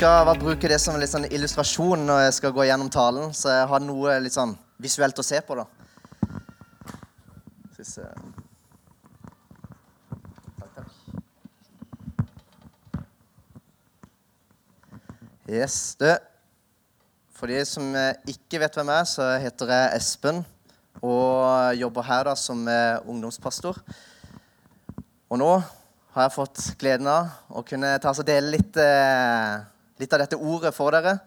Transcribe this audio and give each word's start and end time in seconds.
Skal 0.00 0.24
bare 0.24 0.40
bruke 0.40 0.64
det 0.64 0.78
som 0.80 0.94
litt 0.96 1.10
sånn 1.12 1.26
illustrasjon 1.28 2.06
når 2.08 2.22
jeg 2.22 2.32
skal 2.38 2.54
gå 2.56 2.64
gjennom 2.64 2.88
talen, 2.88 3.34
så 3.36 3.50
jeg 3.52 3.66
har 3.68 3.82
noe 3.84 4.14
litt 4.24 4.32
sånn 4.32 4.54
visuelt 4.80 5.18
å 5.20 5.24
se 5.28 5.36
på, 5.44 5.58
da. 5.58 5.66
Skal 7.76 7.84
vi 7.84 7.90
Takk, 10.56 10.70
takk. 10.78 10.88
Yes, 15.52 15.76
du. 16.00 16.08
For 17.36 17.52
de 17.52 17.60
som 17.68 17.92
ikke 18.32 18.62
vet 18.62 18.78
hvem 18.80 18.88
jeg 18.94 19.02
er, 19.04 19.10
så 19.10 19.26
heter 19.44 19.68
jeg 19.74 19.98
Espen 19.98 20.40
og 21.02 21.76
jobber 21.76 22.06
her 22.08 22.24
da 22.30 22.34
som 22.40 22.62
ungdomspastor. 22.64 23.76
Og 25.28 25.42
nå 25.44 25.50
har 26.16 26.24
jeg 26.24 26.34
fått 26.38 26.64
gleden 26.80 27.12
av 27.12 27.52
å 27.52 27.60
kunne 27.68 27.92
ta 28.00 28.16
og 28.16 28.24
dele 28.32 28.56
litt, 28.56 28.80
eh, 28.80 29.60
litt 30.00 30.12
av 30.16 30.24
dette 30.24 30.38
ordet 30.38 30.72
for 30.76 30.94
dere. 30.96 31.18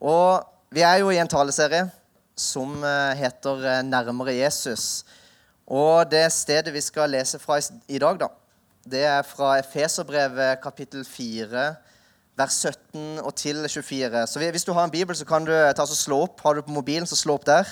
Og 0.00 0.40
vi 0.72 0.84
er 0.86 1.02
jo 1.02 1.10
i 1.12 1.20
en 1.20 1.28
taleserie 1.28 1.88
som 2.40 2.84
eh, 2.84 3.18
heter 3.20 3.66
eh, 3.66 3.82
'Nærmere 3.84 4.32
Jesus'. 4.32 5.04
Og 5.66 6.10
det 6.10 6.32
stedet 6.32 6.72
vi 6.74 6.80
skal 6.80 7.10
lese 7.10 7.38
fra 7.38 7.60
i, 7.88 7.98
dag, 7.98 8.18
da, 8.18 8.28
det 8.82 9.04
er 9.04 9.22
fra 9.22 9.58
Efeserbrevet 9.60 10.58
kapittel 10.62 11.04
4, 11.04 11.66
vers 12.36 12.56
17 12.66 13.20
og 13.20 13.34
til 13.34 13.68
24. 13.68 14.26
Så 14.26 14.38
hvis 14.38 14.64
du 14.64 14.72
har 14.72 14.84
en 14.84 14.90
bibel, 14.90 15.16
så 15.16 15.24
kan 15.24 15.44
du 15.44 15.52
ta 15.52 15.82
og 15.82 15.94
slå 15.94 16.22
opp. 16.24 16.40
Har 16.40 16.54
du 16.54 16.62
på 16.62 16.74
mobilen, 16.74 17.06
så 17.06 17.16
slå 17.16 17.36
opp 17.38 17.46
der. 17.46 17.68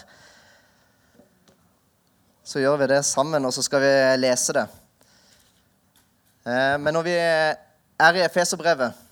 Så 2.44 2.60
gjør 2.60 2.76
vi 2.76 2.86
det 2.86 3.04
sammen, 3.04 3.44
og 3.44 3.52
så 3.52 3.62
skal 3.62 3.80
vi 3.80 3.92
lese 4.20 4.52
det. 4.52 4.66
Men 6.80 6.94
når 6.94 7.02
vi 7.02 7.16
er 7.18 8.14
i 8.14 8.24
Efeserbrevet, 8.24 9.07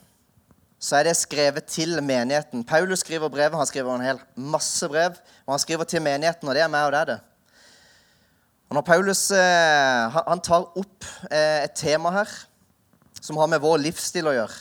så 0.79 0.99
er 0.99 1.09
det 1.09 1.17
skrevet 1.17 1.65
til 1.71 1.97
menigheten. 2.05 2.65
Paulus 2.65 3.01
skriver 3.01 3.33
brevet, 3.33 3.57
han 3.57 3.69
skriver 3.69 3.95
en 3.95 4.05
hel 4.05 4.21
masse 4.37 4.89
brev, 4.89 5.17
og 5.47 5.55
han 5.55 5.63
skriver 5.63 5.89
til 5.89 6.05
menigheten, 6.05 6.49
og 6.49 6.55
det 6.55 6.63
er 6.65 6.71
meg, 6.73 6.87
og 6.87 6.93
det 6.93 7.01
er 7.01 7.11
det. 7.15 7.19
Og 8.67 8.79
når 8.79 8.87
Paulus 8.87 9.23
han 9.31 10.43
tar 10.43 10.65
opp 10.75 11.07
et 11.31 11.75
tema 11.79 12.11
her 12.19 12.33
som 13.23 13.39
har 13.39 13.51
med 13.51 13.63
vår 13.63 13.79
livsstil 13.85 14.27
å 14.27 14.35
gjøre 14.35 14.57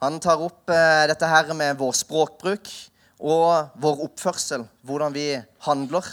Han 0.00 0.16
tar 0.24 0.40
opp 0.40 0.70
dette 1.10 1.28
her 1.28 1.52
med 1.58 1.76
vår 1.78 1.92
språkbruk 2.00 2.70
og 3.18 3.74
vår 3.82 4.04
oppførsel, 4.06 4.62
hvordan 4.86 5.12
vi 5.12 5.32
handler. 5.66 6.06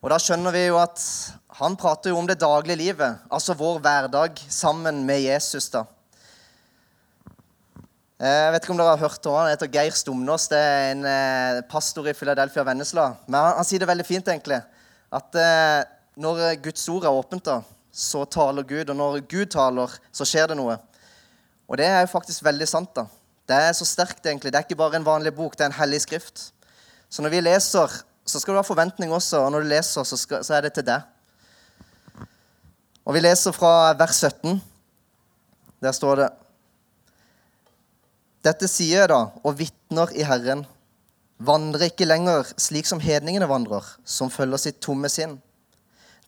Og 0.00 0.08
da 0.08 0.16
skjønner 0.22 0.54
vi 0.54 0.62
jo 0.64 0.78
at 0.80 1.02
han 1.58 1.76
prater 1.76 2.14
jo 2.14 2.18
om 2.22 2.26
det 2.26 2.38
daglige 2.40 2.80
livet, 2.80 3.20
altså 3.28 3.56
vår 3.58 3.82
hverdag 3.84 4.40
sammen 4.48 5.02
med 5.04 5.20
Jesus. 5.26 5.68
da. 5.68 5.84
Jeg 8.18 8.50
vet 8.50 8.64
ikke 8.64 8.72
om 8.74 8.78
dere 8.80 8.96
har 8.96 8.98
hørt 8.98 9.26
om 9.30 9.36
han. 9.38 9.48
Heter 9.52 9.68
Geir 9.70 9.94
Stumnås. 9.94 10.48
Det 10.50 10.58
er 10.58 10.88
en 10.90 11.04
eh, 11.06 11.60
pastor 11.70 12.08
i 12.10 12.14
Philadelphia 12.18 12.64
Vennesla. 12.66 13.12
Men 13.28 13.36
han, 13.38 13.52
han, 13.60 13.66
sier 13.68 13.78
det 13.78 13.86
veldig 13.86 14.06
fint, 14.08 14.30
egentlig. 14.32 14.58
At 15.14 15.38
eh, 15.38 15.84
når 16.18 16.56
Guds 16.64 16.82
ord 16.90 17.06
er 17.06 17.14
åpent, 17.14 17.46
da, 17.46 17.60
så 17.94 18.24
taler 18.26 18.66
Gud. 18.66 18.90
Og 18.90 18.98
når 18.98 19.20
Gud 19.30 19.52
taler, 19.54 19.94
så 20.10 20.26
skjer 20.26 20.50
det 20.50 20.56
noe. 20.58 20.74
Og 21.70 21.78
det 21.78 21.86
er 21.86 22.02
jo 22.02 22.10
faktisk 22.10 22.42
veldig 22.42 22.66
sant. 22.66 22.90
da. 22.98 23.06
Det 23.46 23.60
er 23.68 23.78
så 23.78 23.86
sterkt, 23.86 24.26
egentlig. 24.26 24.50
Det 24.50 24.58
er 24.58 24.66
ikke 24.66 24.80
bare 24.82 24.98
en 24.98 25.06
vanlig 25.06 25.36
bok, 25.38 25.54
det 25.54 25.68
er 25.68 25.70
en 25.70 25.78
hellig 25.78 26.02
skrift. 26.02 26.48
Så 27.06 27.22
når 27.22 27.36
vi 27.36 27.44
leser, 27.46 27.94
så 28.26 28.42
skal 28.42 28.56
du 28.56 28.58
ha 28.58 28.66
forventning 28.66 29.14
også. 29.14 29.44
Og 29.44 29.54
når 29.54 29.62
du 29.62 29.70
leser, 29.76 30.02
så, 30.02 30.18
skal, 30.18 30.42
så 30.42 30.58
er 30.58 30.66
det 30.66 30.74
til 30.74 30.88
deg. 30.90 31.06
Og 33.06 33.14
vi 33.14 33.22
leser 33.22 33.54
fra 33.54 33.94
vers 33.94 34.26
17. 34.26 34.58
Der 35.86 35.94
står 35.94 36.24
det 36.24 36.30
Dette 38.48 38.64
sier 38.70 39.02
jeg 39.02 39.10
da, 39.10 39.26
og 39.44 39.58
vitner 39.58 40.12
i 40.16 40.24
Herren. 40.24 40.62
Vandrer 41.44 41.90
ikke 41.90 42.06
lenger 42.08 42.48
slik 42.56 42.86
som 42.88 43.02
hedningene 43.02 43.48
vandrer, 43.50 43.84
som 44.08 44.30
følger 44.32 44.62
sitt 44.62 44.78
tomme 44.84 45.10
sinn. 45.12 45.34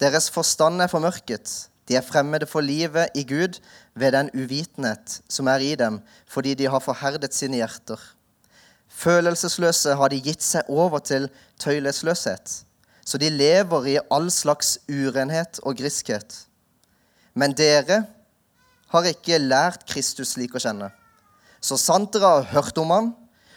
Deres 0.03 0.29
forstand 0.33 0.83
er 0.85 0.91
formørket. 0.93 1.49
De 1.89 1.97
er 1.97 2.05
fremmede 2.05 2.47
for 2.51 2.61
livet 2.61 3.17
i 3.17 3.25
Gud 3.25 3.57
ved 3.99 4.13
den 4.13 4.29
uvitenhet 4.37 5.17
som 5.33 5.49
er 5.49 5.65
i 5.65 5.73
dem, 5.81 5.99
fordi 6.29 6.55
de 6.61 6.69
har 6.69 6.85
forherdet 6.85 7.33
sine 7.35 7.63
hjerter. 7.63 7.99
Følelsesløse 9.01 9.97
har 9.97 10.13
de 10.13 10.21
gitt 10.21 10.45
seg 10.45 10.69
over 10.69 11.01
til 11.01 11.31
tøylesløshet, 11.63 12.61
så 13.07 13.19
de 13.19 13.33
lever 13.33 13.91
i 13.95 13.99
all 14.13 14.29
slags 14.31 14.77
urenhet 14.91 15.63
og 15.65 15.81
griskhet. 15.81 16.45
Men 17.35 17.57
dere 17.57 18.05
har 18.93 19.13
ikke 19.15 19.41
lært 19.41 19.89
Kristus 19.89 20.37
slik 20.37 20.55
å 20.55 20.63
kjenne. 20.63 20.93
Så 21.61 21.77
sant 21.81 22.13
dere 22.15 22.35
har 22.39 22.51
hørt 22.55 22.79
om 22.81 22.93
ham 22.95 23.11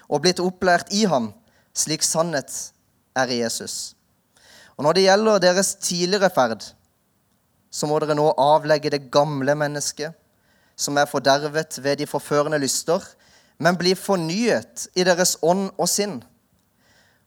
og 0.09 0.23
blitt 0.23 0.41
opplært 0.43 0.91
i 0.93 1.05
ham, 1.09 1.31
slik 1.73 2.03
sannhet 2.05 2.51
er 3.17 3.31
i 3.31 3.39
Jesus. 3.41 3.95
Og 4.77 4.85
når 4.85 4.97
det 4.97 5.05
gjelder 5.05 5.43
deres 5.43 5.73
tidligere 5.81 6.29
ferd, 6.33 6.65
så 7.73 7.89
må 7.89 7.97
dere 8.01 8.17
nå 8.17 8.27
avlegge 8.37 8.91
det 8.93 9.07
gamle 9.13 9.55
mennesket, 9.57 10.13
som 10.75 10.97
er 10.97 11.09
fordervet 11.09 11.77
ved 11.83 12.01
de 12.01 12.09
forførende 12.09 12.59
lyster, 12.61 13.01
men 13.61 13.77
bli 13.77 13.93
fornyet 13.97 14.87
i 14.97 15.05
deres 15.05 15.37
ånd 15.45 15.69
og 15.77 15.89
sinn, 15.89 16.19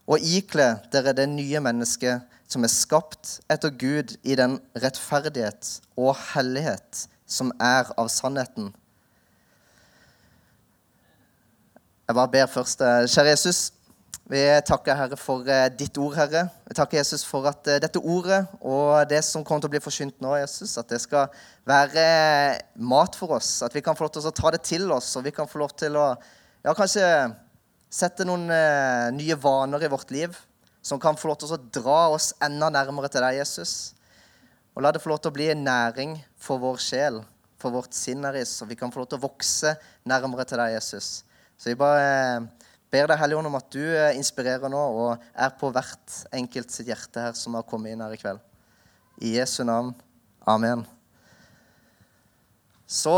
og 0.07 0.23
ikle 0.23 0.77
dere 0.93 1.15
det 1.17 1.27
nye 1.31 1.63
mennesket, 1.63 2.23
som 2.47 2.63
er 2.63 2.71
skapt 2.71 3.41
etter 3.51 3.73
Gud 3.75 4.15
i 4.23 4.37
den 4.39 4.61
rettferdighet 4.79 5.81
og 5.99 6.15
hellighet 6.35 7.07
som 7.27 7.51
er 7.59 7.91
av 7.99 8.11
sannheten. 8.13 8.71
Jeg 12.07 12.15
bare 12.15 12.31
ber 12.31 12.47
først. 12.47 12.83
Eh, 12.87 13.05
kjære 13.11 13.33
Jesus, 13.33 13.73
vi 14.31 14.39
takker 14.69 14.95
Herre 14.95 15.17
for 15.19 15.43
eh, 15.51 15.65
ditt 15.75 15.97
ord, 15.99 16.13
Herre. 16.15 16.45
Vi 16.69 16.77
takker 16.79 17.01
Jesus 17.01 17.25
for 17.27 17.49
at 17.51 17.67
eh, 17.67 17.81
dette 17.83 17.99
ordet 17.99 18.45
og 18.61 19.09
det 19.11 19.25
som 19.27 19.43
kommer 19.43 19.65
til 19.65 19.73
å 19.73 19.75
bli 19.75 19.81
forsynt 19.83 20.23
nå, 20.23 20.37
Jesus, 20.39 20.77
at 20.79 20.87
det 20.95 21.01
skal 21.03 21.27
være 21.67 22.05
mat 22.79 23.19
for 23.19 23.35
oss. 23.41 23.51
At 23.67 23.75
vi 23.75 23.83
kan 23.83 23.99
få 23.99 24.07
lov 24.07 24.15
til 24.15 24.31
å 24.31 24.35
ta 24.39 24.55
det 24.55 24.63
til 24.63 24.87
oss, 24.95 25.11
og 25.19 25.27
vi 25.27 25.35
kan 25.35 25.51
få 25.51 25.65
lov 25.65 25.75
til 25.83 25.99
å 25.99 26.07
ja, 26.15 26.77
kanskje 26.79 27.11
sette 27.91 28.23
noen 28.29 28.47
nye 29.19 29.41
vaner 29.43 29.83
i 29.83 29.91
vårt 29.91 30.15
liv 30.15 30.39
som 30.87 31.03
kan 31.03 31.19
få 31.19 31.33
lov 31.33 31.43
til 31.43 31.59
å 31.59 31.63
dra 31.75 32.01
oss 32.15 32.31
enda 32.39 32.71
nærmere 32.71 33.11
til 33.11 33.27
deg, 33.27 33.41
Jesus. 33.41 33.97
Og 34.79 34.87
la 34.87 34.95
det 34.95 35.03
få 35.03 35.11
lov 35.11 35.25
til 35.25 35.35
å 35.35 35.41
bli 35.43 35.51
en 35.51 35.67
næring 35.67 36.21
for 36.39 36.63
vår 36.63 36.79
sjel, 36.87 37.25
for 37.59 37.75
vårt 37.75 37.99
sinn, 37.99 38.23
så 38.47 38.71
vi 38.71 38.79
kan 38.79 38.95
få 38.95 39.03
lov 39.03 39.11
til 39.11 39.19
å 39.19 39.27
vokse 39.27 39.75
nærmere 40.07 40.47
til 40.47 40.63
deg, 40.63 40.79
Jesus. 40.79 41.26
Så 41.57 41.73
jeg 41.73 41.79
bare 41.81 42.03
eh, 42.05 42.69
ber 42.93 43.09
deg, 43.09 43.19
Hellige 43.21 43.41
Ånd, 43.41 43.49
om 43.49 43.57
at 43.59 43.71
du 43.73 43.81
eh, 43.83 44.17
inspirerer 44.19 44.69
nå 44.73 44.83
og 45.01 45.25
er 45.33 45.55
på 45.57 45.71
hvert 45.73 46.19
enkelt 46.37 46.73
sitt 46.73 46.91
hjerte 46.91 47.23
her 47.25 47.39
som 47.39 47.57
har 47.57 47.65
kommet 47.69 47.95
inn 47.95 48.05
her 48.05 48.13
i 48.13 48.21
kveld. 48.21 48.43
I 49.25 49.39
Jesu 49.39 49.63
navn. 49.65 49.95
Amen. 50.47 50.85
Så 52.87 53.17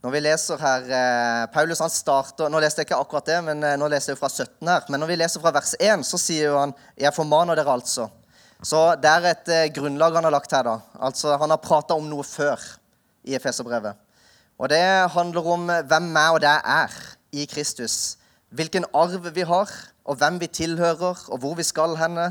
når 0.00 0.14
vi 0.14 0.22
leser 0.24 0.62
her 0.62 0.88
eh, 0.88 1.42
Paulus 1.52 1.82
han 1.84 1.92
starter, 1.92 2.48
Nå 2.50 2.62
leste 2.64 2.80
jeg 2.80 2.88
ikke 2.88 3.02
akkurat 3.04 3.28
det, 3.28 3.38
men 3.50 3.68
nå 3.80 3.90
leser 3.92 4.14
jeg 4.14 4.20
fra 4.22 4.32
17 4.32 4.72
her. 4.72 4.88
Men 4.88 5.04
når 5.04 5.12
vi 5.12 5.20
leser 5.20 5.44
fra 5.44 5.52
vers 5.54 5.76
1, 5.76 6.06
så 6.08 6.20
sier 6.20 6.48
jo 6.48 6.56
han 6.62 6.74
'Jeg 6.96 7.14
formaner 7.14 7.60
dere 7.60 7.76
altså'. 7.76 8.08
Så 8.64 8.80
det 8.96 9.10
er 9.10 9.30
et 9.34 9.74
grunnlag 9.76 10.16
han 10.16 10.24
har 10.24 10.32
lagt 10.32 10.52
her. 10.52 10.64
da. 10.64 10.80
Altså, 10.98 11.36
Han 11.36 11.50
har 11.50 11.60
prata 11.60 11.94
om 11.94 12.08
noe 12.08 12.24
før 12.24 12.56
i 13.24 13.34
Efeserbrevet. 13.36 14.05
Og 14.58 14.70
det 14.72 15.10
handler 15.12 15.48
om 15.52 15.66
hvem 15.68 16.06
meg 16.14 16.36
og 16.36 16.40
deg 16.44 16.62
er 16.64 16.92
i 17.36 17.44
Kristus. 17.50 18.16
Hvilken 18.48 18.86
arv 18.94 19.28
vi 19.34 19.44
har, 19.44 19.72
og 20.04 20.16
hvem 20.16 20.40
vi 20.40 20.46
tilhører, 20.46 21.26
og 21.28 21.38
hvor 21.42 21.56
vi 21.58 21.66
skal 21.66 21.96
henne. 22.00 22.30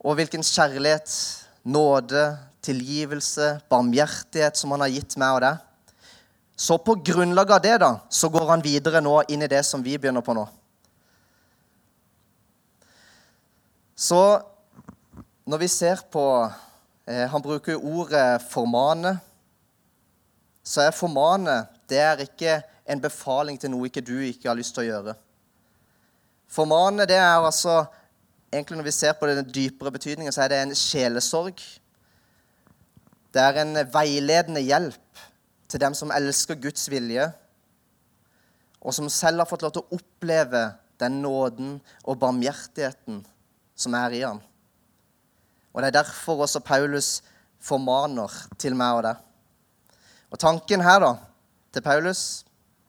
Og 0.00 0.18
hvilken 0.18 0.42
kjærlighet, 0.42 1.14
nåde, 1.64 2.38
tilgivelse, 2.62 3.60
barmhjertighet 3.70 4.58
som 4.58 4.74
han 4.74 4.84
har 4.84 4.92
gitt 4.92 5.16
meg 5.20 5.38
og 5.38 5.42
deg. 5.46 5.64
Så 6.58 6.76
på 6.82 6.98
grunnlag 7.06 7.52
av 7.54 7.62
det 7.62 7.76
da, 7.80 7.90
så 8.10 8.28
går 8.34 8.48
han 8.50 8.64
videre 8.64 9.00
nå 9.00 9.20
inn 9.30 9.44
i 9.46 9.50
det 9.50 9.62
som 9.64 9.82
vi 9.84 9.94
begynner 9.96 10.24
på 10.26 10.34
nå. 10.36 10.44
Så 13.98 14.20
når 15.48 15.62
vi 15.62 15.68
ser 15.70 16.02
på 16.12 16.22
eh, 17.06 17.26
Han 17.30 17.42
bruker 17.42 17.76
ordet 17.76 18.42
'formane'. 18.42 19.18
Så 20.68 20.82
er 20.84 20.90
'formane' 20.92 21.66
det 21.88 21.98
er 21.98 22.20
ikke 22.20 22.62
en 22.88 23.00
befaling 23.00 23.56
til 23.60 23.70
noe 23.72 23.88
ikke 23.88 24.04
du 24.04 24.18
ikke 24.20 24.50
har 24.50 24.56
lyst 24.58 24.74
til 24.76 24.84
å 24.84 24.88
gjøre. 24.88 25.14
Formane 26.48 27.06
det 27.08 27.16
er 27.16 27.36
altså 27.40 27.86
egentlig 28.52 28.76
Når 28.76 28.84
vi 28.84 28.90
ser 28.90 29.12
på 29.12 29.26
den 29.26 29.44
dypere 29.44 29.92
betydningen, 29.92 30.32
så 30.32 30.42
er 30.42 30.48
det 30.48 30.62
en 30.62 30.74
sjelesorg. 30.74 31.60
Det 33.34 33.42
er 33.42 33.60
en 33.60 33.74
veiledende 33.92 34.60
hjelp 34.60 35.20
til 35.68 35.80
dem 35.80 35.94
som 35.94 36.10
elsker 36.10 36.54
Guds 36.54 36.90
vilje, 36.90 37.26
og 38.80 38.94
som 38.94 39.08
selv 39.08 39.38
har 39.38 39.50
fått 39.50 39.62
lov 39.62 39.74
til 39.76 39.82
å 39.82 39.98
oppleve 39.98 40.62
den 41.00 41.20
nåden 41.22 41.74
og 42.04 42.18
barmhjertigheten 42.18 43.20
som 43.76 43.94
er 43.94 44.16
i 44.16 44.24
ham. 44.24 44.40
Og 45.74 45.82
Det 45.82 45.88
er 45.88 46.02
derfor 46.02 46.40
også 46.46 46.64
Paulus 46.64 47.22
formaner 47.60 48.32
til 48.58 48.74
meg 48.74 48.96
og 48.96 49.02
deg. 49.02 49.27
Og 50.28 50.40
tanken 50.40 50.84
her 50.84 51.00
da, 51.02 51.12
til 51.72 51.84
Paulus 51.84 52.22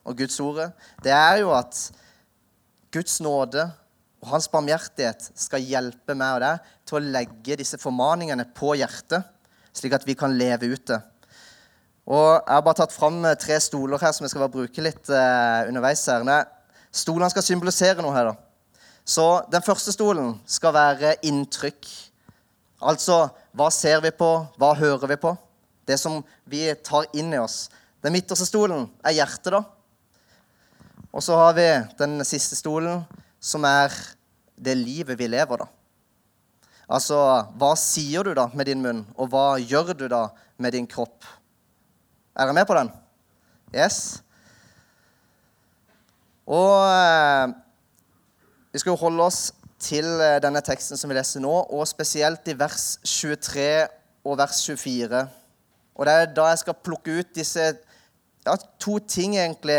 og 0.08 0.18
Guds 0.20 0.40
ordet, 0.44 0.72
det 1.04 1.14
er 1.16 1.42
jo 1.44 1.54
at 1.56 1.78
Guds 2.92 3.20
nåde 3.22 3.68
og 4.20 4.32
hans 4.34 4.50
barmhjertighet 4.52 5.30
skal 5.40 5.64
hjelpe 5.64 6.16
meg 6.18 6.36
og 6.36 6.44
deg 6.44 6.72
til 6.88 6.98
å 7.00 7.06
legge 7.16 7.60
disse 7.62 7.80
formaningene 7.80 8.48
på 8.56 8.74
hjertet, 8.80 9.24
slik 9.76 9.96
at 9.96 10.08
vi 10.08 10.18
kan 10.20 10.36
leve 10.36 10.74
ut 10.74 10.86
det. 10.92 11.00
Og 12.10 12.26
Jeg 12.34 12.56
har 12.56 12.64
bare 12.66 12.80
tatt 12.82 12.96
fram 12.96 13.22
eh, 13.26 13.38
tre 13.38 13.60
stoler 13.62 14.02
her 14.02 14.12
som 14.16 14.26
jeg 14.26 14.34
skal 14.34 14.42
bare 14.48 14.56
bruke 14.56 14.82
litt 14.82 15.12
eh, 15.14 15.70
underveis. 15.70 16.08
her. 16.10 16.48
Stolene 16.92 17.30
skal 17.30 17.46
symbolisere 17.46 18.02
noe 18.02 18.16
her. 18.16 18.32
da. 18.32 18.82
Så 19.06 19.46
Den 19.52 19.62
første 19.62 19.94
stolen 19.94 20.40
skal 20.46 20.74
være 20.74 21.16
inntrykk. 21.22 21.86
Altså 22.82 23.28
hva 23.54 23.70
ser 23.70 24.02
vi 24.02 24.12
på, 24.12 24.32
hva 24.58 24.74
hører 24.74 25.08
vi 25.08 25.20
på? 25.22 25.36
Det 25.90 25.98
som 25.98 26.22
vi 26.46 26.68
tar 26.86 27.10
inn 27.18 27.34
i 27.34 27.42
oss. 27.42 27.68
Den 28.06 28.14
midterste 28.14 28.46
stolen 28.46 28.86
er 29.02 29.18
hjertet, 29.18 29.52
da. 29.56 29.64
Og 31.10 31.26
så 31.26 31.36
har 31.40 31.56
vi 31.58 31.66
den 31.98 32.22
siste 32.28 32.58
stolen, 32.60 33.02
som 33.42 33.66
er 33.66 33.94
det 34.60 34.78
livet 34.78 35.18
vi 35.18 35.30
lever, 35.32 35.64
da. 35.64 35.68
Altså, 36.90 37.18
hva 37.58 37.74
sier 37.78 38.26
du 38.26 38.34
da 38.38 38.48
med 38.54 38.70
din 38.70 38.82
munn, 38.82 39.04
og 39.18 39.30
hva 39.34 39.60
gjør 39.62 39.94
du 39.98 40.08
da 40.10 40.28
med 40.62 40.74
din 40.74 40.88
kropp? 40.90 41.26
Er 42.34 42.48
dere 42.48 42.58
med 42.58 42.70
på 42.70 42.78
den? 42.78 42.90
Yes? 43.74 44.22
Og 46.50 46.74
eh, 46.90 47.52
vi 48.74 48.82
skal 48.82 48.94
jo 48.96 49.02
holde 49.04 49.28
oss 49.30 49.42
til 49.82 50.06
eh, 50.06 50.40
denne 50.42 50.62
teksten 50.66 50.98
som 50.98 51.12
vi 51.12 51.18
leser 51.18 51.44
nå, 51.44 51.52
og 51.70 51.86
spesielt 51.90 52.50
i 52.50 52.58
vers 52.58 52.96
23 53.06 53.70
og 54.26 54.40
vers 54.42 54.64
24. 54.66 55.22
Og 56.00 56.08
det 56.08 56.16
er 56.16 56.30
da 56.32 56.48
jeg 56.54 56.62
skal 56.62 56.80
plukke 56.80 57.20
ut 57.20 57.36
disse 57.36 57.66
ja, 58.48 58.56
to 58.80 58.98
ting, 59.04 59.36
egentlig 59.36 59.76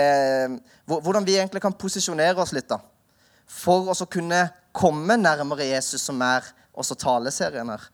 Hvordan 0.84 1.24
vi 1.24 1.38
egentlig 1.38 1.62
kan 1.64 1.72
posisjonere 1.72 2.42
oss 2.42 2.52
litt, 2.52 2.68
da. 2.68 2.80
For 3.48 3.88
å 3.90 4.06
kunne 4.10 4.42
komme 4.76 5.16
nærmere 5.16 5.70
Jesus, 5.70 6.02
som 6.02 6.20
er 6.22 6.44
også 6.76 6.96
taleserien 6.98 7.70
her. 7.72 7.84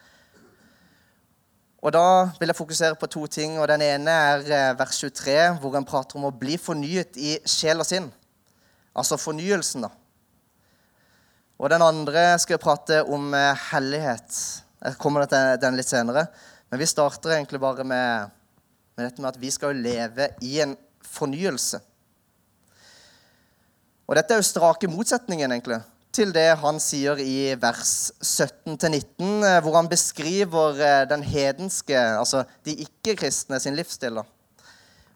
Og 1.86 1.92
Da 1.92 2.30
vil 2.40 2.50
jeg 2.50 2.56
fokusere 2.56 2.98
på 2.98 3.06
to 3.06 3.26
ting. 3.26 3.58
og 3.60 3.68
Den 3.68 3.82
ene 3.82 4.10
er 4.10 4.40
eh, 4.40 4.78
vers 4.78 4.98
23, 4.98 5.60
hvor 5.60 5.76
en 5.76 5.84
prater 5.84 6.16
om 6.18 6.24
å 6.26 6.34
bli 6.34 6.56
fornyet 6.58 7.16
i 7.16 7.36
sjel 7.46 7.78
og 7.78 7.86
sinn. 7.86 8.08
Altså 8.96 9.16
fornyelsen, 9.20 9.86
da. 9.86 9.92
Og 11.58 11.70
den 11.70 11.82
andre 11.82 12.38
skal 12.40 12.56
jeg 12.56 12.64
prate 12.64 13.02
om 13.04 13.32
eh, 13.34 13.68
hellighet. 13.70 14.40
Jeg 14.82 14.98
kommer 14.98 15.28
til 15.30 15.60
den 15.60 15.78
litt 15.78 15.88
senere. 15.88 16.26
Men 16.70 16.82
vi 16.82 16.88
starter 16.90 17.36
egentlig 17.36 17.60
bare 17.62 17.84
med 17.84 18.34
med 18.96 19.10
dette 19.10 19.20
med 19.20 19.34
at 19.34 19.40
vi 19.40 19.50
skal 19.52 19.76
leve 19.76 20.30
i 20.44 20.56
en 20.64 20.72
fornyelse. 21.04 21.82
Og 24.06 24.16
Dette 24.16 24.32
er 24.32 24.40
jo 24.40 24.46
strake 24.46 24.88
motsetningen 24.88 25.52
egentlig, 25.52 25.80
til 26.14 26.32
det 26.32 26.46
han 26.62 26.78
sier 26.80 27.20
i 27.20 27.52
vers 27.60 28.12
17-19, 28.22 29.02
eh, 29.44 29.58
hvor 29.60 29.76
han 29.76 29.90
beskriver 29.90 30.80
eh, 30.80 31.02
den 31.10 31.26
hedenske, 31.26 31.98
altså 31.98 32.46
de 32.64 32.78
ikke-kristne 32.86 33.60
sin 33.60 33.76
livsstil. 33.76 34.22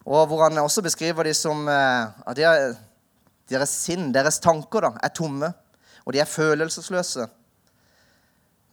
Og 0.05 0.27
hvor 0.29 0.45
han 0.45 0.61
også 0.61 0.85
beskriver 0.85 1.31
de 1.31 1.33
som 1.37 1.65
eh, 1.69 2.37
ja, 2.37 2.53
er, 2.53 2.79
Deres 3.51 3.73
sinn, 3.83 4.13
deres 4.15 4.37
tanker, 4.39 4.85
da, 4.85 4.89
er 5.03 5.11
tomme, 5.11 5.49
og 6.07 6.13
de 6.15 6.21
er 6.23 6.29
følelsesløse. 6.29 7.25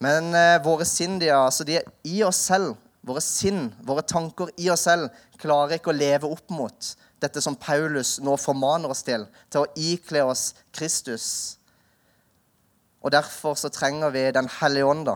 Men 0.04 0.30
våre 0.62 0.86
sinn 0.86 1.16
de 1.18 1.32
altså, 1.34 1.66
de 1.66 1.80
er 1.80 1.88
i 2.06 2.20
oss 2.26 2.44
selv 2.52 2.76
Våre 3.08 3.22
sinn, 3.24 3.70
våre 3.88 4.04
tanker 4.04 4.50
i 4.60 4.68
oss 4.74 4.84
selv, 4.88 5.14
klarer 5.40 5.78
ikke 5.78 5.94
å 5.94 5.96
leve 5.96 6.28
opp 6.28 6.50
mot 6.52 6.90
dette 7.22 7.42
som 7.42 7.56
Paulus 7.56 8.18
nå 8.22 8.34
formaner 8.42 8.92
oss 8.92 9.06
til, 9.08 9.24
til 9.50 9.64
å 9.64 9.70
ikle 9.80 10.26
oss 10.28 10.50
Kristus. 10.76 11.30
Og 13.00 13.14
Derfor 13.16 13.56
så 13.56 13.72
trenger 13.72 14.12
vi 14.12 14.26
Den 14.36 14.50
hellige 14.60 14.90
ånd, 14.92 15.08
da, 15.08 15.16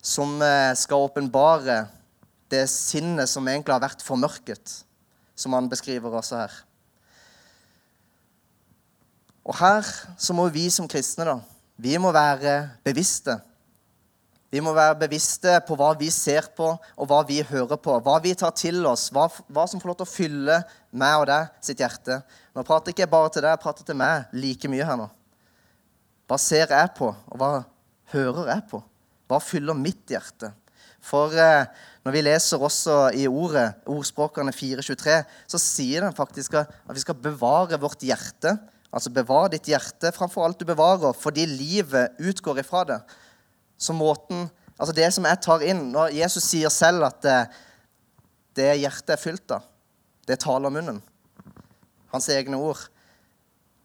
som 0.00 0.38
eh, 0.42 0.70
skal 0.78 1.08
åpenbare 1.08 1.82
det 2.50 2.64
sinnet 2.70 3.28
som 3.28 3.48
egentlig 3.48 3.74
har 3.74 3.82
vært 3.82 4.06
formørket, 4.06 4.78
som 5.34 5.58
han 5.58 5.68
beskriver 5.70 6.14
også 6.14 6.38
her. 6.44 6.56
Og 9.42 9.56
her 9.58 9.86
så 10.20 10.36
må 10.36 10.46
vi 10.54 10.68
som 10.70 10.88
kristne 10.88 11.26
da, 11.26 11.38
vi 11.80 11.98
må 11.98 12.14
være 12.14 12.76
bevisste 12.86 13.40
vi 14.50 14.58
må 14.64 14.72
være 14.74 14.98
bevisste 15.04 15.52
på 15.62 15.76
hva 15.78 15.92
vi 15.98 16.08
ser 16.10 16.48
på, 16.56 16.72
og 16.74 17.06
hva 17.06 17.20
vi 17.26 17.38
hører 17.46 17.78
på. 17.78 17.94
Hva 18.02 18.16
vi 18.22 18.32
tar 18.34 18.50
til 18.58 18.82
oss, 18.90 19.06
hva, 19.14 19.28
hva 19.46 19.66
som 19.70 19.78
får 19.78 19.92
lov 19.92 19.98
til 20.00 20.08
å 20.08 20.10
fylle 20.10 20.56
meg 20.90 21.22
og 21.22 21.28
deg 21.30 21.52
sitt 21.62 21.82
hjerte. 21.82 22.18
Nå 22.56 22.64
prater 22.66 22.90
ikke 22.90 23.04
jeg 23.04 23.12
bare 23.12 23.30
til 23.30 23.46
deg, 23.46 23.54
jeg 23.54 23.62
prater 23.62 23.86
til 23.86 24.00
meg 24.00 24.32
like 24.34 24.70
mye 24.72 24.88
her 24.88 24.98
nå. 24.98 25.06
Hva 26.30 26.38
ser 26.42 26.74
jeg 26.74 26.90
på, 26.98 27.12
og 27.14 27.38
hva 27.38 27.52
hører 28.10 28.50
jeg 28.56 28.66
på? 28.72 28.82
Hva 29.30 29.38
fyller 29.42 29.78
mitt 29.78 30.10
hjerte? 30.10 30.50
For 31.00 31.32
eh, 31.38 31.70
når 32.04 32.16
vi 32.16 32.26
leser 32.26 32.66
også 32.66 32.98
i 33.16 33.28
ordet, 33.30 33.68
ordspråkene 33.88 34.52
4.23, 34.54 35.16
så 35.46 35.62
sier 35.62 36.04
den 36.04 36.16
faktisk 36.16 36.58
at 36.58 36.74
vi 36.90 37.02
skal 37.06 37.22
bevare 37.22 37.78
vårt 37.80 38.02
hjerte. 38.02 38.56
Altså 38.90 39.14
bevare 39.14 39.54
ditt 39.54 39.70
hjerte 39.70 40.10
framfor 40.16 40.42
alt 40.42 40.58
du 40.58 40.66
bevarer, 40.66 41.14
fordi 41.14 41.46
livet 41.46 42.18
utgår 42.18 42.64
ifra 42.64 42.82
det. 42.88 43.02
Så 43.80 43.94
måten, 43.96 44.48
altså 44.76 44.92
Det 44.96 45.08
som 45.14 45.24
jeg 45.24 45.40
tar 45.40 45.62
inn 45.64 45.86
Når 45.94 46.12
Jesus 46.12 46.44
sier 46.44 46.72
selv 46.72 47.06
at 47.08 47.22
det, 47.24 47.38
det 48.58 48.74
hjertet 48.82 49.14
er 49.14 49.20
fylt 49.20 49.54
av, 49.56 49.64
det 50.28 50.40
taler 50.42 50.72
munnen. 50.74 50.98
Hans 52.12 52.28
egne 52.28 52.58
ord. 52.60 52.82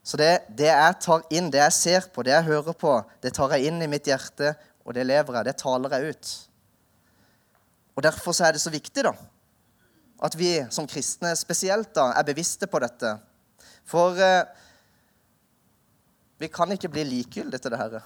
Så 0.06 0.18
det, 0.20 0.30
det, 0.58 0.68
jeg 0.68 0.98
tar 1.02 1.24
inn, 1.34 1.48
det 1.50 1.62
jeg 1.62 1.74
ser 1.74 2.08
på, 2.14 2.22
det 2.26 2.34
jeg 2.34 2.46
hører 2.46 2.76
på, 2.78 2.92
det 3.22 3.32
tar 3.34 3.54
jeg 3.56 3.70
inn 3.70 3.80
i 3.82 3.88
mitt 3.90 4.06
hjerte, 4.06 4.52
og 4.86 4.94
det 4.94 5.06
lever 5.06 5.38
jeg. 5.38 5.48
Det 5.48 5.56
taler 5.62 5.96
jeg 5.96 6.12
ut. 6.12 6.34
Og 7.96 8.04
Derfor 8.04 8.36
er 8.44 8.54
det 8.54 8.62
så 8.62 8.70
viktig 8.70 9.06
da, 9.06 9.14
at 10.26 10.36
vi 10.38 10.52
som 10.70 10.86
kristne 10.86 11.32
spesielt 11.38 11.94
da, 11.96 12.10
er 12.14 12.28
bevisste 12.28 12.68
på 12.70 12.78
dette. 12.84 13.16
For 13.88 14.18
eh, 14.20 14.44
vi 16.38 16.50
kan 16.52 16.70
ikke 16.74 16.92
bli 16.92 17.06
likegyldige 17.08 17.64
til 17.64 17.74
det 17.74 17.80
her. 17.80 17.98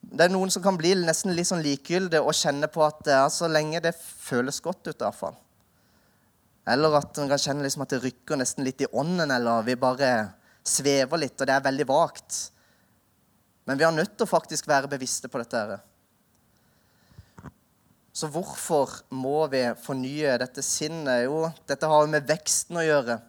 Det 0.00 0.24
er 0.24 0.32
noen 0.32 0.50
som 0.52 0.62
kan 0.64 0.78
bli 0.78 0.94
nesten 0.96 1.34
litt 1.36 1.48
sånn 1.50 1.64
likegyldige 1.64 2.22
og 2.22 2.36
kjenne 2.36 2.70
på 2.72 2.84
at 2.86 3.10
ja, 3.10 3.24
så 3.32 3.48
lenge 3.50 3.82
det 3.84 3.92
føles 3.98 4.60
godt 4.64 4.86
ut, 4.88 5.02
iallfall. 5.02 5.36
Eller 6.68 6.98
at 7.00 7.18
en 7.18 7.30
kan 7.30 7.40
kjenne 7.40 7.64
liksom 7.64 7.84
at 7.84 7.92
det 7.94 8.02
rykker 8.04 8.38
nesten 8.38 8.66
litt 8.66 8.82
i 8.84 8.88
ånden, 8.92 9.30
eller 9.32 9.66
vi 9.66 9.76
bare 9.80 10.12
svever 10.68 11.22
litt, 11.22 11.36
og 11.40 11.48
det 11.48 11.54
er 11.56 11.64
veldig 11.64 11.86
vagt. 11.88 12.38
Men 13.68 13.80
vi 13.80 13.86
har 13.86 13.94
nødt 13.94 14.16
til 14.16 14.24
å 14.24 14.30
faktisk 14.30 14.68
være 14.68 14.90
bevisste 14.90 15.28
på 15.32 15.40
dette. 15.40 15.56
her. 15.60 15.80
Så 18.12 18.28
hvorfor 18.32 18.90
må 19.14 19.46
vi 19.52 19.62
fornye 19.78 20.38
dette 20.40 20.64
sinnet? 20.64 21.24
Jo, 21.28 21.46
dette 21.68 21.86
har 21.86 22.04
jo 22.04 22.12
med 22.12 22.26
veksten 22.28 22.80
å 22.80 22.84
gjøre. 22.84 23.20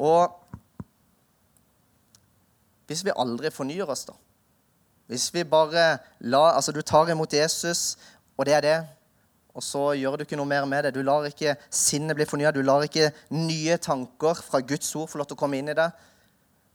Og 0.00 0.38
hvis 2.88 3.04
vi 3.04 3.14
aldri 3.14 3.50
fornyer 3.52 3.90
oss, 3.90 4.06
da 4.08 4.16
hvis 5.10 5.28
vi 5.34 5.44
bare 5.44 5.98
la, 6.20 6.42
altså 6.56 6.72
Du 6.72 6.82
tar 6.82 7.10
imot 7.10 7.32
Jesus, 7.32 7.96
og 8.36 8.46
det 8.46 8.54
er 8.54 8.60
det. 8.60 8.78
Og 9.52 9.62
så 9.64 9.90
gjør 9.98 10.16
du 10.16 10.24
ikke 10.24 10.38
noe 10.40 10.48
mer 10.48 10.64
med 10.68 10.86
det. 10.86 10.94
Du 10.94 11.02
lar 11.04 11.26
ikke 11.28 11.56
sinnet 11.68 12.16
bli 12.16 12.24
fornya. 12.28 12.54
Du 12.54 12.62
lar 12.64 12.84
ikke 12.86 13.10
nye 13.36 13.76
tanker 13.76 14.40
fra 14.40 14.62
Guds 14.64 14.94
ord 14.96 15.10
få 15.12 15.20
lov 15.20 15.28
til 15.28 15.36
å 15.36 15.42
komme 15.42 15.58
inn 15.60 15.68
i 15.68 15.76
det. 15.76 15.90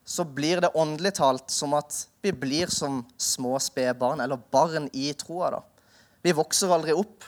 Så 0.07 0.23
blir 0.23 0.61
det 0.61 0.75
åndelig 0.77 1.15
talt 1.17 1.49
som 1.51 1.73
at 1.75 1.95
vi 2.23 2.31
blir 2.31 2.69
som 2.71 3.01
små 3.17 3.57
spedbarn, 3.59 4.21
eller 4.23 4.39
barn 4.53 4.87
i 4.93 5.09
troa. 5.17 5.57
da. 5.57 5.63
Vi 6.21 6.35
vokser 6.37 6.71
aldri 6.71 6.93
opp. 6.93 7.25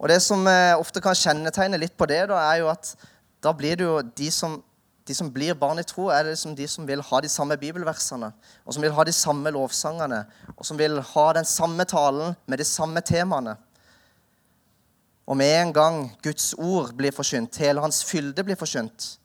Og 0.00 0.10
det 0.10 0.18
som 0.24 0.42
eh, 0.50 0.74
ofte 0.76 1.00
kan 1.00 1.16
kjennetegne 1.16 1.78
litt 1.78 1.94
på 1.96 2.08
det, 2.10 2.24
da, 2.32 2.40
er 2.50 2.64
jo 2.64 2.72
at 2.72 2.96
da 3.44 3.52
blir 3.54 3.78
det 3.78 3.86
jo 3.86 4.00
de 4.02 4.30
som 4.34 4.58
de 5.04 5.14
som 5.14 5.28
blir 5.32 5.56
barn 5.58 5.78
i 5.78 5.84
tro, 5.84 6.08
er 6.08 6.30
liksom 6.30 6.54
de 6.56 6.66
som 6.70 6.86
vil 6.88 7.02
ha 7.04 7.20
de 7.20 7.28
samme 7.28 7.56
bibelversene, 7.60 8.30
og 8.64 8.74
som 8.74 8.84
vil 8.84 8.94
ha 8.96 9.04
de 9.04 9.12
samme 9.12 9.52
lovsangene, 9.52 10.22
og 10.56 10.64
som 10.64 10.80
vil 10.80 11.00
ha 11.12 11.26
den 11.36 11.44
samme 11.48 11.84
talen 11.84 12.36
med 12.48 12.62
de 12.62 12.64
samme 12.64 13.02
temaene. 13.04 13.56
Og 15.28 15.36
med 15.36 15.52
en 15.58 15.72
gang 15.76 15.98
Guds 16.24 16.52
ord 16.56 16.94
blir 16.96 17.12
forkynt, 17.12 17.60
hele 17.60 17.84
hans 17.84 18.02
fylde 18.04 18.44
blir 18.44 18.58
forkynt, 18.60 19.18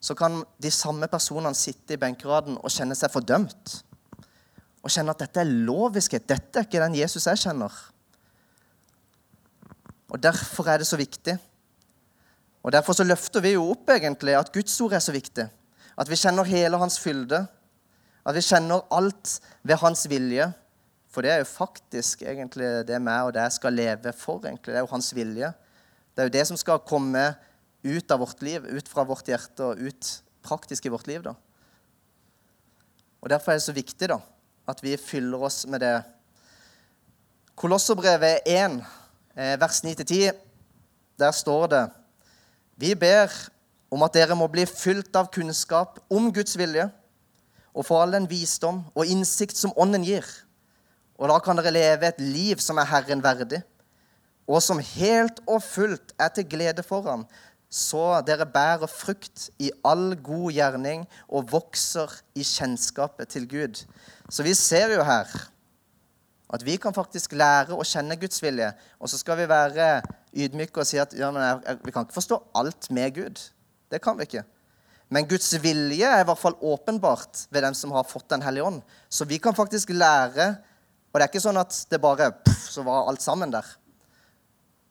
så 0.00 0.14
kan 0.14 0.42
de 0.62 0.70
samme 0.70 1.06
personene 1.10 1.54
sitte 1.58 1.94
i 1.94 2.00
benkeraden 2.00 2.58
og 2.58 2.70
kjenne 2.70 2.94
seg 2.98 3.10
fordømt. 3.10 3.80
Og 4.82 4.92
kjenne 4.94 5.10
at 5.10 5.24
dette 5.24 5.42
er 5.42 5.50
loviskhet. 5.66 6.28
Dette 6.30 6.60
er 6.60 6.68
ikke 6.68 6.82
den 6.82 6.94
Jesus 7.00 7.26
jeg 7.26 7.40
kjenner. 7.42 7.74
Og 10.08 10.22
Derfor 10.22 10.70
er 10.70 10.78
det 10.78 10.86
så 10.86 10.96
viktig 10.96 11.34
og 12.68 12.72
Derfor 12.72 12.92
så 12.92 13.04
løfter 13.06 13.40
vi 13.40 13.54
jo 13.54 13.62
opp 13.72 13.88
egentlig 13.94 14.34
at 14.36 14.50
Guds 14.52 14.74
ord 14.84 14.92
er 14.92 15.00
så 15.00 15.12
viktig. 15.14 15.46
At 15.96 16.10
vi 16.10 16.18
kjenner 16.20 16.44
hele 16.44 16.76
hans 16.76 16.98
fylde. 17.00 17.38
At 18.28 18.36
vi 18.36 18.42
kjenner 18.44 18.82
alt 18.92 19.38
ved 19.64 19.80
hans 19.80 20.02
vilje. 20.10 20.50
For 21.08 21.24
det 21.24 21.30
er 21.32 21.38
jo 21.40 21.46
faktisk 21.48 22.26
egentlig 22.28 22.68
det 22.90 22.98
meg 23.00 23.24
og 23.24 23.32
deg 23.38 23.54
skal 23.54 23.72
leve 23.72 24.12
for. 24.12 24.44
egentlig. 24.44 24.74
Det 24.74 24.76
er 24.76 24.84
jo 24.84 24.90
hans 24.90 25.08
vilje. 25.16 25.48
Det 26.12 26.20
er 26.20 26.28
jo 26.28 26.34
det 26.34 26.42
som 26.50 26.60
skal 26.60 26.84
komme 26.84 27.22
ut 27.88 28.12
av 28.12 28.20
vårt 28.20 28.44
liv, 28.44 28.66
ut 28.68 28.92
fra 28.92 29.06
vårt 29.08 29.30
hjerte 29.32 29.64
og 29.64 29.80
ut 29.80 30.10
praktisk 30.44 30.84
i 30.84 30.92
vårt 30.92 31.08
liv. 31.08 31.22
da. 31.24 31.32
Og 33.22 33.30
Derfor 33.32 33.52
er 33.52 33.62
det 33.62 33.64
så 33.64 33.72
viktig 33.72 34.10
da, 34.12 34.18
at 34.68 34.82
vi 34.84 34.92
fyller 35.00 35.40
oss 35.48 35.64
med 35.66 35.80
det. 35.80 36.02
Kolosserbrevet 37.56 38.44
1, 38.44 38.84
eh, 39.36 39.56
vers 39.56 39.80
9-10, 39.80 40.36
der 41.16 41.32
står 41.32 41.66
det 41.66 41.82
Vi 42.78 42.94
ber 42.94 43.32
om 43.90 44.04
at 44.06 44.14
dere 44.14 44.36
må 44.38 44.46
bli 44.50 44.62
fylt 44.68 45.16
av 45.18 45.30
kunnskap 45.34 45.98
om 46.12 46.30
Guds 46.34 46.54
vilje, 46.58 46.86
og 47.74 47.86
få 47.86 47.98
all 48.02 48.14
den 48.14 48.28
visdom 48.30 48.80
og 48.94 49.10
innsikt 49.10 49.58
som 49.58 49.74
Ånden 49.78 50.06
gir. 50.06 50.26
Og 51.18 51.30
da 51.30 51.38
kan 51.42 51.58
dere 51.58 51.74
leve 51.74 52.08
et 52.08 52.22
liv 52.22 52.62
som 52.62 52.78
er 52.78 52.88
Herren 52.90 53.22
verdig, 53.22 53.60
og 54.48 54.62
som 54.64 54.80
helt 54.80 55.42
og 55.46 55.60
fullt 55.62 56.14
er 56.18 56.30
til 56.34 56.46
glede 56.48 56.84
for 56.86 57.04
Ham, 57.06 57.26
så 57.68 58.22
dere 58.24 58.46
bærer 58.48 58.88
frukt 58.88 59.50
i 59.60 59.68
all 59.84 60.14
god 60.24 60.54
gjerning 60.56 61.04
og 61.28 61.50
vokser 61.52 62.14
i 62.32 62.46
kjennskapet 62.46 63.28
til 63.34 63.44
Gud. 63.50 63.82
Så 64.30 64.46
vi 64.46 64.54
ser 64.56 64.94
jo 64.94 65.04
her 65.04 65.28
at 66.48 66.64
vi 66.64 66.78
kan 66.80 66.96
faktisk 66.96 67.34
lære 67.36 67.76
å 67.76 67.84
kjenne 67.84 68.16
Guds 68.16 68.40
vilje. 68.40 68.70
Og 68.96 69.10
så 69.12 69.20
skal 69.20 69.36
vi 69.36 69.48
være 69.50 69.98
ydmyke 70.44 70.82
og 70.82 70.88
si 70.88 71.00
at 71.00 71.14
ja, 71.16 71.30
jeg, 71.34 71.58
jeg, 71.66 71.80
vi 71.84 71.94
kan 71.94 72.06
ikke 72.06 72.18
forstå 72.18 72.38
alt 72.60 72.88
med 72.94 73.14
Gud. 73.16 73.42
Det 73.90 74.00
kan 74.04 74.18
vi 74.18 74.28
ikke. 74.28 74.44
Men 75.08 75.28
Guds 75.28 75.48
vilje 75.62 76.04
er 76.04 76.22
i 76.22 76.26
hvert 76.28 76.40
fall 76.40 76.56
åpenbart 76.60 77.46
ved 77.52 77.64
dem 77.64 77.76
som 77.76 77.94
har 77.96 78.04
fått 78.04 78.28
Den 78.28 78.44
hellige 78.44 78.66
ånd. 78.68 78.82
Så 79.08 79.24
vi 79.24 79.38
kan 79.40 79.56
faktisk 79.56 79.90
lære 79.94 80.56
Og 81.08 81.16
det 81.16 81.24
er 81.24 81.30
ikke 81.30 81.40
sånn 81.40 81.56
at 81.56 81.72
det 81.88 82.02
bare 82.02 82.32
puff, 82.44 82.66
så 82.68 82.82
var 82.84 83.06
alt 83.08 83.22
sammen 83.24 83.50
der. 83.50 83.64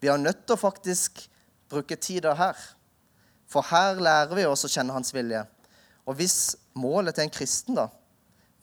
Vi 0.01 0.09
er 0.09 0.17
nødt 0.17 0.47
til 0.47 0.55
å 0.55 0.59
faktisk 0.59 1.21
bruke 1.69 1.95
tida 2.01 2.33
her. 2.33 2.57
For 3.45 3.61
her 3.69 4.01
lærer 4.01 4.33
vi 4.35 4.47
oss 4.49 4.65
å 4.65 4.71
kjenne 4.71 4.95
hans 4.95 5.13
vilje. 5.13 5.43
Og 6.09 6.17
hvis 6.17 6.55
målet 6.73 7.15
til 7.15 7.27
en 7.27 7.33
kristen 7.33 7.77
da, 7.77 7.87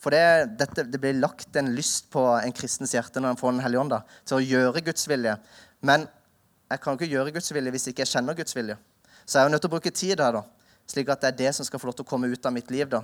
For 0.03 0.13
det, 0.13 0.59
dette, 0.61 0.83
det 0.85 0.99
blir 1.01 1.15
lagt 1.17 1.55
en 1.57 1.71
lyst 1.73 2.11
på 2.13 2.21
en 2.37 2.53
kristens 2.53 2.93
hjerte 2.93 3.23
når 3.23 3.33
han 3.33 3.39
får 3.41 3.53
Den 3.55 3.63
hellige 3.65 3.81
ånd, 3.81 3.95
til 4.27 4.37
å 4.37 4.45
gjøre 4.45 4.83
Guds 4.85 5.07
vilje. 5.09 5.39
Men 5.81 6.05
jeg 6.71 6.81
kan 6.81 6.97
ikke 6.97 7.11
gjøre 7.11 7.33
Guds 7.37 7.53
vilje 7.55 7.73
hvis 7.75 7.89
ikke 7.91 8.05
jeg 8.05 8.13
kjenner 8.15 8.37
Guds 8.39 8.57
vilje. 8.57 8.77
Så 9.25 9.39
jeg 9.39 9.43
er 9.43 9.49
jo 9.49 9.53
nødt 9.55 9.65
til 9.65 9.71
å 9.71 9.75
bruke 9.75 9.93
tid 9.95 10.21
her, 10.21 10.39
da, 10.39 10.43
slik 10.91 11.11
at 11.13 11.23
det 11.23 11.31
er 11.33 11.39
det 11.39 11.55
som 11.57 11.67
skal 11.67 11.81
få 11.81 11.89
lov 11.89 11.97
til 11.99 12.07
å 12.07 12.09
komme 12.09 12.29
ut 12.29 12.47
av 12.47 12.53
mitt 12.53 12.71
liv. 12.73 12.89
da. 12.89 13.03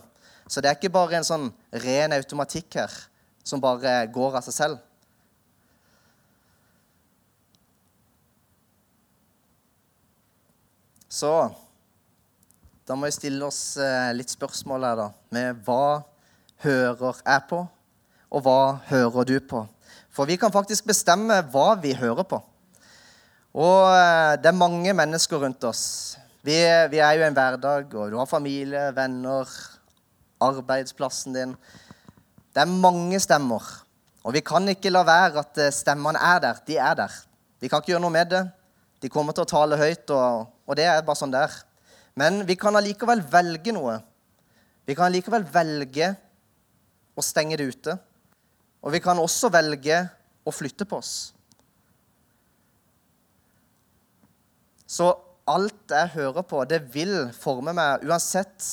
Så 0.49 0.61
det 0.61 0.71
er 0.71 0.79
ikke 0.79 0.93
bare 0.93 1.21
en 1.21 1.26
sånn 1.26 1.49
ren 1.85 2.17
automatikk 2.17 2.81
her 2.81 2.95
som 3.45 3.62
bare 3.62 4.05
går 4.12 4.38
av 4.40 4.47
seg 4.47 4.57
selv. 4.57 4.79
Så 11.11 11.31
da 12.87 12.97
må 12.97 13.09
vi 13.09 13.14
stille 13.14 13.47
oss 13.47 13.76
eh, 13.79 14.12
litt 14.17 14.31
spørsmål 14.33 14.87
her, 14.87 15.00
da. 15.00 15.09
Med 15.35 15.59
hva 15.67 16.02
hører 16.64 17.21
jeg 17.23 17.45
på, 17.50 17.64
og 18.31 18.45
hva 18.47 18.61
hører 18.88 19.26
du 19.29 19.37
på? 19.43 19.64
For 20.11 20.26
vi 20.26 20.38
kan 20.40 20.55
faktisk 20.55 20.88
bestemme 20.90 21.40
hva 21.52 21.75
vi 21.83 21.93
hører 21.99 22.26
på. 22.26 22.40
Og 23.50 23.90
eh, 23.90 24.37
det 24.38 24.47
er 24.47 24.54
mange 24.54 24.92
mennesker 24.95 25.40
rundt 25.42 25.64
oss. 25.66 25.83
Vi, 26.47 26.54
vi 26.92 27.00
er 27.02 27.16
jo 27.16 27.25
i 27.25 27.26
en 27.26 27.35
hverdag, 27.35 27.90
og 27.99 28.12
du 28.12 28.16
har 28.21 28.28
familie, 28.30 28.85
venner, 28.95 29.50
arbeidsplassen 30.40 31.35
din. 31.35 31.57
Det 32.54 32.62
er 32.62 32.71
mange 32.71 33.19
stemmer. 33.21 33.64
Og 34.23 34.37
vi 34.37 34.42
kan 34.47 34.69
ikke 34.71 34.92
la 34.92 35.02
være 35.07 35.42
at 35.42 35.59
eh, 35.66 35.75
stemmene 35.75 36.23
er 36.23 36.38
der. 36.45 36.61
De 36.66 36.78
er 36.78 36.95
der. 37.02 37.16
Vi 37.61 37.69
kan 37.69 37.83
ikke 37.83 37.97
gjøre 37.97 38.04
noe 38.07 38.14
med 38.14 38.30
det. 38.30 38.45
De 39.02 39.11
kommer 39.11 39.35
til 39.35 39.42
å 39.42 39.50
tale 39.50 39.80
høyt, 39.80 40.07
og, 40.14 40.47
og 40.69 40.78
det 40.78 40.87
er 40.87 41.02
bare 41.02 41.19
sånn 41.19 41.35
det 41.35 41.42
er. 41.49 41.59
Men 42.21 42.45
vi 42.47 42.54
kan 42.61 42.76
allikevel 42.78 43.25
velge 43.33 43.75
noe. 43.75 43.99
Vi 44.87 44.95
kan 44.95 45.09
allikevel 45.09 45.42
velge 45.50 46.12
å 47.19 47.25
stenge 47.25 47.59
det 47.59 47.66
ute. 47.66 47.99
Og 48.87 48.95
vi 48.95 49.02
kan 49.02 49.19
også 49.19 49.50
velge 49.52 50.04
å 50.47 50.54
flytte 50.54 50.87
på 50.88 51.02
oss. 51.02 51.33
Så 54.91 55.13
alt 55.51 55.95
jeg 55.95 56.15
hører 56.17 56.47
på, 56.47 56.65
det 56.67 56.83
vil 56.95 57.31
forme 57.35 57.75
meg, 57.77 58.03
uansett 58.07 58.67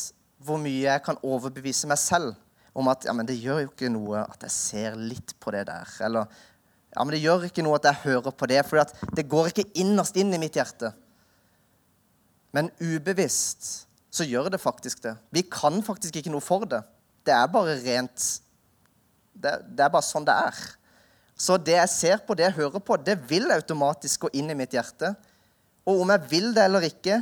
hvor 0.46 0.60
mye 0.62 0.86
jeg 0.86 1.04
kan 1.06 1.20
overbevise 1.26 1.90
meg 1.90 2.00
selv 2.02 2.36
om 2.78 2.90
at 2.92 3.08
ja, 3.08 3.14
men 3.18 3.26
det 3.26 3.40
gjør 3.42 3.64
jo 3.64 3.72
ikke 3.72 3.90
noe 3.90 4.22
at 4.22 4.44
jeg 4.46 4.54
ser 4.54 4.98
litt 4.98 5.34
på 5.42 5.54
det 5.54 5.66
der. 5.70 5.90
Eller 6.06 6.30
ja, 6.94 7.04
men 7.04 7.14
det 7.14 7.24
gjør 7.24 7.48
ikke 7.48 7.66
noe 7.66 7.80
at 7.80 7.88
jeg 7.90 8.04
hører 8.06 8.34
på 8.34 8.50
det, 8.50 8.62
for 8.66 8.98
det 9.18 9.26
går 9.30 9.52
ikke 9.52 9.66
innerst 9.82 10.18
inn 10.18 10.34
i 10.34 10.42
mitt 10.42 10.58
hjerte. 10.58 10.92
Men 12.54 12.70
ubevisst 12.82 13.88
så 14.14 14.26
gjør 14.26 14.52
det 14.54 14.62
faktisk 14.62 15.02
det. 15.04 15.16
Vi 15.34 15.44
kan 15.46 15.82
faktisk 15.86 16.18
ikke 16.18 16.34
noe 16.34 16.42
for 16.42 16.66
det. 16.70 16.82
Det 17.26 17.34
er 17.36 17.50
bare 17.52 17.78
rent 17.84 18.28
det, 19.38 19.54
det, 19.68 19.84
er 19.84 19.94
bare 19.94 20.06
sånn 20.06 20.26
det 20.26 20.34
er. 20.48 20.62
Så 21.38 21.60
det 21.62 21.76
jeg 21.76 21.94
ser 21.94 22.22
på, 22.26 22.34
det 22.34 22.48
jeg 22.48 22.58
hører 22.58 22.82
på, 22.82 22.98
det 22.98 23.20
vil 23.30 23.52
automatisk 23.54 24.26
gå 24.26 24.32
inn 24.40 24.50
i 24.50 24.58
mitt 24.58 24.74
hjerte. 24.74 25.14
Og 25.88 26.03
om 26.03 26.12
jeg 26.13 26.29
vil 26.32 26.51
det 26.56 26.65
eller 26.67 26.88
ikke, 26.88 27.22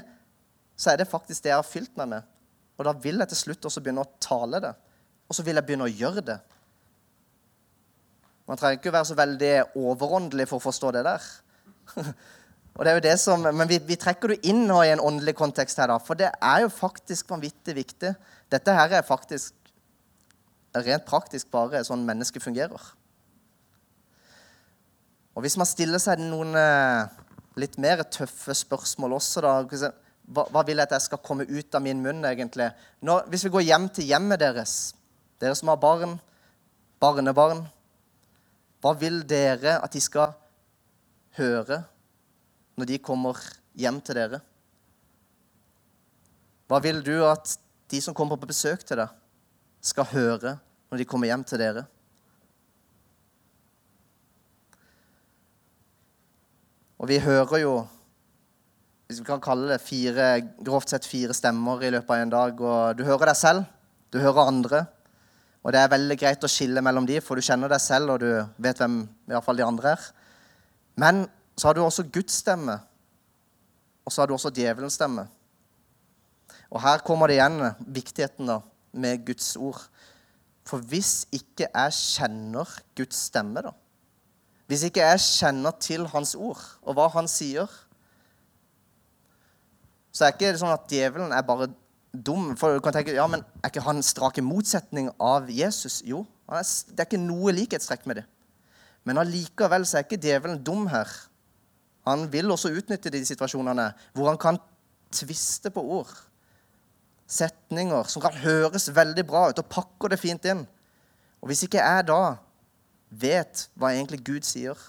så 0.76 0.92
er 0.92 1.00
det 1.00 1.10
faktisk 1.10 1.44
det 1.44 1.54
jeg 1.54 1.60
har 1.60 1.68
fylt 1.68 1.94
meg 2.00 2.12
med. 2.16 2.32
Og 2.76 2.88
da 2.88 2.96
vil 3.00 3.22
jeg 3.22 3.32
til 3.32 3.42
slutt 3.44 3.68
også 3.70 3.84
begynne 3.84 4.04
å 4.04 4.14
tale 4.20 4.60
det. 4.64 4.74
Og 5.30 5.38
så 5.38 5.46
vil 5.46 5.58
jeg 5.58 5.68
begynne 5.68 5.88
å 5.88 5.94
gjøre 5.94 6.24
det. 6.26 6.40
Man 8.46 8.60
trenger 8.60 8.78
ikke 8.78 8.94
være 8.94 9.10
så 9.10 9.18
veldig 9.18 9.54
overåndelig 9.80 10.50
for 10.50 10.60
å 10.60 10.66
forstå 10.68 10.92
det 10.98 11.06
der. 11.08 11.30
Og 12.76 12.84
det 12.84 12.92
er 12.92 12.98
jo 12.98 13.04
det 13.06 13.14
som, 13.22 13.46
Men 13.56 13.70
vi, 13.70 13.80
vi 13.88 13.96
trekker 13.96 14.34
det 14.34 14.50
inn 14.52 14.66
i 14.68 14.90
en 14.92 15.02
åndelig 15.02 15.38
kontekst 15.40 15.80
her, 15.80 15.90
da. 15.90 15.96
For 16.04 16.20
det 16.20 16.34
er 16.34 16.66
jo 16.66 16.74
faktisk 16.74 17.32
vanvittig 17.32 17.78
viktig. 17.78 18.12
Dette 18.52 18.76
her 18.76 18.98
er 18.98 19.08
faktisk 19.08 19.56
rent 20.76 21.06
praktisk 21.08 21.48
bare 21.56 21.86
sånn 21.88 22.04
mennesket 22.06 22.44
fungerer. 22.44 22.90
Og 25.36 25.44
hvis 25.44 25.56
man 25.60 25.68
stiller 25.68 26.04
seg 26.04 26.20
noen 26.20 26.52
eh, 26.60 27.16
litt 27.60 27.78
mer 27.82 28.04
tøffe 28.12 28.56
spørsmål 28.58 29.16
også, 29.18 29.44
da 29.46 29.54
hva, 30.26 30.44
hva 30.50 30.64
vil 30.66 30.80
jeg 30.80 30.88
at 30.88 30.96
jeg 30.98 31.06
skal 31.06 31.22
komme 31.24 31.46
ut 31.46 31.78
av 31.78 31.84
min 31.86 32.02
munn, 32.02 32.24
egentlig? 32.26 32.72
Nå, 33.06 33.20
hvis 33.30 33.46
vi 33.46 33.54
går 33.54 33.68
hjem 33.68 33.88
til 33.94 34.10
hjemmet 34.10 34.42
deres, 34.42 34.96
dere 35.42 35.56
som 35.58 35.70
har 35.70 35.80
barn, 35.82 36.18
barnebarn 37.04 37.66
hva 38.86 38.92
vil 39.02 39.24
dere 39.26 39.80
at 39.82 39.96
de 39.96 40.02
skal 40.04 40.36
høre 41.40 41.80
når 42.78 42.90
de 42.92 43.00
kommer 43.02 43.40
hjem 43.74 43.98
til 44.06 44.20
dere? 44.20 44.40
Hva 46.70 46.78
vil 46.84 47.02
du 47.06 47.16
at 47.26 47.56
de 47.90 48.02
som 48.02 48.14
kommer 48.14 48.38
på 48.38 48.52
besøk 48.52 48.84
til 48.86 49.02
deg, 49.02 49.10
skal 49.82 50.10
høre 50.12 50.56
når 50.92 51.02
de 51.02 51.08
kommer 51.10 51.32
hjem 51.32 51.46
til 51.50 51.62
dere? 51.62 51.86
Og 57.06 57.10
vi 57.12 57.20
hører 57.22 57.60
jo 57.62 57.74
hvis 59.06 59.20
vi 59.22 59.28
kan 59.28 59.42
kalle 59.44 59.68
det 59.70 59.84
fire, 59.86 60.40
grovt 60.66 60.90
sett 60.90 61.06
fire 61.06 61.36
stemmer 61.38 61.84
i 61.86 61.92
løpet 61.94 62.10
av 62.10 62.24
en 62.24 62.32
dag. 62.34 62.64
og 62.66 62.98
Du 62.98 63.04
hører 63.06 63.30
deg 63.30 63.38
selv, 63.38 63.68
du 64.10 64.18
hører 64.18 64.50
andre, 64.50 64.80
og 65.62 65.76
det 65.76 65.84
er 65.84 65.92
veldig 65.94 66.18
greit 66.18 66.48
å 66.48 66.50
skille 66.50 66.82
mellom 66.82 67.06
de, 67.06 67.20
for 67.22 67.38
du 67.38 67.46
kjenner 67.46 67.70
deg 67.70 67.84
selv, 67.84 68.16
og 68.16 68.24
du 68.24 68.32
vet 68.58 68.82
hvem 68.82 68.98
i 69.06 69.44
fall 69.46 69.62
de 69.62 69.68
andre 69.68 69.94
er. 69.94 70.08
Men 70.98 71.22
så 71.54 71.70
har 71.70 71.78
du 71.78 71.84
også 71.84 72.08
Guds 72.10 72.40
stemme, 72.42 72.80
og 74.02 74.10
så 74.10 74.24
har 74.24 74.34
du 74.34 74.34
også 74.40 74.56
djevelens 74.58 74.98
stemme. 74.98 75.30
Og 76.74 76.82
her 76.82 77.06
kommer 77.06 77.30
det 77.30 77.38
igjen 77.38 77.70
viktigheten 77.86 78.50
da, 78.50 78.64
med 78.98 79.30
Guds 79.30 79.54
ord. 79.62 79.86
For 80.66 80.82
hvis 80.82 81.28
ikke 81.30 81.70
jeg 81.70 82.00
kjenner 82.02 82.80
Guds 82.98 83.28
stemme, 83.30 83.62
da 83.62 83.78
Hvis 84.66 84.86
ikke 84.88 85.04
jeg 85.04 85.22
kjenner 85.22 85.76
til 85.80 86.08
Hans 86.10 86.34
ord 86.36 86.62
og 86.82 86.98
hva 86.98 87.10
Han 87.14 87.28
sier, 87.30 87.70
så 90.16 90.26
er 90.26 90.32
det 90.32 90.40
ikke 90.40 90.62
sånn 90.62 90.74
at 90.74 90.88
djevelen 90.90 91.34
er 91.36 91.44
bare 91.46 91.68
dum. 92.16 92.54
For 92.58 92.78
du 92.78 92.84
kan 92.84 92.96
tenke, 92.96 93.14
ja, 93.16 93.28
men 93.28 93.44
Er 93.64 93.72
ikke 93.72 93.84
han 93.84 94.04
strake 94.06 94.44
motsetning 94.46 95.10
av 95.20 95.50
Jesus? 95.52 96.02
Jo, 96.06 96.24
det 96.48 97.02
er 97.02 97.08
ikke 97.10 97.20
noe 97.20 97.52
likhetstrekk 97.52 98.06
med 98.08 98.22
det. 98.22 98.26
Men 99.06 99.20
allikevel 99.22 99.86
så 99.86 100.00
er 100.00 100.06
ikke 100.06 100.22
djevelen 100.22 100.62
dum 100.64 100.88
her. 100.88 101.10
Han 102.08 102.28
vil 102.32 102.52
også 102.54 102.72
utnytte 102.78 103.12
de 103.14 103.24
situasjonene 103.26 103.90
hvor 104.14 104.30
han 104.30 104.40
kan 104.40 104.60
tviste 105.14 105.72
på 105.74 105.84
ord. 106.00 106.14
Setninger 107.28 108.08
som 108.10 108.22
kan 108.22 108.38
høres 108.38 108.88
veldig 108.94 109.26
bra 109.28 109.48
ut, 109.50 109.60
og 109.60 109.70
pakker 109.70 110.14
det 110.14 110.22
fint 110.22 110.46
inn. 110.46 110.64
Og 111.42 111.50
hvis 111.50 111.66
ikke 111.66 111.82
jeg 111.82 112.08
da 112.08 112.38
vet 113.22 113.68
hva 113.76 113.94
egentlig 113.94 114.22
Gud 114.26 114.48
sier, 114.48 114.80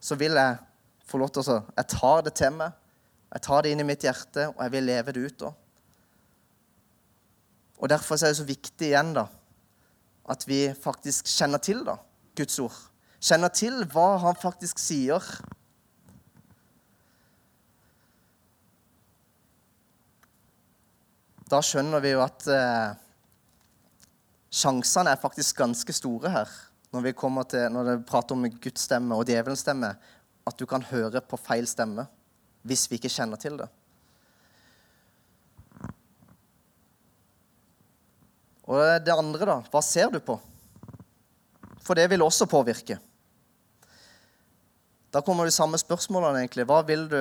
så 0.00 0.16
vil 0.18 0.38
jeg 0.38 0.58
få 1.08 1.18
lov 1.20 1.32
til 1.32 1.42
å 1.42 1.62
Jeg 1.76 1.88
tar 1.94 2.22
det 2.22 2.34
til 2.38 2.52
meg. 2.54 2.76
Jeg 3.32 3.44
tar 3.44 3.62
det 3.62 3.72
inn 3.72 3.82
i 3.82 3.88
mitt 3.88 4.04
hjerte, 4.04 4.48
og 4.54 4.62
jeg 4.62 4.72
vil 4.72 4.86
leve 4.88 5.12
det 5.12 5.24
ut 5.26 5.40
da. 5.42 5.50
Og 7.78 7.88
Derfor 7.88 8.16
er 8.16 8.32
det 8.32 8.40
så 8.40 8.46
viktig 8.48 8.88
igjen 8.90 9.12
da, 9.14 9.28
at 10.28 10.44
vi 10.48 10.66
faktisk 10.74 11.28
kjenner 11.30 11.60
til 11.62 11.84
da, 11.86 11.98
Guds 12.36 12.58
ord. 12.58 12.78
Kjenner 13.20 13.52
til 13.54 13.82
hva 13.92 14.16
han 14.22 14.38
faktisk 14.38 14.80
sier. 14.82 15.22
Da 21.48 21.60
skjønner 21.64 22.02
vi 22.04 22.12
jo 22.12 22.22
at 22.22 22.48
eh, 22.52 23.07
sjansene 24.48 25.12
er 25.12 25.20
faktisk 25.20 25.58
ganske 25.60 25.94
store 25.96 26.32
her 26.32 26.52
når 26.94 27.04
vi 27.04 27.16
kommer 27.16 27.44
til, 27.44 27.66
når 27.72 27.84
det 27.84 27.96
prater 28.08 28.36
om 28.36 28.46
Guds 28.48 28.86
stemme 28.86 29.16
og 29.16 29.26
djevelens 29.28 29.60
stemme, 29.60 29.90
at 30.48 30.56
du 30.56 30.64
kan 30.68 30.84
høre 30.88 31.20
på 31.20 31.36
feil 31.40 31.68
stemme 31.68 32.06
hvis 32.68 32.86
vi 32.88 32.96
ikke 32.96 33.12
kjenner 33.12 33.40
til 33.40 33.58
det. 33.60 33.68
Og 38.68 38.80
det 39.00 39.14
andre, 39.14 39.44
da. 39.48 39.58
Hva 39.72 39.80
ser 39.84 40.10
du 40.12 40.18
på? 40.20 40.36
For 41.84 41.96
det 41.96 42.08
vil 42.12 42.24
også 42.24 42.48
påvirke. 42.48 42.98
Da 45.08 45.22
kommer 45.24 45.48
de 45.48 45.54
samme 45.54 45.80
spørsmålene, 45.80 46.42
egentlig. 46.42 46.66
Hva 46.68 46.82
vil 46.84 47.06
du 47.08 47.20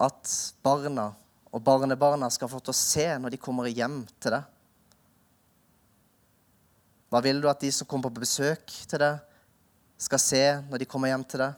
at 0.00 0.30
barna 0.64 1.10
og 1.50 1.60
barnebarna 1.66 2.30
skal 2.32 2.48
få 2.48 2.62
til 2.64 2.72
å 2.72 2.78
se 2.78 3.04
når 3.20 3.34
de 3.34 3.42
kommer 3.42 3.68
hjem 3.68 4.02
til 4.22 4.38
deg? 4.38 4.59
Hva 7.10 7.18
vil 7.24 7.40
du 7.42 7.48
at 7.50 7.62
de 7.62 7.72
som 7.74 7.88
kommer 7.90 8.06
på 8.08 8.22
besøk 8.22 8.70
til 8.86 9.02
deg, 9.02 9.18
skal 10.00 10.22
se 10.22 10.44
når 10.70 10.80
de 10.80 10.88
kommer 10.88 11.10
hjem 11.10 11.24
til 11.28 11.42
deg? 11.42 11.56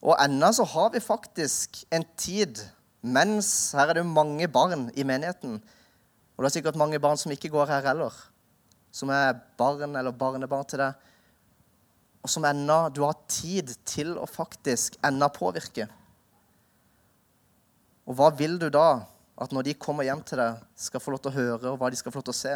Og 0.00 0.14
ennå 0.22 0.48
så 0.56 0.64
har 0.64 0.92
vi 0.94 1.02
faktisk 1.04 1.82
en 1.92 2.06
tid 2.16 2.62
mens 3.00 3.72
Her 3.72 3.88
er 3.88 3.96
det 3.96 4.02
jo 4.02 4.12
mange 4.12 4.44
barn 4.52 4.90
i 4.92 5.04
menigheten. 5.08 5.54
Og 6.36 6.44
det 6.44 6.50
er 6.50 6.54
sikkert 6.58 6.76
mange 6.76 6.98
barn 7.00 7.16
som 7.16 7.32
ikke 7.32 7.48
går 7.52 7.70
her 7.72 7.86
heller. 7.88 8.12
Som 8.92 9.08
er 9.08 9.38
barn 9.56 9.96
eller 9.96 10.12
barnebarn 10.12 10.68
til 10.68 10.82
deg. 10.82 11.06
Og 12.20 12.28
som 12.28 12.44
ennå 12.44 12.90
du 12.92 13.00
har 13.06 13.16
tid 13.24 13.72
til 13.88 14.12
å 14.20 14.28
faktisk 14.28 14.98
ennå 15.04 15.30
påvirke. 15.32 15.88
Og 18.04 18.18
hva 18.18 18.28
vil 18.36 18.58
du 18.60 18.68
da 18.68 19.02
at 19.40 19.52
når 19.56 19.70
de 19.70 19.78
kommer 19.80 20.04
hjem 20.04 20.20
til 20.28 20.42
deg, 20.42 20.60
skal 20.76 21.00
få 21.00 21.14
lov 21.14 21.22
til 21.24 21.32
å 21.32 21.38
høre, 21.38 21.72
og 21.72 21.80
hva 21.80 21.88
de 21.88 21.96
skal 21.96 22.12
få 22.12 22.20
lov 22.20 22.28
til 22.28 22.36
å 22.36 22.40
se? 22.40 22.54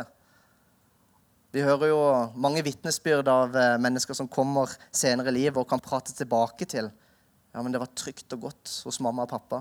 Vi 1.55 1.63
hører 1.63 1.93
jo 1.93 1.99
mange 2.43 2.65
vitnesbyrd 2.67 3.29
av 3.31 3.55
eh, 3.55 3.77
mennesker 3.79 4.17
som 4.19 4.27
kommer 4.27 4.73
senere 4.91 5.31
i 5.31 5.37
livet 5.37 5.61
og 5.61 5.69
kan 5.71 5.83
prate 5.83 6.11
tilbake 6.11 6.67
til 6.67 6.89
ja, 7.55 7.63
men 7.63 7.71
det 7.71 7.79
var 7.79 7.93
trygt 7.95 8.35
og 8.35 8.49
godt 8.49 8.73
hos 8.83 8.99
mamma 8.99 9.23
og 9.23 9.31
pappa. 9.31 9.61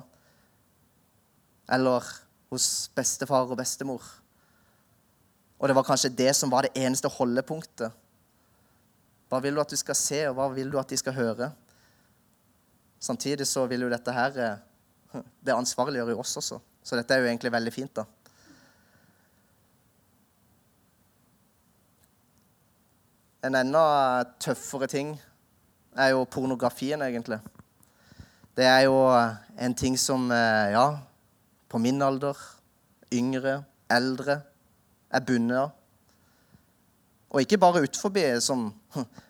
Eller 1.69 2.07
hos 2.50 2.89
bestefar 2.97 3.45
og 3.45 3.59
bestemor. 3.59 4.01
Og 5.62 5.69
det 5.69 5.75
var 5.77 5.85
kanskje 5.85 6.09
det 6.17 6.31
som 6.33 6.50
var 6.50 6.65
det 6.65 6.73
eneste 6.81 7.12
holdepunktet. 7.13 7.93
Hva 9.29 9.43
vil 9.45 9.53
du 9.53 9.62
at 9.62 9.69
du 9.69 9.77
skal 9.77 9.97
se, 9.97 10.23
og 10.31 10.39
hva 10.39 10.50
vil 10.55 10.73
du 10.73 10.79
at 10.81 10.89
de 10.89 10.97
skal 10.97 11.13
høre? 11.13 11.51
Samtidig 12.97 13.45
så 13.45 13.67
vil 13.69 13.85
jo 13.85 13.93
dette 13.93 14.17
her 14.17 14.41
eh, 14.41 14.57
Det 15.45 15.53
ansvarliggjør 15.53 16.15
jo 16.15 16.25
oss 16.25 16.33
også. 16.41 16.57
Så 16.81 16.97
dette 16.97 17.13
er 17.13 17.21
jo 17.21 17.29
egentlig 17.29 17.53
veldig 17.53 17.77
fint, 17.77 18.01
da. 18.01 18.09
En 23.43 23.57
enda 23.59 24.23
tøffere 24.39 24.88
ting 24.88 25.17
er 26.00 26.13
jo 26.13 26.23
pornografien, 26.23 27.01
egentlig. 27.03 27.41
Det 28.55 28.63
er 28.63 28.85
jo 28.85 28.95
en 29.59 29.75
ting 29.75 29.97
som, 30.00 30.31
eh, 30.31 30.71
ja, 30.71 31.00
på 31.67 31.77
min 31.77 32.01
alder, 32.01 32.38
yngre, 33.12 33.65
eldre, 33.89 34.41
er 35.12 35.19
bundet 35.19 35.58
av. 35.58 35.71
Og 37.32 37.41
ikke 37.41 37.58
bare 37.58 37.82
utenfor, 37.84 38.39
som 38.39 38.73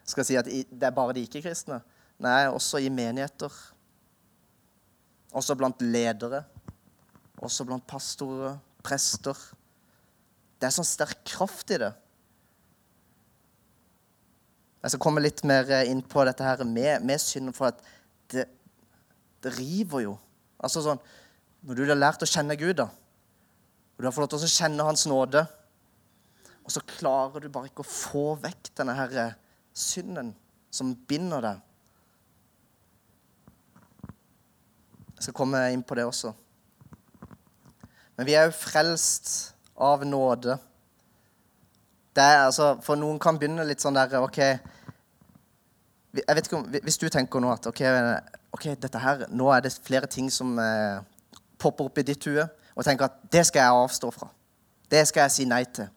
skal 0.06 0.26
si 0.26 0.36
at 0.36 0.46
det 0.46 0.84
er 0.84 0.92
bare 0.92 1.14
de 1.14 1.26
ikke-kristne. 1.26 1.82
Nei, 2.20 2.48
også 2.48 2.78
i 2.78 2.90
menigheter. 2.90 3.52
Også 5.34 5.56
blant 5.56 5.82
ledere. 5.82 6.44
Også 7.42 7.66
blant 7.66 7.88
pastorer, 7.88 8.60
prester. 8.84 9.34
Det 10.60 10.68
er 10.68 10.76
sånn 10.76 10.86
sterk 10.86 11.24
kraft 11.26 11.72
i 11.72 11.80
det. 11.82 11.94
Jeg 14.84 14.92
skal 14.92 15.02
komme 15.02 15.24
litt 15.24 15.42
mer 15.48 15.70
inn 15.88 16.02
på 16.04 16.26
dette 16.28 16.44
her 16.44 16.64
med, 16.68 17.06
med 17.08 17.22
synd, 17.22 17.54
for 17.56 17.72
at 17.72 17.80
det, 18.34 18.46
det 19.44 19.54
river 19.56 20.04
jo. 20.04 20.18
Altså 20.60 20.84
sånn, 20.84 21.00
Når 21.64 21.80
du 21.80 21.86
har 21.88 21.96
lært 21.96 22.24
å 22.26 22.28
kjenne 22.28 22.58
Gud, 22.60 22.76
da, 22.82 22.90
og 23.94 24.02
du 24.02 24.08
har 24.10 24.12
fått 24.12 24.26
lov 24.26 24.32
til 24.34 24.50
å 24.50 24.52
kjenne 24.52 24.88
Hans 24.88 25.06
nåde, 25.08 25.46
og 26.64 26.72
så 26.72 26.84
klarer 26.88 27.44
du 27.44 27.52
bare 27.52 27.70
ikke 27.70 27.84
å 27.84 27.88
få 27.88 28.26
vekk 28.44 28.74
denne 28.80 28.96
her 28.98 29.16
eh, 29.20 29.38
synden 29.76 30.32
som 30.74 30.94
binder 31.08 31.44
deg 31.44 31.62
Jeg 35.14 35.30
skal 35.30 35.38
komme 35.38 35.60
inn 35.72 35.84
på 35.88 35.96
det 35.96 36.04
også. 36.04 36.34
Men 38.18 38.28
vi 38.28 38.34
er 38.36 38.50
jo 38.50 38.58
frelst 38.58 39.54
av 39.80 40.02
nåde. 40.04 40.58
Er, 42.16 42.46
altså, 42.46 42.76
for 42.86 43.00
noen 43.00 43.18
kan 43.20 43.40
begynne 43.42 43.66
litt 43.66 43.82
sånn 43.82 43.98
der 43.98 44.20
OK 44.22 44.40
jeg 46.14 46.36
vet 46.36 46.46
ikke 46.46 46.60
om, 46.60 46.68
Hvis 46.84 46.98
du 47.02 47.08
tenker 47.10 47.42
nå 47.42 47.50
at 47.50 47.66
ok, 47.68 48.66
dette 48.78 49.00
her, 49.02 49.26
nå 49.34 49.50
er 49.50 49.64
det 49.66 49.74
flere 49.82 50.06
ting 50.06 50.30
som 50.32 50.60
eh, 50.62 51.02
popper 51.58 51.90
opp 51.90 51.98
i 51.98 52.06
ditt 52.06 52.26
hue, 52.30 52.46
og 52.76 52.86
tenker 52.86 53.08
at 53.08 53.18
det 53.34 53.42
skal 53.48 53.64
jeg 53.64 53.80
avstå 53.82 54.12
fra. 54.14 54.30
Det 54.92 55.02
skal 55.10 55.26
jeg 55.26 55.34
si 55.34 55.46
nei 55.50 55.64
til. 55.66 55.90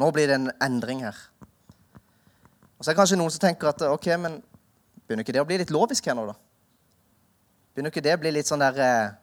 Nå 0.00 0.08
blir 0.14 0.30
det 0.30 0.38
en 0.38 0.50
endring 0.64 1.02
her. 1.04 1.18
Og 2.78 2.84
så 2.84 2.90
er 2.90 2.94
det 2.94 3.00
kanskje 3.00 3.18
noen 3.18 3.32
som 3.34 3.42
tenker 3.42 3.68
at 3.68 3.84
ok, 3.84 4.08
men 4.22 4.38
begynner 5.04 5.26
ikke 5.26 5.34
det 5.36 5.42
å 5.42 5.48
bli 5.48 5.58
litt 5.60 5.72
lovisk 5.74 6.08
her 6.08 6.16
nå, 6.16 6.28
da? 6.30 6.36
Begynner 7.74 7.92
ikke 7.92 8.04
det 8.06 8.14
å 8.16 8.22
bli 8.22 8.32
litt 8.38 8.48
sånn 8.48 8.62
der 8.64 8.80
eh, 8.82 9.16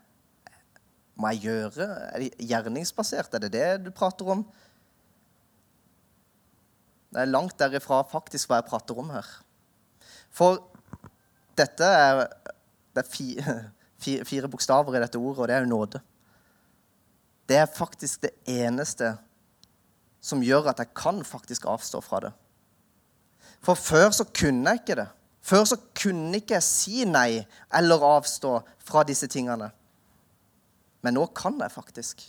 Må 1.15 1.31
jeg 1.31 1.47
gjøre? 1.47 1.85
Er 2.11 2.21
det 2.21 2.45
gjerningsbasert? 2.49 3.33
Er 3.33 3.45
det 3.45 3.51
det 3.53 3.67
du 3.85 3.89
prater 3.95 4.27
om? 4.33 4.45
Det 7.15 7.21
er 7.23 7.31
langt 7.31 7.55
derifra 7.55 8.01
faktisk 8.11 8.49
hva 8.49 8.59
jeg 8.59 8.67
prater 8.67 8.97
om 8.99 9.13
her. 9.15 9.27
For 10.35 10.59
dette 11.55 11.87
er 11.87 12.25
det 12.95 13.03
er 13.03 13.11
fire, 13.11 13.55
fire, 14.31 14.49
bokstaver 14.51 14.97
i 14.97 15.03
dette 15.03 15.19
ordet, 15.19 15.39
og 15.39 15.47
det 15.47 15.55
er 15.55 15.63
jo 15.63 15.71
nåde. 15.71 16.01
Det 17.47 17.61
er 17.61 17.71
faktisk 17.71 18.25
det 18.25 18.33
eneste 18.51 19.13
som 20.19 20.43
gjør 20.43 20.73
at 20.73 20.81
jeg 20.83 20.91
kan 20.97 21.23
faktisk 21.23 21.69
avstå 21.71 22.01
fra 22.03 22.19
det. 22.25 22.33
For 23.63 23.79
før 23.79 24.09
så 24.11 24.27
kunne 24.27 24.73
jeg 24.73 24.83
ikke 24.83 24.99
det. 24.99 25.07
Før 25.45 25.63
så 25.69 25.77
kunne 25.95 26.41
ikke 26.41 26.57
jeg 26.57 26.67
si 26.67 27.05
nei 27.07 27.45
eller 27.79 28.07
avstå 28.11 28.57
fra 28.83 29.07
disse 29.07 29.29
tingene. 29.31 29.69
Men 31.05 31.15
nå 31.15 31.29
kan 31.37 31.61
jeg 31.61 31.71
faktisk. 31.71 32.25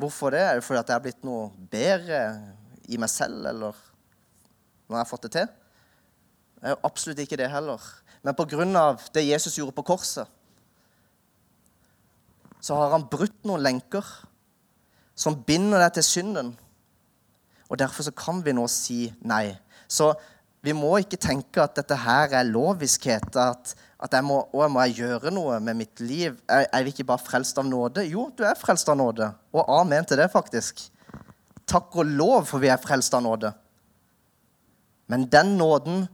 Hvorfor 0.00 0.32
det? 0.32 0.40
Er 0.40 0.54
det 0.54 0.64
fordi 0.64 0.80
at 0.80 0.92
jeg 0.92 0.96
er 0.96 1.04
blitt 1.04 1.26
noe 1.26 1.50
bedre 1.72 2.20
i 2.88 2.98
meg 3.00 3.10
selv, 3.10 3.46
eller 3.46 3.76
når 4.86 4.96
jeg 4.96 5.02
har 5.02 5.10
fått 5.10 5.26
det 5.26 5.32
til? 5.36 5.48
Jeg 6.62 6.72
er 6.72 6.86
absolutt 6.86 7.20
ikke 7.22 7.38
det 7.40 7.50
heller. 7.52 7.82
Men 8.22 8.34
pga. 8.34 8.96
det 9.14 9.28
Jesus 9.28 9.58
gjorde 9.58 9.76
på 9.76 9.86
korset, 9.86 10.26
så 12.60 12.74
har 12.74 12.90
han 12.90 13.06
brutt 13.06 13.44
noen 13.46 13.62
lenker 13.62 14.04
som 15.14 15.36
binder 15.46 15.78
deg 15.84 15.92
til 15.98 16.04
synden. 16.04 16.56
Og 17.70 17.78
derfor 17.78 18.02
så 18.06 18.12
kan 18.14 18.42
vi 18.44 18.54
nå 18.54 18.66
si 18.70 19.12
nei. 19.22 19.56
Så 19.88 20.12
vi 20.66 20.74
må 20.74 20.96
ikke 20.98 21.18
tenke 21.20 21.62
at 21.62 21.76
dette 21.78 21.94
her 22.02 22.34
er 22.34 22.48
loviskhet. 22.48 23.36
At, 23.38 23.74
at 24.02 24.16
jeg 24.18 24.26
må, 24.26 24.40
å, 24.50 24.66
må 24.68 24.82
jeg 24.86 24.98
gjøre 25.04 25.30
noe 25.34 25.60
med 25.62 25.78
mitt 25.78 26.02
liv? 26.02 26.34
Er, 26.50 26.66
er 26.66 26.86
vi 26.86 26.94
ikke 26.94 27.06
bare 27.12 27.22
frelst 27.22 27.58
av 27.62 27.68
nåde? 27.68 28.06
Jo, 28.10 28.28
du 28.34 28.42
er 28.46 28.58
frelst 28.58 28.90
av 28.90 28.98
nåde. 28.98 29.30
Og 29.54 29.70
amen 29.78 30.06
til 30.08 30.18
det, 30.18 30.28
faktisk. 30.32 30.88
Takk 31.66 31.96
og 31.98 32.06
lov 32.06 32.46
for 32.50 32.62
vi 32.62 32.70
er 32.70 32.80
frelst 32.80 33.14
av 33.16 33.24
nåde. 33.26 33.50
Men 35.10 35.26
den 35.30 35.56
nåden 35.58 36.06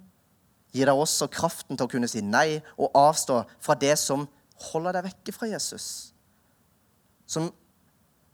gir 0.72 0.88
deg 0.88 0.96
også 0.96 1.28
kraften 1.32 1.76
til 1.76 1.84
å 1.84 1.92
kunne 1.92 2.08
si 2.08 2.22
nei 2.24 2.62
og 2.78 2.94
avstå 2.96 3.42
fra 3.60 3.76
det 3.76 3.94
som 4.00 4.24
holder 4.70 4.96
deg 4.96 5.10
vekke 5.10 5.34
fra 5.36 5.48
Jesus. 5.50 5.86
Som, 7.28 7.50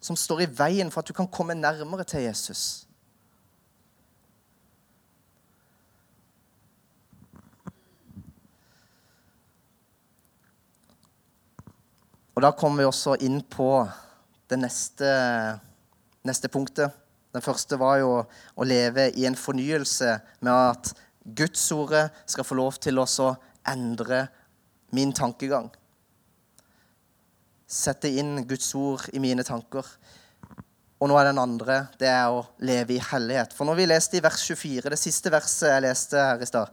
som 0.02 0.18
står 0.18 0.44
i 0.44 0.52
veien 0.60 0.92
for 0.94 1.02
at 1.02 1.10
du 1.10 1.14
kan 1.16 1.30
komme 1.30 1.58
nærmere 1.58 2.06
til 2.06 2.26
Jesus. 2.26 2.84
Og 12.38 12.42
Da 12.42 12.52
kommer 12.54 12.84
vi 12.84 12.86
også 12.86 13.16
inn 13.26 13.40
på 13.42 13.82
det 14.46 14.60
neste, 14.62 15.08
neste 16.22 16.46
punktet. 16.46 16.94
Den 17.34 17.44
første 17.44 17.76
var 17.80 17.98
jo 18.00 18.12
å 18.22 18.66
leve 18.66 19.10
i 19.18 19.26
en 19.28 19.36
fornyelse 19.36 20.14
med 20.40 20.52
at 20.54 20.94
Gudsordet 21.28 22.08
skal 22.24 22.46
få 22.46 22.56
lov 22.56 22.78
til 22.80 22.96
å 23.02 23.34
endre 23.68 24.22
min 24.96 25.12
tankegang. 25.12 25.68
Sette 27.68 28.08
inn 28.08 28.46
Guds 28.48 28.70
ord 28.78 29.04
i 29.12 29.20
mine 29.20 29.44
tanker. 29.44 29.84
Og 30.98 31.10
nå 31.10 31.18
er 31.20 31.28
den 31.28 31.40
andre 31.42 31.82
det 32.00 32.08
er 32.10 32.32
å 32.32 32.46
leve 32.64 32.96
i 32.96 33.02
hellighet. 33.10 33.52
For 33.54 33.68
når 33.68 33.78
vi 33.78 33.90
leste 33.90 34.18
i 34.18 34.24
vers 34.24 34.40
24, 34.48 34.88
det 34.88 34.98
siste 34.98 35.30
verset 35.30 35.74
jeg 35.74 35.84
leste 35.84 36.24
her 36.30 36.40
i 36.42 36.48
stad, 36.48 36.72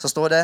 så 0.00 0.10
står 0.10 0.32
det 0.32 0.42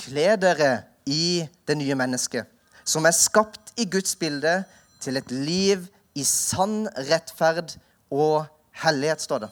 Kle 0.00 0.32
dere 0.40 0.72
i 1.06 1.44
det 1.68 1.76
nye 1.78 1.94
mennesket, 1.94 2.48
som 2.82 3.04
er 3.06 3.14
skapt 3.14 3.74
i 3.78 3.84
Guds 3.86 4.16
bilde 4.18 4.62
til 5.04 5.20
et 5.20 5.30
liv 5.30 5.84
i 6.18 6.24
sann 6.26 6.88
rettferd 7.10 7.76
og 8.10 8.48
hellighet, 8.82 9.22
står 9.22 9.44
det. 9.44 9.50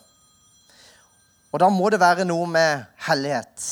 Og 1.53 1.61
da 1.61 1.69
må 1.69 1.91
det 1.93 2.01
være 2.01 2.27
noe 2.27 2.49
med 2.49 2.85
hellighet. 3.07 3.67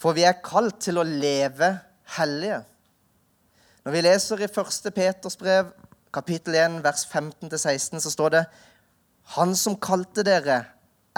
For 0.00 0.16
vi 0.16 0.24
er 0.24 0.40
kalt 0.44 0.78
til 0.84 1.00
å 1.00 1.06
leve 1.06 1.74
hellige. 2.16 2.62
Når 3.84 3.96
vi 3.96 4.04
leser 4.04 4.44
i 4.44 4.48
1. 4.48 4.90
Peters 4.94 5.36
brev, 5.40 5.72
kapittel 6.14 6.56
1, 6.60 6.78
vers 6.84 7.04
15-16, 7.08 8.00
så 8.04 8.12
står 8.12 8.34
det 8.36 8.44
Han 9.36 9.54
som 9.56 9.76
kalte 9.76 10.24
dere, 10.26 10.64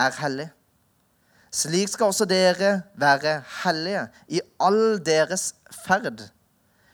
er 0.01 0.15
hellig. 0.23 0.49
Slik 1.53 1.91
skal 1.93 2.09
også 2.09 2.25
dere 2.25 2.79
være 2.97 3.43
hellige 3.63 4.07
i 4.33 4.41
all 4.57 4.97
deres 5.05 5.51
ferd. 5.85 6.23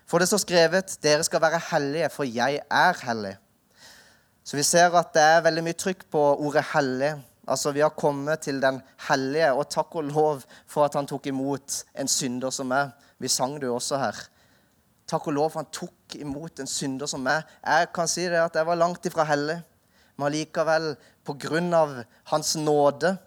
For 0.08 0.18
det 0.18 0.26
står 0.30 0.42
skrevet, 0.42 0.96
dere 1.04 1.22
skal 1.22 1.42
være 1.44 1.60
hellige, 1.70 2.08
for 2.10 2.26
jeg 2.26 2.58
er 2.66 2.98
hellig. 3.04 3.36
Så 4.48 4.56
vi 4.56 4.64
ser 4.64 4.94
at 4.96 5.10
det 5.12 5.20
er 5.20 5.42
veldig 5.44 5.60
mye 5.66 5.76
trykk 5.76 6.06
på 6.08 6.20
ordet 6.40 6.62
hellig. 6.70 7.10
Altså, 7.44 7.72
Vi 7.72 7.80
har 7.80 7.90
kommet 7.90 8.40
til 8.40 8.62
den 8.62 8.80
hellige, 9.08 9.52
og 9.52 9.68
takk 9.68 9.96
og 9.96 10.04
lov 10.04 10.42
for 10.66 10.86
at 10.86 10.94
han 10.96 11.06
tok 11.06 11.26
imot 11.26 11.82
en 11.94 12.08
synder 12.08 12.50
som 12.50 12.70
meg. 12.72 12.94
Vi 13.20 13.28
sang 13.28 13.58
det 13.60 13.68
jo 13.68 13.74
også 13.74 13.98
her. 14.00 14.16
Takk 15.06 15.26
og 15.28 15.34
lov 15.36 15.50
for 15.50 15.60
han 15.60 15.68
tok 15.72 16.16
imot 16.16 16.60
en 16.60 16.66
synder 16.66 17.06
som 17.06 17.20
meg. 17.20 17.44
Jeg 17.60 17.90
kan 17.92 18.08
si 18.08 18.24
det 18.24 18.40
at 18.40 18.56
jeg 18.56 18.66
var 18.66 18.80
langt 18.80 19.04
ifra 19.04 19.28
hellig, 19.28 19.58
men 20.16 20.26
allikevel, 20.30 20.96
på 21.24 21.36
grunn 21.36 21.68
av 21.74 21.92
Hans 22.32 22.54
nåde, 22.56 23.18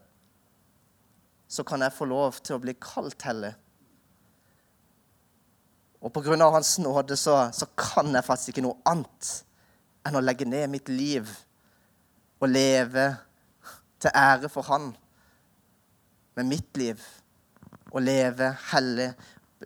så 1.48 1.64
kan 1.64 1.86
jeg 1.86 1.94
få 1.94 2.10
lov 2.10 2.42
til 2.42 2.58
å 2.58 2.64
bli 2.66 2.74
kalt 2.82 3.22
hellig. 3.30 3.54
Og 6.02 6.10
på 6.14 6.26
grunn 6.26 6.42
av 6.42 6.58
Hans 6.58 6.80
nåde 6.82 7.14
så, 7.14 7.52
så 7.54 7.70
kan 7.78 8.10
jeg 8.10 8.26
faktisk 8.26 8.56
ikke 8.56 8.66
noe 8.66 8.82
annet 8.90 9.36
enn 10.06 10.18
å 10.18 10.24
legge 10.24 10.48
ned 10.50 10.70
mitt 10.72 10.90
liv 10.90 11.30
og 12.42 12.50
leve 12.50 13.06
til 14.02 14.14
ære 14.18 14.50
for 14.50 14.66
Han 14.70 14.92
med 16.36 16.48
mitt 16.50 16.78
liv. 16.78 17.02
Og 17.92 18.02
leve 18.02 18.54
hellig. 18.72 19.12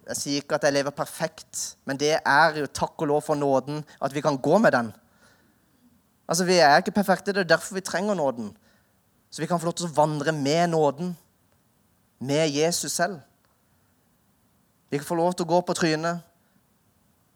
Jeg 0.02 0.17
sier 0.17 0.43
ikke 0.43 0.58
at 0.58 0.65
jeg 0.67 0.76
lever 0.76 0.95
perfekt, 0.95 1.78
men 1.86 1.98
det 2.00 2.17
er 2.17 2.60
jo 2.60 2.67
takk 2.67 3.00
og 3.00 3.12
lov 3.13 3.21
for 3.28 3.39
nåden 3.39 3.84
at 4.04 4.13
vi 4.13 4.24
kan 4.26 4.38
gå 4.38 4.58
med 4.60 4.74
den. 4.76 4.91
Altså, 6.28 6.45
Vi 6.45 6.58
er 6.58 6.78
ikke 6.78 6.91
perfekte, 6.91 7.34
det 7.34 7.45
er 7.45 7.56
derfor 7.56 7.76
vi 7.76 7.82
trenger 7.82 8.15
nåden. 8.15 8.58
Så 9.30 9.41
vi 9.41 9.48
kan 9.48 9.60
få 9.60 9.65
lov 9.65 9.74
til 9.74 9.88
å 9.88 9.95
vandre 9.95 10.32
med 10.32 10.69
nåden, 10.69 11.17
med 12.19 12.50
Jesus 12.50 12.91
selv. 12.91 13.19
Vi 14.89 14.98
kan 14.98 15.06
få 15.06 15.15
lov 15.15 15.34
til 15.34 15.45
å 15.45 15.50
gå 15.50 15.62
på 15.62 15.74
trynet, 15.74 16.24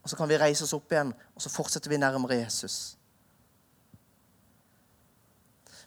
og 0.04 0.10
så 0.10 0.18
kan 0.18 0.30
vi 0.30 0.38
reise 0.40 0.64
oss 0.64 0.74
opp 0.74 0.92
igjen, 0.92 1.12
og 1.36 1.44
så 1.44 1.52
fortsetter 1.52 1.92
vi 1.92 2.00
nærmere 2.00 2.42
Jesus. 2.42 2.96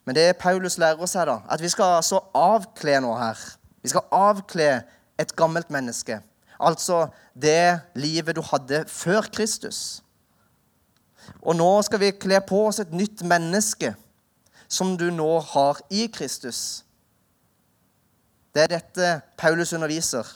Men 0.05 0.15
det 0.19 0.37
Paulus 0.37 0.79
lærer 0.79 1.01
oss 1.03 1.15
her, 1.15 1.29
da, 1.31 1.39
at 1.51 1.63
vi 1.63 1.71
skal 1.71 1.99
altså 1.99 2.21
avkle 2.35 2.99
noe 3.05 3.19
her. 3.21 3.41
Vi 3.83 3.93
skal 3.93 4.07
avkle 4.13 4.69
et 5.19 5.35
gammelt 5.37 5.71
menneske. 5.71 6.21
Altså 6.63 7.07
det 7.35 7.81
livet 7.95 8.37
du 8.37 8.43
hadde 8.43 8.85
før 8.89 9.27
Kristus. 9.33 10.03
Og 11.43 11.57
nå 11.57 11.71
skal 11.87 12.03
vi 12.03 12.15
kle 12.19 12.41
på 12.47 12.65
oss 12.67 12.81
et 12.83 12.95
nytt 12.95 13.23
menneske 13.27 13.95
som 14.73 14.97
du 14.99 15.09
nå 15.15 15.31
har 15.53 15.81
i 15.91 16.07
Kristus. 16.13 16.85
Det 18.55 18.65
er 18.65 18.73
dette 18.75 19.13
Paulus 19.39 19.73
underviser. 19.73 20.27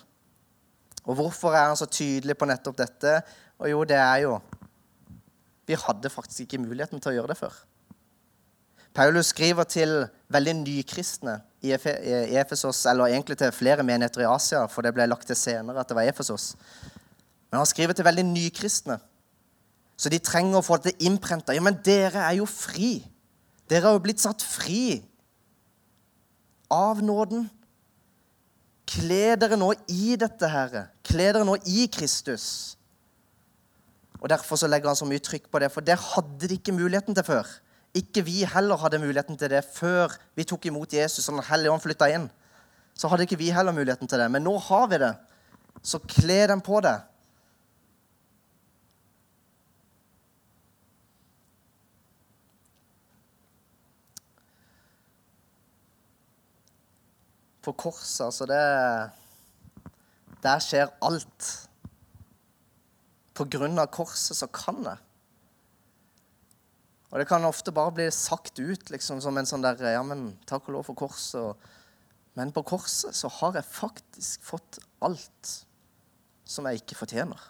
Og 1.04 1.14
hvorfor 1.14 1.54
er 1.54 1.68
han 1.68 1.78
så 1.78 1.86
tydelig 1.86 2.36
på 2.38 2.48
nettopp 2.48 2.78
dette? 2.78 3.20
Og 3.58 3.70
jo, 3.70 3.84
det 3.88 3.96
er 3.96 4.16
jo 4.26 4.36
Vi 5.66 5.74
hadde 5.74 6.10
faktisk 6.12 6.44
ikke 6.44 6.62
muligheten 6.62 7.00
til 7.02 7.10
å 7.10 7.16
gjøre 7.16 7.32
det 7.32 7.40
før. 7.40 7.54
Paulus 8.94 9.32
skriver 9.32 9.66
til 9.68 9.90
veldig 10.32 10.52
nykristne 10.60 11.40
i 11.66 11.72
Efesos, 11.74 12.84
eller 12.86 13.10
egentlig 13.10 13.36
til 13.40 13.50
flere 13.52 13.82
menigheter 13.82 14.22
i 14.22 14.28
Asia, 14.30 14.62
for 14.70 14.86
det 14.86 14.94
ble 14.94 15.08
lagt 15.10 15.26
til 15.26 15.36
senere 15.36 15.82
at 15.82 15.90
det 15.90 15.96
var 15.98 16.06
Efesos. 16.06 16.54
Men 17.50 17.58
han 17.58 17.68
skriver 17.68 17.98
til 17.98 18.06
veldig 18.06 18.24
nykristne. 18.30 19.00
Så 19.96 20.12
de 20.12 20.20
trenger 20.22 20.60
å 20.60 20.64
få 20.64 20.78
det 20.84 20.94
innprenta. 21.04 21.54
Ja, 21.56 21.64
men 21.64 21.80
dere 21.84 22.24
er 22.28 22.38
jo 22.38 22.46
fri. 22.48 23.00
Dere 23.68 23.88
har 23.88 23.98
jo 23.98 24.04
blitt 24.06 24.22
satt 24.22 24.44
fri 24.44 25.00
av 26.72 27.02
nåden. 27.04 27.48
Kle 28.86 29.34
dere 29.40 29.58
nå 29.58 29.72
i 29.90 30.14
dette, 30.20 30.48
Herre. 30.48 30.86
Kle 31.06 31.30
dere 31.32 31.46
nå 31.48 31.56
i 31.66 31.88
Kristus. 31.92 32.76
Og 34.20 34.28
Derfor 34.28 34.56
så 34.56 34.68
legger 34.68 34.88
han 34.88 34.98
så 34.98 35.08
mye 35.08 35.22
trykk 35.22 35.50
på 35.52 35.60
det, 35.60 35.70
for 35.72 35.84
det 35.84 35.98
hadde 36.00 36.48
de 36.48 36.56
ikke 36.58 36.74
muligheten 36.74 37.14
til 37.14 37.26
før. 37.26 37.48
Ikke 37.96 38.24
vi 38.24 38.44
heller 38.48 38.76
hadde 38.80 39.00
muligheten 39.00 39.38
til 39.40 39.50
det 39.50 39.62
før 39.64 40.12
vi 40.36 40.44
tok 40.44 40.66
imot 40.68 40.92
Jesus 40.92 41.28
og 41.28 41.38
Den 41.38 41.48
hellige 41.48 41.72
ånd 41.72 41.84
flytta 41.84 42.08
inn. 42.12 42.30
Så 42.96 43.08
hadde 43.08 43.24
ikke 43.24 43.38
vi 43.40 43.52
heller 43.52 43.76
muligheten 43.76 44.08
til 44.08 44.20
det. 44.20 44.30
Men 44.32 44.44
nå 44.44 44.56
har 44.68 44.88
vi 44.92 45.00
det. 45.00 45.12
Så 45.82 46.00
kle 46.00 46.46
dem 46.48 46.60
på 46.64 46.80
det. 46.84 46.96
På 57.64 57.72
korset, 57.72 58.24
altså 58.28 58.46
det 58.46 58.60
Der 60.44 60.60
skjer 60.62 60.92
alt. 61.02 61.68
På 63.36 63.44
grunn 63.52 63.78
av 63.78 63.90
korset 63.92 64.38
så 64.38 64.48
kan 64.48 64.80
jeg. 64.86 65.02
Og 67.12 67.20
det 67.20 67.28
kan 67.30 67.44
ofte 67.46 67.74
bare 67.74 67.94
bli 67.94 68.06
sagt 68.12 68.58
ut 68.58 68.90
liksom, 68.90 69.20
som 69.24 69.36
en 69.38 69.48
sånn 69.48 69.64
der 69.64 69.78
Ja, 69.92 70.02
men 70.04 70.32
takk 70.48 70.66
og 70.68 70.78
lov 70.78 70.88
for 70.88 70.98
korset. 71.06 71.68
Men 72.36 72.52
på 72.52 72.64
korset 72.66 73.16
så 73.16 73.30
har 73.38 73.56
jeg 73.56 73.68
faktisk 73.70 74.42
fått 74.44 74.80
alt 75.04 75.52
som 76.46 76.66
jeg 76.68 76.82
ikke 76.82 76.98
fortjener. 76.98 77.40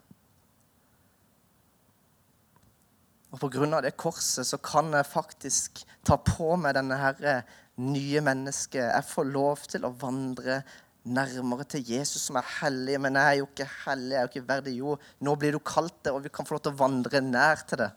Og 3.35 3.41
på 3.43 3.51
grunn 3.53 3.75
av 3.77 3.83
det 3.85 3.97
korset 3.99 4.47
så 4.49 4.59
kan 4.63 4.93
jeg 4.95 5.09
faktisk 5.11 5.83
ta 6.07 6.17
på 6.21 6.55
meg 6.61 6.77
denne 6.79 6.97
her 7.01 7.43
nye 7.83 8.23
mennesket. 8.25 8.87
Jeg 8.87 9.09
får 9.11 9.29
lov 9.29 9.67
til 9.69 9.85
å 9.85 9.93
vandre 10.01 10.63
nærmere 11.07 11.65
til 11.71 11.87
Jesus 11.87 12.27
som 12.29 12.39
er 12.41 12.49
hellig. 12.61 12.99
Men 13.01 13.19
jeg 13.19 13.35
er 13.35 13.41
jo 13.41 13.49
ikke 13.51 13.69
hellig, 13.85 14.13
jeg 14.15 14.21
er 14.21 14.27
jo 14.27 14.33
ikke 14.35 14.49
verdig. 14.49 14.75
Jo, 14.81 14.97
nå 15.23 15.37
blir 15.39 15.55
du 15.57 15.63
kalt 15.63 16.03
det, 16.05 16.15
og 16.15 16.25
vi 16.27 16.33
kan 16.35 16.49
få 16.49 16.57
lov 16.57 16.67
til 16.67 16.75
å 16.75 16.83
vandre 16.83 17.23
nær 17.25 17.65
til 17.69 17.85
det 17.85 17.93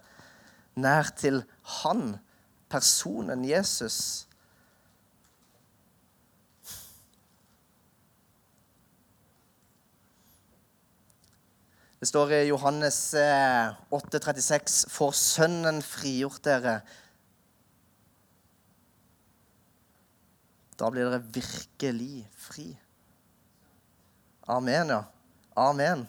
nær 0.80 1.12
til 1.18 1.44
han, 1.82 2.18
personen 2.70 3.46
Jesus. 3.48 4.26
Det 12.00 12.08
står 12.08 12.32
i 12.32 12.44
Johannes 12.48 12.98
8,36.: 13.14 14.56
eh, 14.56 14.92
For 14.94 15.12
Sønnen 15.12 15.82
frigjort 15.84 16.46
dere. 16.48 16.80
Da 20.80 20.88
blir 20.88 21.10
dere 21.10 21.20
virkelig 21.36 22.24
fri. 22.32 22.70
Amen, 24.50 24.90
ja. 24.90 25.04
Amen. 25.60 26.08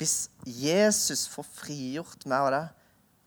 Hvis 0.00 0.30
Jesus 0.46 1.26
får 1.28 1.44
frigjort 1.44 2.24
meg 2.30 2.46
og 2.46 2.54
deg, 2.54 2.70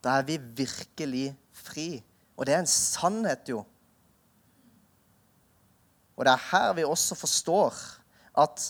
da 0.05 0.17
er 0.19 0.27
vi 0.27 0.39
virkelig 0.65 1.27
fri. 1.53 1.89
Og 2.35 2.47
det 2.47 2.55
er 2.55 2.63
en 2.63 2.71
sannhet, 2.71 3.45
jo. 3.53 3.61
Og 6.15 6.25
det 6.25 6.33
er 6.33 6.47
her 6.49 6.73
vi 6.77 6.87
også 6.87 7.17
forstår 7.19 7.77
at 8.41 8.69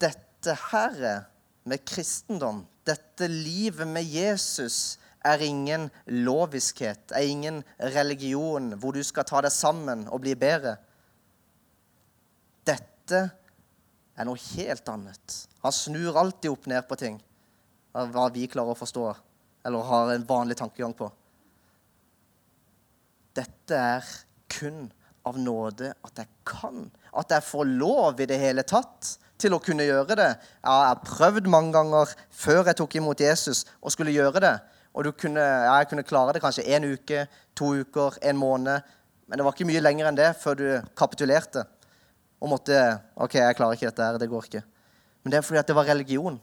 dette 0.00 0.54
her 0.70 1.24
med 1.64 1.84
kristendom, 1.88 2.64
dette 2.84 3.26
livet 3.30 3.88
med 3.88 4.04
Jesus, 4.04 4.98
er 5.24 5.40
ingen 5.40 5.88
loviskhet, 6.06 7.14
er 7.16 7.24
ingen 7.24 7.62
religion 7.80 8.74
hvor 8.76 8.92
du 8.92 9.00
skal 9.02 9.24
ta 9.24 9.40
deg 9.40 9.54
sammen 9.54 10.04
og 10.12 10.20
bli 10.20 10.34
bedre. 10.36 10.76
Dette 12.68 13.22
er 14.14 14.28
noe 14.28 14.40
helt 14.54 14.88
annet. 14.90 15.38
Han 15.64 15.74
snur 15.74 16.18
alltid 16.20 16.50
opp 16.52 16.66
ned 16.70 16.86
på 16.88 16.98
ting 17.00 17.18
av 17.94 18.10
hva 18.14 18.28
vi 18.34 18.46
klarer 18.50 18.74
å 18.74 18.78
forstå 18.78 19.06
eller 19.64 19.88
har 19.88 20.12
en 20.12 20.26
vanlig 20.28 20.58
tankegang 20.60 20.92
på. 20.96 21.08
Dette 23.34 23.78
er 23.78 24.10
kun 24.52 24.86
av 25.24 25.38
nåde 25.40 25.94
at 26.04 26.20
jeg 26.20 26.30
kan. 26.46 26.84
At 27.16 27.32
jeg 27.32 27.46
får 27.46 27.70
lov 27.80 28.20
i 28.20 28.28
det 28.28 28.38
hele 28.42 28.64
tatt 28.68 29.14
til 29.40 29.56
å 29.56 29.62
kunne 29.62 29.86
gjøre 29.86 30.18
det. 30.18 30.30
Jeg 30.60 30.84
har 30.84 31.00
prøvd 31.02 31.48
mange 31.50 31.72
ganger 31.74 32.12
før 32.30 32.62
jeg 32.68 32.78
tok 32.78 32.98
imot 33.00 33.24
Jesus 33.24 33.64
og 33.80 33.94
skulle 33.94 34.14
gjøre 34.14 34.42
det. 34.44 34.54
Og 34.94 35.08
kunne, 35.18 35.42
jeg 35.42 35.88
kunne 35.90 36.06
klare 36.06 36.36
det 36.36 36.42
kanskje 36.44 36.68
én 36.70 36.84
uke, 36.86 37.24
to 37.56 37.72
uker, 37.82 38.20
en 38.22 38.38
måned. 38.38 38.92
Men 39.26 39.40
det 39.40 39.46
var 39.46 39.56
ikke 39.56 39.66
mye 39.66 39.82
lenger 39.82 40.10
enn 40.10 40.20
det 40.20 40.30
før 40.38 40.60
du 40.60 40.66
kapitulerte 40.94 41.64
og 42.40 42.50
måtte 42.50 42.78
OK, 43.16 43.36
jeg 43.38 43.56
klarer 43.56 43.76
ikke 43.76 43.90
dette 43.90 44.06
her. 44.06 44.18
Det 44.20 44.30
går 44.30 44.48
ikke. 44.48 44.64
Men 45.22 45.32
det 45.32 45.38
er 45.38 45.46
fordi 45.46 45.60
at 45.60 45.68
det 45.70 45.76
var 45.76 45.88
religion. 45.88 46.40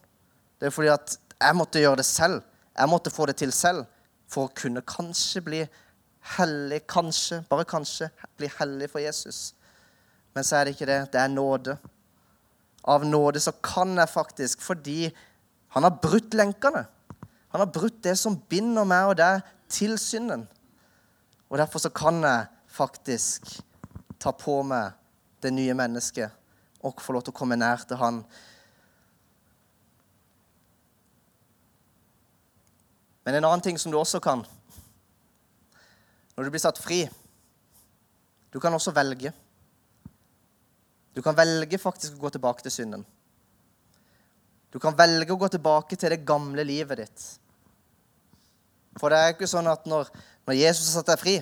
Det 0.59 0.69
er 0.69 0.73
fordi 0.73 0.91
at 0.93 1.17
jeg 1.41 1.57
måtte 1.57 1.81
gjøre 1.81 2.01
det 2.01 2.05
selv. 2.05 2.41
Jeg 2.77 2.89
måtte 2.89 3.13
få 3.13 3.25
det 3.29 3.35
til 3.41 3.53
selv 3.53 3.85
for 4.31 4.47
å 4.47 4.55
kunne 4.55 4.83
kanskje 4.87 5.43
bli 5.43 5.61
hellig, 6.37 6.83
kanskje, 6.89 7.41
bare 7.49 7.65
kanskje, 7.67 8.09
bli 8.37 8.49
hellig 8.59 8.87
for 8.91 9.03
Jesus. 9.03 9.51
Men 10.35 10.45
så 10.47 10.57
er 10.57 10.65
det 10.65 10.75
ikke 10.75 10.89
det. 10.89 10.99
Det 11.13 11.19
er 11.21 11.33
nåde. 11.33 11.75
Av 12.89 13.05
nåde 13.05 13.41
så 13.43 13.53
kan 13.63 13.93
jeg 13.97 14.09
faktisk, 14.09 14.61
fordi 14.63 15.11
han 15.75 15.85
har 15.85 15.99
brutt 16.01 16.33
lenkene. 16.37 16.85
Han 17.51 17.63
har 17.63 17.73
brutt 17.73 17.99
det 18.03 18.15
som 18.19 18.39
binder 18.49 18.87
meg 18.87 19.11
og 19.11 19.17
deg 19.19 19.43
til 19.71 19.97
synden. 19.99 20.47
Og 21.51 21.59
derfor 21.59 21.83
så 21.83 21.91
kan 21.91 22.21
jeg 22.23 22.47
faktisk 22.71 23.51
ta 24.21 24.31
på 24.31 24.61
meg 24.63 24.95
det 25.43 25.53
nye 25.53 25.75
mennesket 25.77 26.31
og 26.81 27.01
få 27.01 27.13
lov 27.13 27.25
til 27.25 27.33
å 27.33 27.37
komme 27.37 27.57
nær 27.59 27.83
til 27.87 27.99
han. 28.01 28.21
Men 33.25 33.37
en 33.37 33.47
annen 33.51 33.63
ting 33.63 33.77
som 33.79 33.93
du 33.93 33.99
også 33.99 34.21
kan 34.23 34.45
når 36.31 36.47
du 36.47 36.53
blir 36.53 36.63
satt 36.63 36.79
fri 36.81 37.03
Du 38.51 38.59
kan 38.59 38.73
også 38.73 38.91
velge. 38.91 39.29
Du 41.15 41.21
kan 41.23 41.35
velge 41.37 41.77
faktisk 41.79 42.17
å 42.17 42.23
gå 42.25 42.31
tilbake 42.33 42.65
til 42.65 42.73
synden. 42.73 43.05
Du 44.71 44.79
kan 44.79 44.95
velge 44.97 45.31
å 45.31 45.39
gå 45.39 45.47
tilbake 45.53 45.95
til 45.95 46.11
det 46.11 46.25
gamle 46.27 46.65
livet 46.67 46.99
ditt. 46.99 47.23
For 48.99 49.07
det 49.07 49.21
er 49.21 49.31
ikke 49.31 49.47
sånn 49.47 49.69
at 49.71 49.87
når, 49.87 50.11
når 50.47 50.59
Jesus 50.59 50.89
har 50.89 50.99
satt 50.99 51.13
deg 51.13 51.21
fri, 51.21 51.35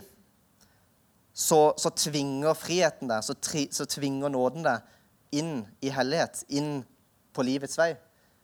så, 1.40 1.60
så 1.80 1.92
tvinger 1.96 2.58
friheten 2.58 3.08
deg, 3.08 3.24
så, 3.24 3.36
tri, 3.40 3.68
så, 3.72 3.88
tvinger 3.88 4.32
nåden 4.34 4.66
deg 4.66 5.40
inn 5.40 5.62
i 5.86 5.92
hellighet, 5.94 6.44
inn 6.52 6.82
på 7.36 7.46
livets 7.48 7.80
vei. 7.80 7.94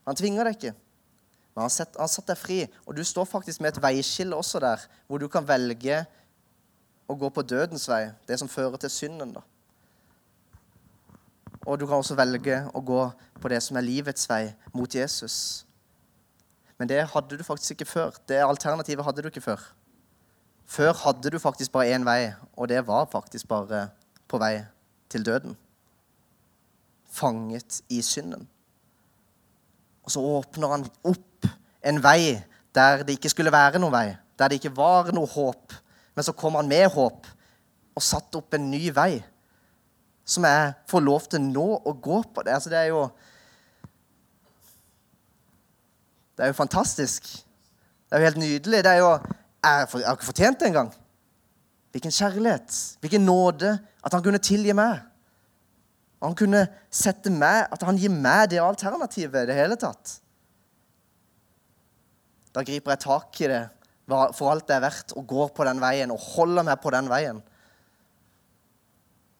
Han 0.08 0.16
tvinger 0.16 0.48
deg 0.48 0.56
ikke. 0.56 0.72
Men 1.56 1.66
han 1.66 1.72
har 1.72 2.12
satt 2.12 2.30
deg 2.30 2.40
fri, 2.40 2.62
og 2.86 2.96
du 2.96 3.04
står 3.04 3.28
faktisk 3.28 3.64
med 3.64 3.74
et 3.74 3.82
veiskille 3.84 4.36
også 4.36 4.62
der, 4.64 4.86
hvor 5.08 5.20
du 5.20 5.28
kan 5.32 5.48
velge 5.48 6.04
å 7.08 7.18
gå 7.20 7.30
på 7.36 7.44
dødens 7.44 7.88
vei, 7.92 8.06
det 8.28 8.40
som 8.40 8.52
fører 8.52 8.80
til 8.80 8.94
synden. 8.94 9.36
da. 9.36 9.44
Og 11.66 11.80
du 11.80 11.86
kan 11.88 12.00
også 12.00 12.16
velge 12.16 12.62
å 12.72 12.82
gå 12.86 13.02
på 13.42 13.52
det 13.52 13.60
som 13.64 13.78
er 13.80 13.88
livets 13.88 14.30
vei, 14.30 14.44
mot 14.74 14.96
Jesus. 14.96 15.66
Men 16.80 16.92
det 16.92 17.06
hadde 17.12 17.38
du 17.40 17.44
faktisk 17.44 17.76
ikke 17.76 17.92
før. 17.92 18.20
Det 18.28 18.40
alternativet 18.44 19.06
hadde 19.06 19.24
du 19.24 19.32
ikke 19.32 19.44
før. 19.44 19.64
Før 20.66 20.94
hadde 21.04 21.32
du 21.32 21.40
faktisk 21.40 21.72
bare 21.72 21.94
én 21.96 22.06
vei, 22.06 22.34
og 22.58 22.70
det 22.70 22.82
var 22.88 23.08
faktisk 23.12 23.48
bare 23.48 23.88
på 24.28 24.40
vei 24.42 24.64
til 25.10 25.26
døden. 25.26 25.58
Fanget 27.12 27.82
i 27.90 28.02
synden. 28.02 28.48
Og 30.04 30.12
så 30.12 30.22
åpner 30.22 30.74
han 30.74 30.88
opp 31.04 31.48
en 31.86 32.02
vei 32.04 32.42
der 32.76 33.06
det 33.06 33.16
ikke 33.16 33.32
skulle 33.32 33.54
være 33.54 33.80
noen 33.80 33.94
vei, 33.94 34.10
der 34.40 34.52
det 34.52 34.60
ikke 34.60 34.76
var 34.78 35.14
noe 35.16 35.30
håp. 35.30 35.74
Men 36.16 36.26
så 36.28 36.34
kom 36.36 36.58
han 36.60 36.68
med 36.68 36.90
håp 36.92 37.30
og 37.96 38.04
satte 38.04 38.42
opp 38.42 38.54
en 38.58 38.70
ny 38.72 38.90
vei 38.94 39.24
som 40.26 40.46
jeg 40.48 40.74
får 40.90 41.04
lov 41.06 41.28
til 41.30 41.44
nå 41.46 41.66
å 41.86 41.94
gå 41.94 42.20
på. 42.34 42.44
Det, 42.44 42.54
altså, 42.58 42.74
det 42.74 42.82
er 42.82 42.92
jo 42.92 43.08
Det 46.36 46.44
er 46.44 46.50
jo 46.52 46.58
fantastisk. 46.58 47.30
Det 48.10 48.18
er 48.18 48.20
jo 48.20 48.28
helt 48.28 48.38
nydelig. 48.42 48.82
Det 48.84 48.92
er 48.92 48.98
jo, 49.00 49.12
jeg, 49.66 50.06
har 50.06 50.18
ikke 50.18 50.30
fortjent 50.30 50.62
det 50.62 50.70
engang. 50.70 50.92
Hvilken 51.96 52.14
kjærlighet, 52.14 52.78
hvilken 53.02 53.26
nåde 53.26 53.72
at 54.06 54.14
han 54.14 54.24
kunne 54.24 54.42
tilgi 54.44 54.76
meg. 54.76 55.00
Han 56.24 56.36
kunne 56.38 56.66
sette 56.90 57.30
meg, 57.30 57.68
At 57.72 57.84
han 57.86 57.98
gir 58.00 58.10
meg 58.10 58.50
det 58.50 58.62
alternativet 58.64 59.44
i 59.44 59.50
det 59.50 59.58
hele 59.58 59.78
tatt. 59.80 60.20
Da 62.56 62.64
griper 62.64 62.96
jeg 62.96 63.04
tak 63.04 63.42
i 63.42 63.50
det 63.52 63.64
for 64.08 64.52
alt 64.52 64.68
det 64.70 64.76
er 64.76 64.84
verdt, 64.84 65.16
og 65.18 65.26
går 65.28 65.50
på 65.58 65.66
den 65.66 65.82
veien 65.82 66.12
og 66.14 66.22
holder 66.22 66.66
meg 66.68 66.78
på 66.82 66.92
den 66.94 67.10
veien. 67.10 67.40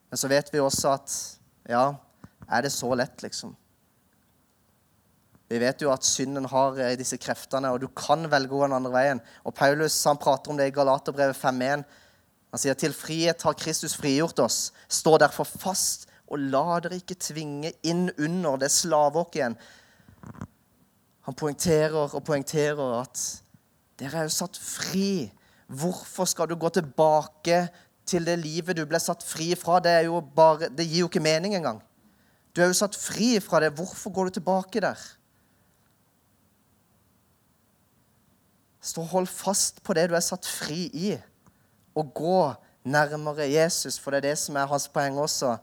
Men 0.10 0.20
så 0.20 0.30
vet 0.32 0.50
vi 0.54 0.62
også 0.64 0.96
at 0.96 1.14
ja, 1.70 1.84
er 2.50 2.66
det 2.66 2.72
så 2.74 2.90
lett, 2.98 3.22
liksom? 3.22 3.54
Vi 5.52 5.60
vet 5.62 5.82
jo 5.84 5.92
at 5.94 6.06
synden 6.06 6.48
har 6.50 6.80
eh, 6.82 6.96
disse 6.98 7.20
kreftene, 7.22 7.70
og 7.70 7.84
du 7.84 7.88
kan 7.94 8.26
velge 8.32 8.54
å 8.54 8.60
gå 8.60 8.66
den 8.66 8.78
andre 8.80 8.94
veien. 8.94 9.22
Og 9.46 9.54
Paulus 9.58 9.98
han 10.10 10.20
prater 10.22 10.52
om 10.52 10.58
det 10.58 10.72
i 10.72 10.74
Galaterbrevet 10.74 11.38
5.1. 11.38 11.86
Han 12.56 12.62
sier 12.62 12.78
til 12.80 12.96
frihet 12.96 13.46
har 13.46 13.58
Kristus 13.60 13.94
frigjort 14.00 14.42
oss. 14.42 14.60
Stå 14.90 15.18
derfor 15.22 15.46
fast, 15.46 16.08
og 16.26 16.42
la 16.42 16.80
dere 16.82 16.98
ikke 16.98 17.20
tvinge 17.22 17.76
inn 17.86 18.08
under 18.18 18.58
det 18.64 18.72
slaveåket 18.74 19.42
igjen. 19.42 19.58
Han 21.26 21.38
poengterer 21.38 22.16
og 22.16 22.24
poengterer 22.26 23.00
at 23.02 23.22
dere 24.02 24.22
er 24.22 24.30
jo 24.30 24.34
satt 24.34 24.58
fri. 24.58 25.28
Hvorfor 25.68 26.30
skal 26.30 26.50
du 26.50 26.56
gå 26.58 26.70
tilbake 26.74 27.68
til 28.06 28.26
det 28.26 28.38
livet 28.42 28.78
du 28.78 28.84
ble 28.90 29.02
satt 29.02 29.24
fri 29.26 29.52
fra, 29.58 29.80
det, 29.82 29.98
bare, 30.38 30.70
det 30.70 30.86
gir 30.86 31.04
jo 31.04 31.10
ikke 31.10 31.24
mening 31.26 31.58
engang. 31.58 31.80
Du 32.56 32.62
er 32.62 32.70
jo 32.70 32.78
satt 32.78 32.98
fri 32.98 33.36
fra 33.44 33.62
det. 33.64 33.74
Hvorfor 33.78 34.14
går 34.14 34.30
du 34.30 34.38
tilbake 34.38 34.82
der? 34.82 35.02
Og 38.98 39.08
hold 39.10 39.28
fast 39.28 39.82
på 39.84 39.96
det 39.98 40.10
du 40.12 40.16
er 40.16 40.24
satt 40.24 40.46
fri 40.46 40.86
i, 40.94 41.16
og 41.98 42.12
gå 42.14 42.40
nærmere 42.86 43.48
Jesus, 43.50 43.98
for 44.00 44.14
det 44.14 44.22
er 44.22 44.30
det 44.30 44.38
som 44.40 44.58
er 44.60 44.70
hans 44.70 44.88
poeng 44.94 45.18
også. 45.20 45.56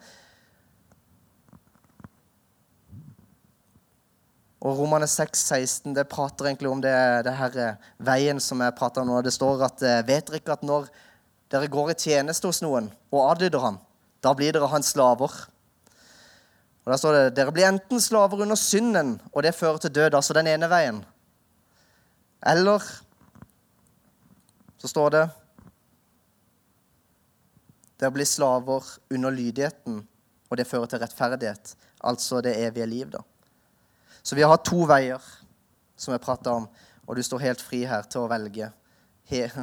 Og 4.62 4.78
Romane 4.78 5.08
6, 5.10 5.38
16, 5.38 5.94
det 5.94 6.06
prater 6.10 6.46
egentlig 6.46 6.70
om 6.70 6.82
det, 6.82 6.94
det 7.26 7.34
her 7.34 7.78
veien 7.98 8.38
som 8.42 8.60
jeg 8.62 8.74
prater 8.78 9.02
om 9.02 9.10
nå. 9.10 9.22
Det 9.22 9.34
står 9.34 9.64
at 9.66 9.82
eh, 9.82 10.04
vet 10.06 10.28
dere 10.28 10.38
ikke 10.38 10.54
at 10.54 10.62
når 10.66 10.86
dere 11.50 11.70
går 11.70 11.90
i 11.92 11.96
tjeneste 11.98 12.46
hos 12.46 12.62
noen 12.62 12.86
og 13.10 13.24
adlyder 13.32 13.62
ham. 13.62 13.80
Da 14.22 14.30
blir 14.38 14.54
dere 14.54 14.70
hans 14.70 14.92
slaver. 14.94 15.34
Og 16.82 16.92
Da 16.92 16.98
står 16.98 17.16
det 17.16 17.24
dere 17.40 17.54
blir 17.54 17.66
enten 17.68 18.02
slaver 18.02 18.42
under 18.46 18.58
synden, 18.58 19.16
og 19.32 19.42
det 19.42 19.54
fører 19.54 19.82
til 19.82 19.94
død, 19.94 20.14
altså 20.14 20.34
den 20.38 20.50
ene 20.50 20.70
veien. 20.70 21.02
Eller 22.46 22.86
så 24.82 24.90
står 24.90 25.14
det 25.14 25.26
dere 28.02 28.10
blir 28.10 28.26
slaver 28.26 28.82
under 29.14 29.30
lydigheten, 29.30 30.00
og 30.50 30.58
det 30.58 30.66
fører 30.66 30.90
til 30.90 30.98
rettferdighet, 30.98 31.76
altså 32.02 32.40
det 32.42 32.56
evige 32.58 32.86
liv. 32.90 33.12
da. 33.12 33.20
Så 34.26 34.34
vi 34.34 34.42
har 34.42 34.50
hatt 34.50 34.64
to 34.66 34.82
veier 34.90 35.22
som 35.94 36.10
jeg 36.10 36.24
prata 36.24 36.56
om, 36.58 36.66
og 37.06 37.14
du 37.14 37.22
står 37.22 37.44
helt 37.44 37.62
fri 37.62 37.84
her 37.86 38.02
til 38.10 38.24
å 38.24 38.30
velge 38.30 38.72
er, 39.32 39.54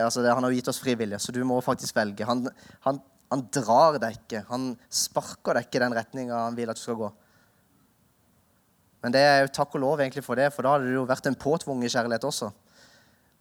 altså, 0.00 0.22
det, 0.24 0.32
han 0.32 0.48
har 0.48 0.56
gitt 0.56 0.72
oss 0.72 0.80
frivillige, 0.80 1.20
så 1.20 1.32
du 1.32 1.42
må 1.44 1.60
faktisk 1.60 1.96
velge. 1.96 2.24
Han, 2.24 2.46
han, 2.88 3.02
han 3.28 3.44
drar 3.52 4.00
deg 4.00 4.16
ikke. 4.16 4.46
Han 4.48 4.72
sparker 4.88 5.58
deg 5.58 5.68
ikke 5.68 5.78
i 5.78 5.84
den 5.84 5.98
retninga 6.00 6.40
han 6.46 6.56
vil 6.56 6.72
at 6.72 6.80
du 6.80 6.82
skal 6.82 6.98
gå. 7.04 7.12
Men 9.04 9.12
det 9.12 9.22
er 9.28 9.40
jo 9.42 9.52
takk 9.52 9.76
og 9.76 9.84
lov 9.84 10.00
egentlig 10.00 10.24
for 10.24 10.40
det, 10.40 10.48
for 10.54 10.64
da 10.64 10.78
hadde 10.78 10.88
det 10.88 10.96
jo 10.96 11.04
vært 11.10 11.28
en 11.28 11.36
påtvunget 11.36 11.92
kjærlighet 11.92 12.26
også. 12.32 12.48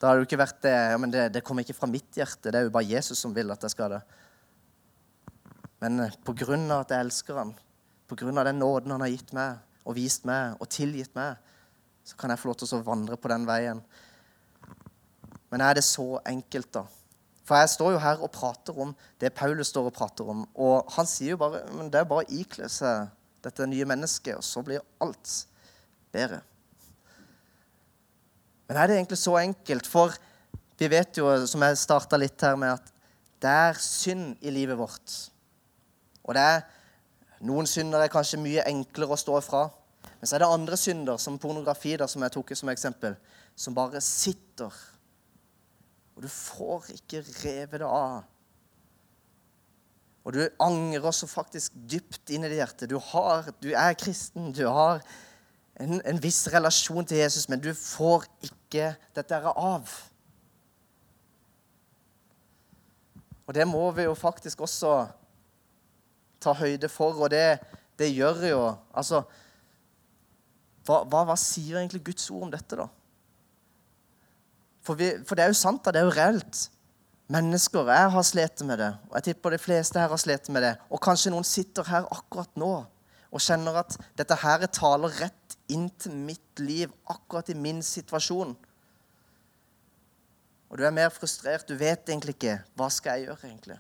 Da 0.02 0.10
hadde 0.10 0.18
det 0.18 0.24
jo 0.24 0.30
ikke 0.32 0.42
vært 0.42 0.62
det, 0.66 0.74
ja, 0.74 0.98
men 0.98 1.12
det, 1.14 1.28
det 1.36 1.44
kommer 1.46 1.62
ikke 1.62 1.78
fra 1.78 1.86
mitt 1.86 2.18
hjerte. 2.18 2.50
Det 2.50 2.58
er 2.58 2.66
jo 2.66 2.74
bare 2.74 2.90
Jesus 2.90 3.20
som 3.22 3.36
vil 3.36 3.54
at 3.54 3.62
jeg 3.62 3.76
skal 3.76 3.94
det. 3.94 4.00
Men 5.86 6.08
eh, 6.08 6.16
på 6.26 6.34
grunn 6.40 6.66
av 6.74 6.88
at 6.88 6.96
jeg 6.96 7.06
elsker 7.06 7.38
han, 7.38 7.52
på 8.10 8.18
grunn 8.18 8.42
av 8.42 8.48
den 8.50 8.58
nåden 8.58 8.96
han 8.96 9.06
har 9.06 9.12
gitt 9.14 9.30
meg 9.38 9.62
og 9.86 9.98
vist 10.00 10.26
meg 10.26 10.58
og 10.58 10.72
tilgitt 10.74 11.14
meg, 11.14 11.38
så 12.02 12.18
kan 12.18 12.34
jeg 12.34 12.42
få 12.42 12.50
lov 12.50 12.58
til 12.58 12.74
å 12.80 12.82
vandre 12.86 13.20
på 13.22 13.30
den 13.30 13.46
veien. 13.46 13.84
Men 15.54 15.68
er 15.68 15.78
det 15.78 15.86
så 15.86 16.16
enkelt, 16.26 16.74
da? 16.74 16.88
For 17.46 17.62
jeg 17.62 17.74
står 17.76 17.94
jo 17.94 18.02
her 18.02 18.26
og 18.26 18.34
prater 18.34 18.78
om 18.82 18.98
det 19.22 19.36
Paulus 19.38 19.70
står 19.70 19.92
og 19.92 19.96
prater 19.96 20.34
om. 20.34 20.48
Og 20.58 20.90
han 20.98 21.10
sier 21.10 21.36
jo 21.36 21.42
bare 21.42 21.62
men 21.76 21.94
det 21.94 22.02
er 22.02 22.10
bare 22.10 22.26
å 22.26 22.40
ikle 22.42 22.70
seg 22.74 23.10
dette 23.46 23.70
nye 23.70 23.86
mennesket, 23.90 24.38
og 24.38 24.46
så 24.46 24.66
blir 24.66 24.82
alt 25.02 25.36
bedre. 26.14 26.42
Men 28.72 28.80
er 28.80 28.88
det 28.88 28.96
egentlig 28.96 29.20
så 29.20 29.36
enkelt? 29.42 29.90
For 29.92 30.16
vi 30.80 30.88
vet 30.90 31.20
jo, 31.20 31.28
som 31.46 31.66
jeg 31.68 31.82
starta 31.82 32.18
litt 32.18 32.40
her 32.42 32.56
med, 32.56 32.80
at 32.80 32.94
det 33.44 33.52
er 33.52 33.82
synd 33.84 34.40
i 34.40 34.54
livet 34.56 34.80
vårt. 34.80 35.18
Og 36.24 36.38
det 36.38 36.46
er 36.56 36.64
noen 37.44 37.68
synder 37.68 38.06
er 38.06 38.14
kanskje 38.14 38.40
mye 38.40 38.64
enklere 38.70 39.18
å 39.18 39.20
stå 39.20 39.42
ifra. 39.42 39.66
Men 40.22 40.30
så 40.30 40.38
er 40.38 40.46
det 40.46 40.50
andre 40.56 40.80
synder, 40.80 41.20
som 41.20 41.40
pornografi, 41.42 41.98
da, 42.00 42.08
som 42.08 42.24
jeg 42.24 42.34
tok 42.38 42.56
som 42.56 42.72
eksempel, 42.72 43.18
som 43.60 43.76
bare 43.76 44.00
sitter 44.06 44.72
og 46.22 46.28
du 46.28 46.30
får 46.30 46.92
ikke 46.94 47.24
revet 47.42 47.80
det 47.82 47.88
av. 47.88 48.22
Og 50.22 50.36
du 50.36 50.42
angrer 50.62 51.08
også 51.10 51.26
faktisk 51.26 51.74
dypt 51.90 52.30
inn 52.30 52.46
i 52.46 52.52
det 52.52 52.60
hjertet. 52.60 52.92
Du, 52.92 53.00
har, 53.02 53.50
du 53.58 53.72
er 53.74 53.98
kristen, 53.98 54.52
du 54.54 54.68
har 54.70 55.02
en, 55.82 55.98
en, 55.98 56.20
viss 56.22 56.44
relasjon 56.54 57.08
til 57.10 57.24
Jesus, 57.24 57.48
men 57.50 57.64
du 57.64 57.72
får 57.74 58.28
ikke 58.44 58.61
dette 58.72 59.42
av. 59.52 59.92
Og 63.48 63.56
det 63.56 63.68
må 63.68 63.84
vi 63.92 64.06
jo 64.08 64.16
faktisk 64.16 64.62
også 64.64 64.96
ta 66.42 66.54
høyde 66.56 66.90
for, 66.90 67.18
og 67.20 67.30
det, 67.34 67.60
det 68.00 68.14
gjør 68.16 68.46
jo 68.48 68.62
Altså 68.98 69.22
hva, 70.88 71.04
hva, 71.06 71.26
hva 71.30 71.36
sier 71.38 71.78
egentlig 71.78 72.02
Guds 72.08 72.30
ord 72.34 72.48
om 72.48 72.54
dette, 72.54 72.78
da? 72.80 72.88
For, 74.82 74.98
vi, 74.98 75.12
for 75.28 75.38
det 75.38 75.44
er 75.46 75.52
jo 75.52 75.60
sant, 75.60 75.84
da. 75.86 75.94
Det 75.94 76.02
er 76.02 76.08
jo 76.08 76.16
reelt. 76.16 76.62
Mennesker. 77.32 77.92
Jeg 77.94 78.14
har 78.16 78.26
slitt 78.28 78.64
med 78.68 78.82
det, 78.82 78.90
og 79.08 79.20
jeg 79.20 79.28
tipper 79.30 79.54
de 79.54 79.60
fleste 79.62 80.02
her 80.02 80.10
har 80.12 80.20
slitt 80.20 80.50
med 80.52 80.66
det. 80.66 80.72
Og 80.90 81.00
kanskje 81.04 81.32
noen 81.32 81.46
sitter 81.48 81.86
her 81.88 82.10
akkurat 82.12 82.50
nå 82.60 82.72
og 83.32 83.40
kjenner 83.40 83.78
at 83.80 83.96
dette 84.20 84.36
her 84.42 84.66
taler 84.76 85.14
rett 85.22 85.41
inn 85.72 85.88
til 86.00 86.16
mitt 86.16 86.60
liv, 86.62 86.92
akkurat 87.10 87.50
i 87.50 87.58
min 87.58 87.82
situasjon. 87.86 88.56
Og 90.72 90.80
du 90.80 90.86
er 90.88 90.96
mer 90.96 91.10
frustrert. 91.12 91.68
Du 91.68 91.76
vet 91.76 92.08
egentlig 92.10 92.38
ikke 92.38 92.60
hva 92.80 92.88
skal 92.94 93.20
jeg 93.20 93.28
gjøre 93.30 93.50
egentlig. 93.50 93.80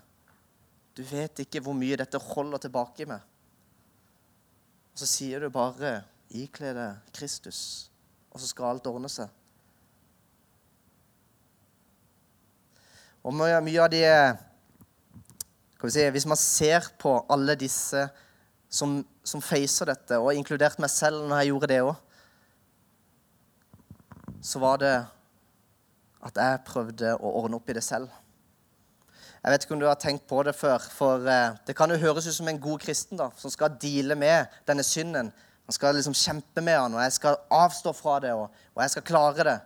Du 0.98 1.04
vet 1.08 1.40
ikke 1.40 1.62
hvor 1.64 1.76
mye 1.78 2.00
dette 2.00 2.20
holder 2.20 2.66
tilbake 2.66 3.08
med. 3.08 3.22
Og 4.92 5.00
så 5.00 5.08
sier 5.08 5.40
du 5.40 5.50
bare 5.50 6.04
'ikle 6.30 6.74
deg 6.76 7.14
Kristus', 7.16 7.90
og 8.32 8.40
så 8.40 8.48
skal 8.48 8.66
alt 8.66 8.88
ordne 8.88 9.10
seg. 9.10 9.30
Og 13.24 13.34
mye 13.34 13.82
av 13.82 13.90
de 13.92 14.04
si, 15.90 16.10
Hvis 16.10 16.26
man 16.26 16.38
ser 16.38 16.90
på 17.00 17.26
alle 17.30 17.56
disse 17.56 18.10
som, 18.70 19.06
som 19.24 19.44
facer 19.44 19.92
dette, 19.92 20.18
og 20.18 20.34
inkludert 20.36 20.80
meg 20.82 20.90
selv 20.92 21.28
når 21.28 21.42
jeg 21.42 21.52
gjorde 21.52 21.70
det 21.72 21.82
òg, 21.86 21.96
så 24.42 24.62
var 24.62 24.82
det 24.82 24.96
at 26.26 26.38
jeg 26.38 26.66
prøvde 26.66 27.14
å 27.18 27.34
ordne 27.42 27.58
opp 27.60 27.70
i 27.70 27.76
det 27.78 27.84
selv. 27.86 28.10
Jeg 29.42 29.54
vet 29.54 29.64
ikke 29.66 29.74
om 29.74 29.82
du 29.82 29.88
har 29.90 29.98
tenkt 30.02 30.28
på 30.30 30.42
det 30.46 30.54
før, 30.54 30.82
for 30.94 31.26
eh, 31.30 31.56
det 31.66 31.74
kan 31.78 31.90
jo 31.90 31.98
høres 32.02 32.28
ut 32.30 32.36
som 32.36 32.50
en 32.50 32.62
god 32.62 32.82
kristen 32.84 33.18
da, 33.18 33.32
som 33.38 33.54
skal 33.54 33.74
deale 33.82 34.18
med 34.18 34.50
denne 34.70 34.86
synden. 34.86 35.32
Han 35.66 35.78
skal 35.78 35.98
liksom 35.98 36.18
kjempe 36.18 36.62
med 36.62 36.78
han, 36.78 36.94
og 36.98 37.02
jeg 37.02 37.16
skal 37.18 37.40
avstå 37.54 37.94
fra 37.98 38.20
det, 38.22 38.36
og, 38.38 38.54
og 38.76 38.84
jeg 38.84 38.94
skal 38.94 39.06
klare 39.08 39.48
det. 39.48 39.58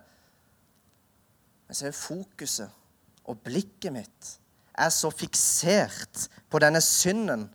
Men 1.67 1.79
så 1.79 1.89
er 1.89 1.97
fokuset 1.97 2.81
og 3.25 3.39
blikket 3.43 3.95
mitt 3.95 4.35
er 4.75 4.91
så 4.93 5.09
fiksert 5.11 6.27
på 6.51 6.59
denne 6.61 6.81
synden 6.83 7.47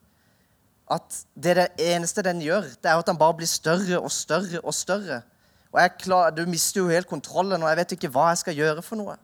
at 0.91 1.21
det, 1.35 1.57
det 1.57 1.69
eneste 1.95 2.23
den 2.27 2.43
gjør, 2.43 2.67
det 2.83 2.91
er 2.91 2.99
at 2.99 3.07
den 3.07 3.19
bare 3.19 3.37
blir 3.39 3.49
større 3.51 4.01
og 4.01 4.11
større 4.11 4.61
og 4.61 4.75
større. 4.75 5.23
Og 5.71 5.99
klar, 5.99 6.31
Du 6.31 6.47
mister 6.47 6.81
jo 6.81 6.89
helt 6.89 7.07
kontrollen, 7.07 7.63
og 7.63 7.69
jeg 7.69 7.77
vet 7.77 7.93
ikke 7.93 8.11
hva 8.11 8.31
jeg 8.33 8.43
skal 8.43 8.59
gjøre 8.59 8.83
for 8.83 8.99
noe. 8.99 9.17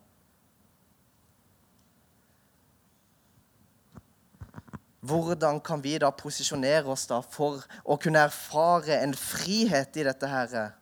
Hvordan 5.07 5.61
kan 5.62 5.83
vi 5.83 5.98
da 6.02 6.11
posisjonere 6.11 6.90
oss 6.90 7.07
da 7.07 7.20
for 7.22 7.62
å 7.85 7.98
kunne 8.02 8.24
erfare 8.26 8.98
en 9.02 9.14
frihet 9.14 9.96
i 9.96 10.07
dette? 10.07 10.26
her? 10.26 10.72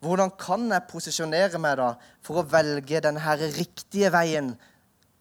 Hvordan 0.00 0.32
kan 0.38 0.64
jeg 0.72 0.88
posisjonere 0.90 1.60
meg 1.62 1.76
da 1.78 1.92
for 2.24 2.40
å 2.40 2.46
velge 2.48 3.02
denne 3.04 3.36
riktige 3.58 4.10
veien 4.14 4.54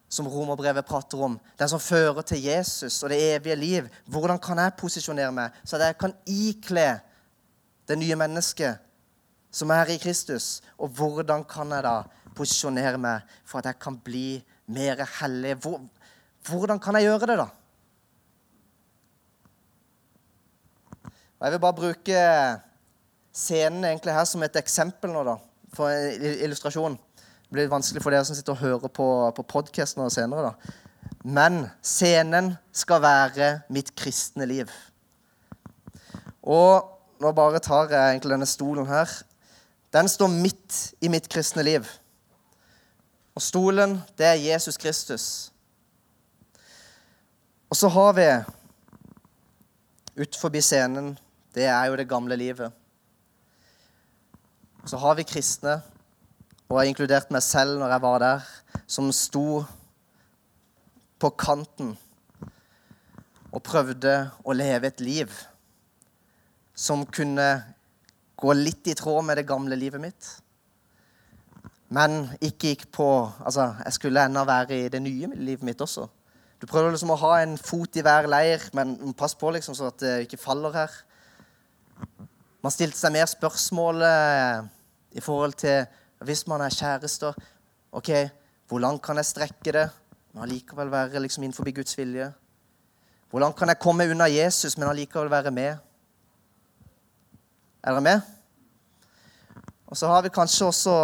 som 0.09 0.27
romerbrevet 0.27 0.87
prater 0.87 1.21
om, 1.21 1.37
den 1.57 1.69
som 1.69 1.81
fører 1.81 2.25
til 2.25 2.41
Jesus 2.41 2.97
og 3.03 3.11
det 3.13 3.19
evige 3.35 3.55
liv? 3.55 3.89
Hvordan 4.09 4.39
kan 4.41 4.57
jeg 4.57 4.77
posisjonere 4.79 5.33
meg 5.35 5.59
så 5.63 5.77
at 5.77 5.85
jeg 5.87 5.99
kan 6.01 6.15
ikle 6.25 6.87
det 7.89 7.97
nye 7.97 8.17
mennesket 8.17 8.81
som 9.53 9.69
er 9.73 9.93
i 9.93 9.99
Kristus? 10.01 10.59
Og 10.77 10.89
hvordan 10.97 11.45
kan 11.49 11.71
jeg 11.75 11.85
da 11.85 12.01
posisjonere 12.37 12.97
meg 13.01 13.37
for 13.45 13.61
at 13.61 13.69
jeg 13.69 13.79
kan 13.81 13.99
bli 14.01 14.41
mer 14.73 15.05
hellig? 15.19 15.55
Hvordan 16.49 16.81
kan 16.81 16.97
jeg 16.97 17.09
gjøre 17.09 17.29
det, 17.29 17.37
da? 17.43 17.49
Og 21.39 21.45
Jeg 21.45 21.51
vil 21.51 21.61
bare 21.63 21.73
bruke 21.73 22.23
scenen 23.31 23.85
egentlig 23.85 24.13
her 24.13 24.25
som 24.27 24.43
et 24.43 24.57
eksempel 24.59 25.13
nå, 25.13 25.23
da, 25.23 25.37
for 25.73 25.93
en 25.93 26.25
illustrasjon. 26.43 26.97
Det 27.49 27.57
blir 27.57 27.71
vanskelig 27.71 28.03
for 28.03 28.13
dere 28.13 28.25
som 28.27 28.37
sitter 28.37 28.53
og 28.53 28.61
hører 28.61 28.91
på, 28.93 29.07
på 29.35 29.43
podkasten 29.49 30.05
senere. 30.13 30.51
da. 30.51 30.73
Men 31.25 31.63
scenen 31.81 32.53
skal 32.71 33.01
være 33.01 33.47
mitt 33.73 33.89
kristne 33.97 34.45
liv. 34.45 34.69
Og 36.45 36.85
nå 37.19 37.31
bare 37.33 37.59
tar 37.59 37.89
jeg 37.89 38.13
egentlig 38.13 38.35
denne 38.35 38.45
stolen 38.45 38.85
her. 38.85 39.09
Den 39.93 40.07
står 40.07 40.29
midt 40.29 40.77
i 41.01 41.09
mitt 41.09 41.25
kristne 41.29 41.65
liv. 41.65 41.89
Og 43.33 43.41
stolen, 43.41 43.97
det 44.17 44.29
er 44.29 44.45
Jesus 44.45 44.77
Kristus. 44.77 45.25
Og 47.69 47.75
så 47.75 47.89
har 47.89 48.13
vi 48.13 48.29
ut 50.21 50.37
forbi 50.37 50.61
scenen 50.61 51.17
det 51.55 51.65
er 51.65 51.85
jo 51.89 51.95
det 51.97 52.09
gamle 52.09 52.35
livet. 52.37 52.71
Så 54.85 54.97
har 54.97 55.15
vi 55.17 55.23
kristne, 55.23 55.81
og 56.69 56.77
jeg 56.77 56.83
har 56.83 56.89
inkludert 56.91 57.31
meg 57.33 57.41
selv 57.41 57.79
når 57.81 57.89
jeg 57.95 58.01
var 58.03 58.19
der, 58.21 58.49
som 58.85 59.07
sto 59.09 59.63
på 61.17 61.31
kanten 61.33 61.95
og 63.49 63.63
prøvde 63.65 64.11
å 64.45 64.53
leve 64.53 64.91
et 64.91 65.01
liv 65.01 65.33
som 66.77 67.07
kunne 67.09 67.47
gå 68.37 68.53
litt 68.53 68.85
i 68.85 68.93
tråd 68.93 69.25
med 69.25 69.41
det 69.41 69.47
gamle 69.49 69.79
livet 69.81 70.03
mitt. 70.03 70.27
Men 71.89 72.27
ikke 72.37 72.75
gikk 72.75 72.85
på 72.93 73.07
Altså, 73.17 73.71
jeg 73.87 73.95
skulle 73.97 74.27
ennå 74.29 74.43
være 74.45 74.77
i 74.77 74.91
det 74.93 75.01
nye 75.01 75.31
livet 75.41 75.65
mitt 75.65 75.81
også. 75.81 76.05
Du 76.61 76.67
prøver 76.69 76.93
liksom 76.93 77.15
å 77.15 77.21
ha 77.23 77.39
en 77.41 77.57
fot 77.57 77.97
i 77.97 78.03
hver 78.05 78.29
leir, 78.29 78.61
men 78.77 78.93
pass 79.17 79.33
på 79.33 79.49
liksom 79.55 79.73
så 79.73 79.89
at 79.89 80.03
det 80.03 80.13
ikke 80.27 80.37
faller 80.37 80.77
her. 80.77 80.93
Man 82.61 82.75
stilte 82.75 82.99
seg 82.99 83.15
mer 83.17 83.25
spørsmål 83.31 84.05
i 85.17 85.23
forhold 85.23 85.57
til 85.65 85.87
hvis 86.25 86.45
man 86.47 86.61
er 86.61 86.73
kjærester. 86.73 87.33
OK, 87.91 88.09
hvor 88.67 88.79
langt 88.79 89.01
kan 89.01 89.17
jeg 89.17 89.25
strekke 89.25 89.71
det, 89.73 89.89
men 90.33 90.43
allikevel 90.43 90.91
være 90.91 91.21
liksom 91.23 91.43
innenfor 91.43 91.71
Guds 91.75 91.97
vilje? 91.97 92.31
Hvor 93.29 93.39
langt 93.39 93.57
kan 93.57 93.69
jeg 93.69 93.79
komme 93.79 94.09
unna 94.09 94.27
Jesus, 94.29 94.77
men 94.77 94.89
allikevel 94.89 95.31
være 95.31 95.51
med? 95.51 95.77
Er 97.83 97.91
dere 97.91 98.01
med? 98.01 98.21
Og 99.87 99.97
så 99.97 100.07
har 100.07 100.21
vi 100.21 100.29
kanskje 100.29 100.65
også 100.65 100.95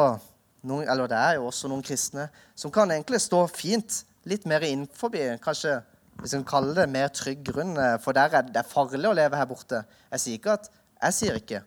noen, 0.65 0.87
eller 0.89 1.07
det 1.07 1.17
er 1.17 1.37
jo 1.39 1.47
også 1.49 1.69
noen 1.69 1.83
kristne 1.85 2.27
som 2.55 2.73
kan 2.73 2.91
egentlig 2.91 3.21
stå 3.21 3.45
fint 3.49 4.03
litt 4.29 4.45
mer 4.49 4.65
innenfor, 4.65 5.13
kanskje 5.41 5.79
hvis 6.21 6.35
en 6.37 6.45
kaller 6.47 6.77
det 6.77 6.85
mer 6.89 7.09
trygg 7.13 7.41
grunn, 7.45 7.75
eh, 7.77 7.97
for 8.01 8.15
der 8.15 8.33
er 8.37 8.47
det 8.47 8.61
er 8.61 8.67
farlig 8.67 9.09
å 9.09 9.15
leve 9.15 9.37
her 9.37 9.49
borte. 9.49 9.81
Jeg 10.11 10.21
sier 10.23 10.39
ikke 10.39 10.55
at 10.55 10.69
jeg 11.01 11.17
sier 11.17 11.39
ikke 11.39 11.61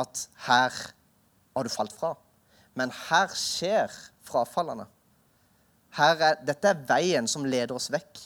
at 0.00 0.22
her 0.46 0.78
har 1.56 1.66
du 1.66 1.70
falt 1.72 1.92
fra, 1.92 2.14
men 2.78 2.92
her 3.08 3.32
skjer 3.34 3.92
frafallene. 4.26 4.86
Her 5.96 6.22
er, 6.22 6.38
dette 6.46 6.70
er 6.70 6.84
veien 6.86 7.26
som 7.28 7.46
leder 7.46 7.74
oss 7.74 7.90
vekk. 7.92 8.20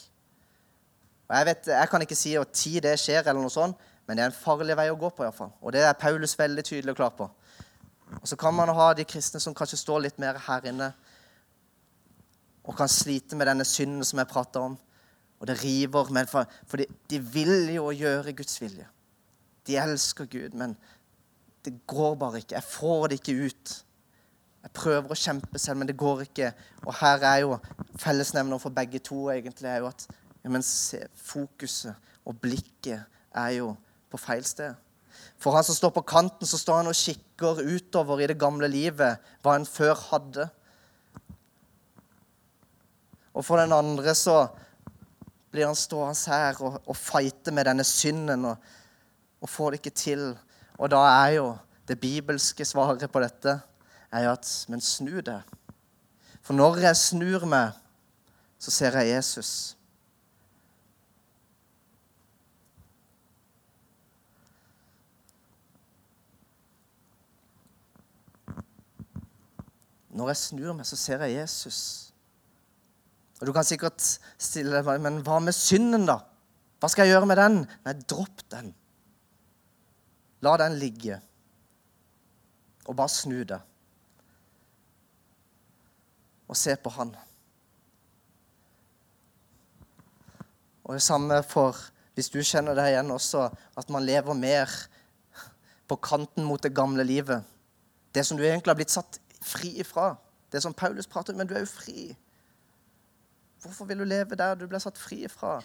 Og 1.25 1.33
Jeg 1.35 1.47
vet, 1.49 1.69
jeg 1.73 1.89
kan 1.89 2.05
ikke 2.05 2.17
si 2.17 2.35
at 2.37 2.53
tid 2.53 2.83
det 2.85 2.97
skjer, 3.01 3.23
eller 3.23 3.41
noe 3.41 3.53
sånt, 3.53 3.79
men 4.05 4.17
det 4.17 4.23
er 4.23 4.29
en 4.29 4.37
farlig 4.37 4.75
vei 4.77 4.91
å 4.91 4.99
gå 4.99 5.09
på. 5.09 5.23
I 5.23 5.27
hvert 5.29 5.39
fall. 5.39 5.53
Og 5.61 5.73
det 5.73 5.81
er 5.81 5.97
Paulus 5.97 6.37
veldig 6.37 6.63
tydelig 6.65 6.93
og 6.93 6.99
klar 6.99 7.15
på. 7.17 7.29
Og 8.21 8.27
Så 8.29 8.37
kan 8.37 8.53
man 8.53 8.69
ha 8.69 8.93
de 8.93 9.05
kristne 9.05 9.41
som 9.41 9.55
kanskje 9.57 9.81
står 9.81 10.03
litt 10.05 10.19
mer 10.21 10.37
her 10.45 10.67
inne 10.69 10.91
og 12.65 12.73
kan 12.77 12.89
slite 12.89 13.37
med 13.37 13.47
denne 13.49 13.65
synden 13.65 14.05
som 14.05 14.19
jeg 14.21 14.29
prater 14.29 14.61
om. 14.61 14.77
Og 15.39 15.47
det 15.47 15.57
river, 15.61 16.25
for, 16.29 16.45
for 16.65 16.81
de, 16.81 16.85
de 17.09 17.19
vil 17.19 17.69
jo 17.75 17.91
gjøre 17.93 18.33
Guds 18.33 18.61
vilje. 18.61 18.87
De 19.67 19.77
elsker 19.77 20.25
Gud, 20.29 20.53
men 20.57 20.75
det 21.65 21.75
går 21.89 22.15
bare 22.21 22.41
ikke. 22.41 22.55
Jeg 22.55 22.63
får 22.63 23.07
det 23.07 23.19
ikke 23.19 23.49
ut. 23.49 23.75
Jeg 24.65 24.73
prøver 24.73 25.13
å 25.13 25.17
kjempe 25.17 25.59
selv, 25.61 25.79
men 25.79 25.89
det 25.89 25.97
går 25.99 26.25
ikke. 26.25 26.49
Og 26.85 26.95
her 26.99 27.25
er 27.29 27.41
jo 27.43 27.57
fellesnevner 28.01 28.61
for 28.61 28.73
begge 28.73 29.01
to 29.05 29.27
egentlig 29.33 29.69
er 29.69 29.83
jo 29.83 29.91
at 29.91 30.07
se, 30.65 30.99
fokuset 31.15 31.93
og 32.25 32.37
blikket 32.41 33.05
er 33.33 33.51
jo 33.59 33.71
på 34.09 34.19
feil 34.21 34.43
sted. 34.45 34.73
For 35.41 35.55
han 35.55 35.65
som 35.65 35.77
står 35.77 35.93
på 35.95 36.05
kanten, 36.05 36.47
så 36.47 36.57
står 36.57 36.81
han 36.81 36.89
og 36.89 36.97
kikker 36.97 37.61
utover 37.61 38.21
i 38.21 38.29
det 38.29 38.39
gamle 38.41 38.67
livet, 38.69 39.21
hva 39.41 39.55
han 39.55 39.67
før 39.69 39.93
hadde. 40.09 40.47
Og 43.35 43.45
for 43.45 43.61
den 43.61 43.73
andre 43.75 44.15
så 44.17 44.47
blir 45.53 45.69
han 45.69 45.77
stående 45.77 46.33
her 46.33 46.57
og, 46.63 46.81
og 46.85 46.97
fighte 46.97 47.53
med 47.53 47.69
denne 47.69 47.85
synden. 47.87 48.49
og 48.49 48.57
og 49.45 49.49
får 49.49 49.71
det 49.71 49.79
ikke 49.79 49.95
til. 49.95 50.23
Og 50.81 50.89
da 50.91 51.03
er 51.05 51.37
jo 51.37 51.47
det 51.87 51.99
bibelske 52.01 52.65
svaret 52.65 53.05
på 53.11 53.21
dette 53.21 53.59
er 54.11 54.23
jo 54.23 54.31
at 54.31 54.65
Men 54.69 54.81
snu 54.81 55.19
det. 55.21 55.41
For 56.41 56.53
når 56.53 56.77
jeg 56.77 56.97
snur 56.97 57.45
meg, 57.45 57.71
så 58.59 58.71
ser 58.71 58.97
jeg 58.99 59.15
Jesus. 59.15 59.77
Når 70.15 70.31
jeg 70.31 70.37
snur 70.37 70.73
meg, 70.73 70.85
så 70.87 70.95
ser 70.95 71.25
jeg 71.25 71.41
Jesus. 71.41 72.13
Og 73.41 73.47
Du 73.47 73.53
kan 73.53 73.67
sikkert 73.67 73.99
stille 74.37 74.79
deg 74.79 75.01
men 75.03 75.19
hva 75.25 75.41
med 75.43 75.53
synden, 75.53 76.05
da? 76.07 76.21
Hva 76.79 76.89
skal 76.91 77.07
jeg 77.07 77.15
gjøre 77.15 77.27
med 77.29 77.39
den? 77.41 77.61
Nei, 77.85 77.93
dropp 78.07 78.45
den. 78.51 78.71
La 80.45 80.55
den 80.61 80.77
ligge, 80.77 81.17
og 82.85 82.95
bare 82.99 83.09
snu 83.09 83.39
det. 83.47 83.57
Og 86.47 86.57
se 86.57 86.75
på 86.75 86.89
Han. 86.97 87.15
Og 90.85 90.93
det 90.93 91.01
samme 91.01 91.41
for 91.43 91.77
hvis 92.15 92.29
du 92.31 92.39
kjenner 92.43 92.77
det 92.77 92.85
igjen 92.93 93.11
også, 93.11 93.49
at 93.75 93.89
man 93.91 94.05
lever 94.05 94.37
mer 94.37 94.71
på 95.87 95.97
kanten 95.99 96.45
mot 96.47 96.61
det 96.63 96.75
gamle 96.75 97.03
livet. 97.03 97.43
Det 98.15 98.23
som 98.25 98.37
du 98.37 98.43
egentlig 98.45 98.71
har 98.71 98.77
blitt 98.79 98.93
satt 98.93 99.19
fri 99.43 99.73
ifra. 99.83 100.13
Det 100.51 100.61
som 100.63 100.73
Paulus 100.73 101.07
prater 101.07 101.33
om, 101.33 101.41
men 101.41 101.49
du 101.49 101.55
er 101.57 101.65
jo 101.65 101.71
fri. 101.73 102.15
Hvorfor 103.61 103.85
vil 103.85 103.99
du 103.99 104.05
leve 104.07 104.37
der 104.39 104.55
du 104.55 104.67
ble 104.69 104.79
satt 104.79 104.97
fri 104.97 105.25
ifra? 105.27 105.57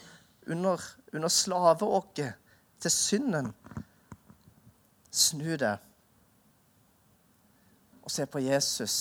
Under, 0.49 0.81
under 1.13 1.29
slaveåket 1.31 2.33
til 2.81 2.91
synden. 2.91 3.53
Snu 5.11 5.55
deg 5.55 5.77
og 8.01 8.11
se 8.11 8.25
på 8.25 8.41
Jesus. 8.43 8.95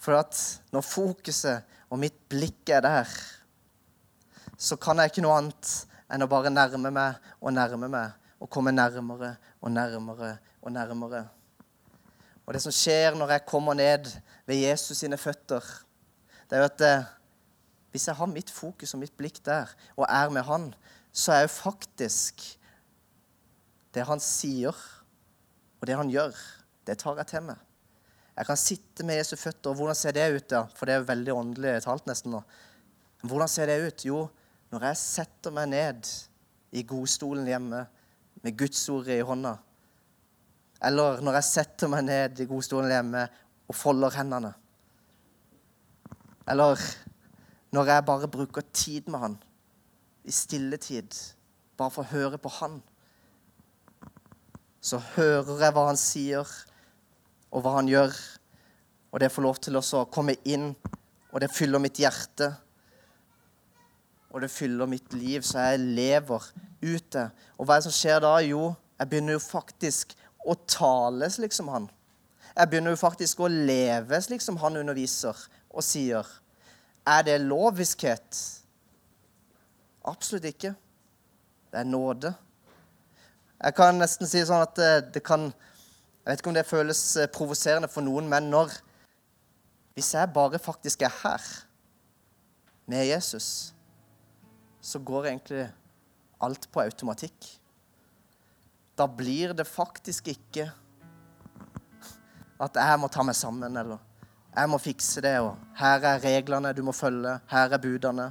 For 0.00 0.16
at 0.16 0.36
når 0.72 0.86
fokuset 0.86 1.76
og 1.90 2.00
mitt 2.00 2.16
blikk 2.32 2.72
er 2.72 2.84
der, 2.84 3.10
så 4.60 4.76
kan 4.80 5.00
jeg 5.00 5.12
ikke 5.12 5.24
noe 5.24 5.36
annet 5.40 5.74
enn 6.10 6.24
å 6.24 6.30
bare 6.30 6.52
nærme 6.52 6.90
meg 6.92 7.30
og 7.40 7.54
nærme 7.54 7.88
meg 7.92 8.16
og 8.40 8.48
komme 8.52 8.72
nærmere 8.72 9.34
og 9.60 9.72
nærmere 9.72 10.32
og 10.62 10.72
nærmere. 10.72 11.22
Og 12.46 12.56
det 12.56 12.62
som 12.64 12.74
skjer 12.74 13.14
når 13.14 13.36
jeg 13.36 13.46
kommer 13.48 13.76
ned 13.76 14.08
ved 14.48 14.62
Jesus 14.62 15.02
sine 15.02 15.20
føtter, 15.20 15.64
det 16.48 16.56
er 16.56 16.64
jo 16.64 16.70
at 16.70 16.84
eh, 16.86 17.10
hvis 17.92 18.08
jeg 18.08 18.16
har 18.16 18.30
mitt 18.30 18.50
fokus 18.50 18.94
og 18.94 19.02
mitt 19.02 19.14
blikk 19.18 19.38
der 19.46 19.70
og 19.96 20.06
er 20.08 20.32
med 20.32 20.46
han, 20.48 20.70
så 21.12 21.36
er 21.36 21.44
jo 21.44 21.52
faktisk 21.52 22.42
det 23.94 24.06
han 24.06 24.22
sier, 24.22 24.74
og 25.80 25.86
det 25.86 25.96
han 25.98 26.10
gjør, 26.10 26.36
det 26.86 26.98
tar 27.00 27.18
jeg 27.18 27.32
til 27.32 27.48
meg. 27.50 27.69
Jeg 28.36 28.46
kan 28.46 28.58
sitte 28.58 29.04
med 29.04 29.18
Jesu 29.18 29.34
føtter. 29.36 29.74
Hvordan 29.76 29.96
ser 29.98 30.14
det 30.16 30.28
ut? 30.34 30.50
da? 30.50 30.64
For 30.76 30.86
det 30.86 30.94
er 30.94 31.02
jo 31.02 31.08
veldig 31.10 31.34
åndelig 31.34 31.74
talt 31.84 32.06
nesten 32.08 32.34
nå. 32.34 32.42
Hvordan 33.22 33.50
ser 33.52 33.68
det 33.68 33.80
ut? 33.86 34.04
Jo, 34.06 34.20
når 34.70 34.86
jeg 34.90 35.00
setter 35.00 35.52
meg 35.54 35.68
ned 35.72 36.08
i 36.72 36.84
godstolen 36.86 37.48
hjemme 37.48 37.82
med 38.40 38.56
Guds 38.56 38.80
ord 38.88 39.10
i 39.10 39.20
hånda, 39.26 39.56
eller 40.80 41.20
når 41.20 41.36
jeg 41.40 41.48
setter 41.50 41.90
meg 41.92 42.06
ned 42.06 42.40
i 42.40 42.46
godstolen 42.48 42.92
hjemme 42.94 43.26
og 43.68 43.76
folder 43.76 44.14
hendene, 44.16 44.54
eller 46.48 46.80
når 47.74 47.92
jeg 47.92 48.06
bare 48.06 48.30
bruker 48.30 48.64
tid 48.72 49.10
med 49.10 49.18
han, 49.18 49.36
i 50.24 50.32
stilletid, 50.32 51.14
bare 51.76 51.92
for 51.92 52.04
å 52.04 52.12
høre 52.14 52.38
på 52.40 52.50
han, 52.60 52.80
så 54.80 55.00
hører 55.14 55.60
jeg 55.60 55.74
hva 55.76 55.86
han 55.90 56.00
sier, 56.00 56.48
og 57.50 57.64
hva 57.64 57.76
han 57.80 57.90
gjør, 57.90 58.14
og 59.10 59.20
det 59.20 59.30
får 59.34 59.46
lov 59.46 59.60
til 59.62 59.78
å 59.80 60.06
komme 60.12 60.36
inn, 60.46 60.70
og 61.30 61.40
det 61.42 61.50
fyller 61.54 61.82
mitt 61.82 61.98
hjerte 61.98 62.52
og 64.30 64.44
det 64.44 64.50
fyller 64.50 64.86
mitt 64.86 65.14
liv, 65.18 65.42
så 65.42 65.72
jeg 65.72 65.86
lever 65.98 66.44
ute. 66.82 67.24
Og 67.58 67.66
hva 67.66 67.76
er 67.76 67.82
det 67.82 67.88
som 67.88 67.96
skjer 67.96 68.20
da? 68.22 68.36
Jo, 68.46 68.70
jeg 69.00 69.10
begynner 69.10 69.36
jo 69.36 69.42
faktisk 69.42 70.14
å 70.46 70.54
tale 70.70 71.28
slik 71.32 71.54
som 71.54 71.70
han. 71.72 71.88
Jeg 72.54 72.70
begynner 72.70 72.94
jo 72.94 73.00
faktisk 73.00 73.42
å 73.42 73.50
leve 73.50 74.20
slik 74.22 74.42
som 74.44 74.58
han 74.62 74.78
underviser 74.78 75.38
og 75.70 75.82
sier. 75.86 76.26
Er 77.08 77.26
det 77.26 77.40
loviskhet? 77.42 78.38
Absolutt 80.06 80.46
ikke. 80.52 80.72
Det 81.70 81.82
er 81.82 81.90
nåde. 81.90 82.32
Jeg 83.60 83.76
kan 83.76 83.98
nesten 83.98 84.30
si 84.30 84.44
sånn 84.46 84.62
at 84.62 84.78
det 85.12 85.24
kan 85.26 85.50
Jeg 86.20 86.30
vet 86.30 86.42
ikke 86.42 86.52
om 86.52 86.56
det 86.56 86.68
føles 86.68 87.02
eh, 87.16 87.30
provoserende 87.32 87.88
for 87.88 88.04
noen, 88.06 88.28
men 88.28 88.50
når 88.52 88.78
Hvis 89.94 90.14
jeg 90.14 90.32
bare 90.32 90.58
faktisk 90.58 91.02
er 91.02 91.12
her 91.22 91.42
med 92.86 93.06
Jesus 93.06 93.74
så 94.80 94.98
går 94.98 95.26
egentlig 95.26 95.66
alt 96.40 96.68
på 96.72 96.82
automatikk. 96.82 97.48
Da 98.96 99.06
blir 99.06 99.54
det 99.56 99.68
faktisk 99.68 100.28
ikke 100.32 100.70
at 102.60 102.76
jeg 102.76 103.00
må 103.00 103.08
ta 103.08 103.24
meg 103.24 103.36
sammen, 103.36 103.76
eller 103.76 104.00
jeg 104.50 104.68
må 104.68 104.80
fikse 104.82 105.22
det, 105.24 105.36
og 105.40 105.56
her 105.78 106.04
er 106.04 106.24
reglene 106.24 106.74
du 106.76 106.82
må 106.84 106.92
følge, 106.92 107.38
her 107.48 107.72
er 107.72 107.80
budene. 107.80 108.30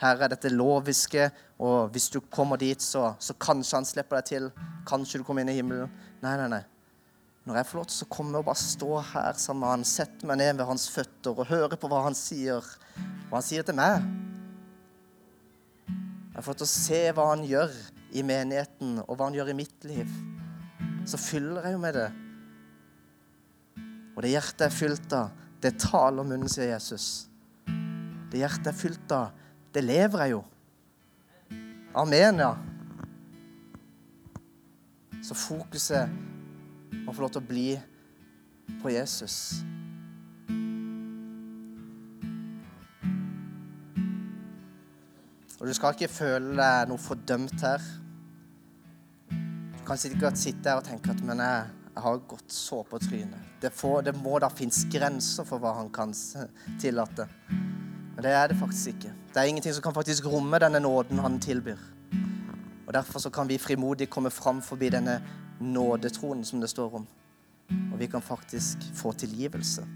Her 0.00 0.24
er 0.24 0.32
dette 0.32 0.48
loviske, 0.48 1.28
og 1.60 1.90
hvis 1.92 2.08
du 2.08 2.20
kommer 2.32 2.56
dit, 2.56 2.82
så, 2.82 3.12
så 3.20 3.36
kanskje 3.36 3.76
han 3.76 3.88
slipper 3.88 4.16
deg 4.16 4.28
til. 4.30 4.46
Kanskje 4.88 5.20
du 5.20 5.26
kommer 5.28 5.44
inn 5.44 5.52
i 5.52 5.58
himmelen. 5.58 5.92
Nei, 6.24 6.36
nei, 6.40 6.46
nei. 6.48 6.62
Når 7.48 7.56
jeg 7.56 7.68
får 7.68 7.78
lov 7.80 7.86
til 7.88 8.04
å 8.04 8.10
komme 8.12 8.40
og 8.40 8.48
bare 8.50 8.60
stå 8.60 8.90
her 9.12 9.38
sammen 9.40 9.64
med 9.64 9.72
han, 9.72 9.86
sette 9.88 10.28
meg 10.28 10.40
ned 10.42 10.58
ved 10.60 10.68
hans 10.68 10.88
føtter 10.92 11.32
og 11.32 11.48
høre 11.48 11.78
på 11.80 11.88
hva 11.88 12.04
han 12.04 12.16
sier, 12.16 12.66
hva 13.28 13.38
han 13.38 13.46
sier 13.46 13.64
til 13.66 13.78
meg 13.78 14.04
jeg 16.30 16.38
har 16.38 16.46
fått 16.46 16.62
å 16.64 16.70
se 16.70 16.98
hva 17.12 17.24
han 17.34 17.42
gjør 17.44 17.72
i 18.16 18.22
menigheten, 18.24 19.00
og 19.02 19.10
hva 19.12 19.26
han 19.26 19.34
gjør 19.36 19.50
i 19.52 19.56
mitt 19.58 19.82
liv. 19.84 20.08
Så 21.04 21.18
fyller 21.20 21.66
jeg 21.66 21.74
jo 21.74 21.80
med 21.82 21.98
det. 21.98 22.06
Og 24.14 24.22
det 24.24 24.30
hjertet 24.32 24.64
er 24.64 24.72
fylt 24.72 25.16
av, 25.18 25.34
det 25.60 25.74
taler 25.82 26.24
munnen, 26.24 26.48
sier 26.48 26.70
Jesus. 26.70 27.26
Det 28.32 28.40
hjertet 28.40 28.70
er 28.70 28.78
fylt 28.78 29.12
av, 29.12 29.34
det 29.74 29.82
lever 29.84 30.24
jeg 30.24 30.32
jo. 30.36 30.40
Amen, 32.00 32.40
ja. 32.40 32.54
Så 35.20 35.36
fokuset 35.36 36.08
må 37.04 37.12
få 37.12 37.24
lov 37.24 37.34
til 37.34 37.42
å 37.42 37.48
bli 37.48 37.68
på 38.82 38.92
Jesus. 38.92 39.60
Og 45.60 45.66
du 45.68 45.74
skal 45.76 45.92
ikke 45.92 46.08
føle 46.08 46.54
deg 46.56 46.88
noe 46.88 47.00
fordømt 47.00 47.60
her. 47.60 47.82
Du 49.28 49.82
kan 49.84 50.00
sikkert 50.00 50.40
sitte 50.40 50.70
her 50.70 50.80
og 50.80 50.86
tenke 50.86 51.12
at 51.12 51.20
men 51.26 51.42
jeg, 51.44 51.66
jeg 51.90 52.04
har 52.06 52.22
gått 52.30 52.54
så 52.54 52.80
på 52.88 53.00
trynet. 53.02 53.50
Det, 53.60 53.72
får, 53.76 54.06
det 54.08 54.14
må 54.16 54.38
da 54.40 54.48
finnes 54.48 54.86
grenser 54.88 55.44
for 55.44 55.60
hva 55.60 55.74
han 55.76 55.90
kan 55.92 56.14
tillate. 56.80 57.28
Men 57.50 58.24
det 58.24 58.32
er 58.32 58.48
det 58.48 58.56
faktisk 58.60 58.94
ikke. 58.94 59.12
Det 59.34 59.42
er 59.42 59.50
ingenting 59.50 59.76
som 59.76 59.84
kan 59.84 59.94
faktisk 59.94 60.30
romme 60.32 60.58
denne 60.62 60.80
nåden 60.80 61.20
han 61.20 61.36
tilbyr. 61.40 61.82
Og 62.86 62.94
Derfor 62.96 63.22
så 63.22 63.30
kan 63.30 63.48
vi 63.48 63.60
frimodig 63.60 64.08
komme 64.10 64.32
fram 64.34 64.62
forbi 64.64 64.88
denne 64.90 65.20
nådetronen 65.60 66.44
som 66.44 66.60
det 66.60 66.70
står 66.72 67.00
om. 67.00 67.08
Og 67.92 67.98
vi 68.00 68.08
kan 68.10 68.22
faktisk 68.22 68.82
få 68.98 69.12
tilgivelse. 69.12 69.86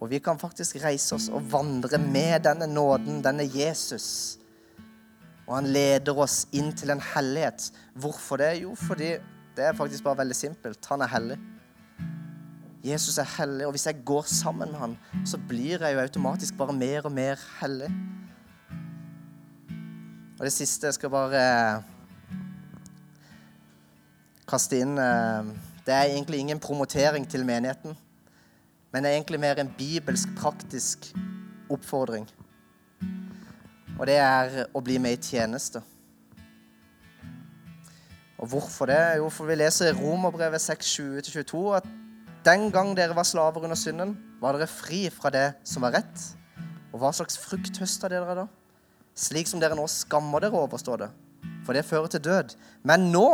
Og 0.00 0.10
vi 0.10 0.18
kan 0.24 0.38
faktisk 0.40 0.78
reise 0.80 1.14
oss 1.14 1.28
og 1.28 1.44
vandre 1.52 1.98
med 2.00 2.46
denne 2.46 2.66
nåden, 2.70 3.20
denne 3.24 3.44
Jesus 3.44 4.40
og 5.50 5.56
han 5.56 5.72
leder 5.74 6.14
oss 6.22 6.44
inn 6.54 6.70
til 6.78 6.92
en 6.94 7.00
hellighet. 7.02 7.72
Hvorfor 7.98 8.38
det? 8.38 8.52
Jo, 8.62 8.76
fordi 8.78 9.16
det 9.56 9.64
er 9.66 9.74
faktisk 9.74 10.04
bare 10.06 10.20
veldig 10.20 10.36
simpelt. 10.38 10.86
Han 10.86 11.02
er 11.02 11.10
hellig. 11.10 11.38
Jesus 12.86 13.18
er 13.18 13.26
hellig, 13.34 13.66
og 13.66 13.74
hvis 13.74 13.88
jeg 13.88 14.04
går 14.06 14.28
sammen 14.30 14.70
med 14.70 14.78
han, 14.78 14.94
så 15.26 15.40
blir 15.50 15.82
jeg 15.82 15.96
jo 15.96 16.04
automatisk 16.04 16.54
bare 16.56 16.72
mer 16.72 17.08
og 17.10 17.12
mer 17.12 17.42
hellig. 17.58 17.90
Og 20.38 20.46
det 20.46 20.54
siste 20.54 20.86
jeg 20.86 20.96
skal 20.96 21.12
bare 21.12 21.42
kaste 24.50 24.80
inn 24.82 24.98
eh, 24.98 25.50
Det 25.86 25.94
er 25.94 26.10
egentlig 26.10 26.42
ingen 26.42 26.60
promotering 26.60 27.24
til 27.28 27.46
menigheten, 27.46 27.96
men 28.92 29.02
det 29.02 29.10
er 29.10 29.16
egentlig 29.16 29.40
mer 29.40 29.60
en 29.62 29.70
bibelsk, 29.78 30.28
praktisk 30.36 31.12
oppfordring. 31.70 32.26
Og 33.98 34.06
det 34.06 34.18
er 34.20 34.66
å 34.74 34.82
bli 34.84 34.98
med 35.02 35.16
i 35.16 35.30
tjeneste. 35.32 35.82
Og 38.40 38.48
hvorfor 38.48 38.88
det? 38.88 39.00
Jo, 39.20 39.28
for 39.32 39.48
vi 39.48 39.58
leser 39.60 39.90
i 39.90 39.96
Romerbrevet 39.96 40.62
6, 40.62 40.92
20-22 40.96 41.64
at 41.76 41.88
den 42.46 42.70
gang 42.72 42.94
dere 42.96 43.16
var 43.16 43.28
slaver 43.28 43.66
under 43.66 43.76
synden, 43.76 44.14
var 44.40 44.56
dere 44.56 44.70
fri 44.70 45.02
fra 45.12 45.32
det 45.32 45.50
som 45.68 45.84
var 45.84 45.98
rett. 45.98 46.22
Og 46.90 47.02
hva 47.02 47.12
slags 47.12 47.36
frukt 47.38 47.76
høsta 47.82 48.08
dere 48.08 48.36
da? 48.38 48.46
Slik 49.16 49.50
som 49.50 49.60
dere 49.60 49.76
nå 49.76 49.84
skammer 49.92 50.40
dere 50.40 50.56
over, 50.56 50.80
står 50.80 51.04
det. 51.04 51.10
For 51.66 51.76
det 51.76 51.84
fører 51.84 52.08
til 52.12 52.24
død. 52.24 52.54
Men 52.88 53.10
nå 53.12 53.28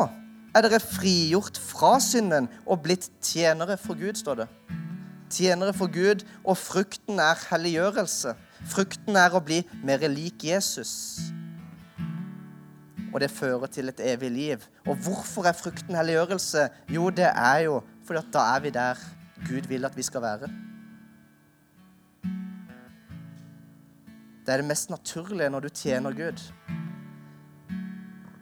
er 0.57 0.65
dere 0.65 0.81
frigjort 0.81 1.59
fra 1.61 1.97
synden 2.01 2.49
og 2.65 2.81
blitt 2.87 3.11
tjenere 3.25 3.77
for 3.81 3.99
Gud, 3.99 4.17
står 4.17 4.43
det. 4.43 4.47
Tjenere 5.31 5.75
for 5.77 5.91
Gud, 5.93 6.23
og 6.45 6.57
frukten 6.57 7.21
er 7.21 7.41
helliggjørelse. 7.51 8.33
Frukten 8.71 9.19
er 9.21 9.35
å 9.37 9.43
bli 9.45 9.61
mer 9.85 10.07
lik 10.09 10.47
Jesus. 10.47 10.93
Og 13.13 13.21
det 13.21 13.31
fører 13.33 13.69
til 13.73 13.91
et 13.91 14.01
evig 14.15 14.31
liv. 14.33 14.65
Og 14.87 14.97
hvorfor 15.05 15.49
er 15.49 15.57
frukten 15.57 15.99
helliggjørelse? 15.99 16.69
Jo, 16.95 17.11
det 17.11 17.29
er 17.33 17.67
jo 17.67 17.83
fordi 18.07 18.23
at 18.23 18.33
da 18.33 18.47
er 18.55 18.65
vi 18.65 18.73
der 18.73 19.05
Gud 19.49 19.69
vil 19.69 19.85
at 19.85 19.97
vi 19.97 20.05
skal 20.07 20.23
være. 20.23 20.49
Det 24.47 24.55
er 24.55 24.63
det 24.63 24.69
mest 24.69 24.91
naturlige 24.91 25.51
når 25.51 25.67
du 25.67 25.69
tjener 25.69 26.15
Gud. 26.15 26.43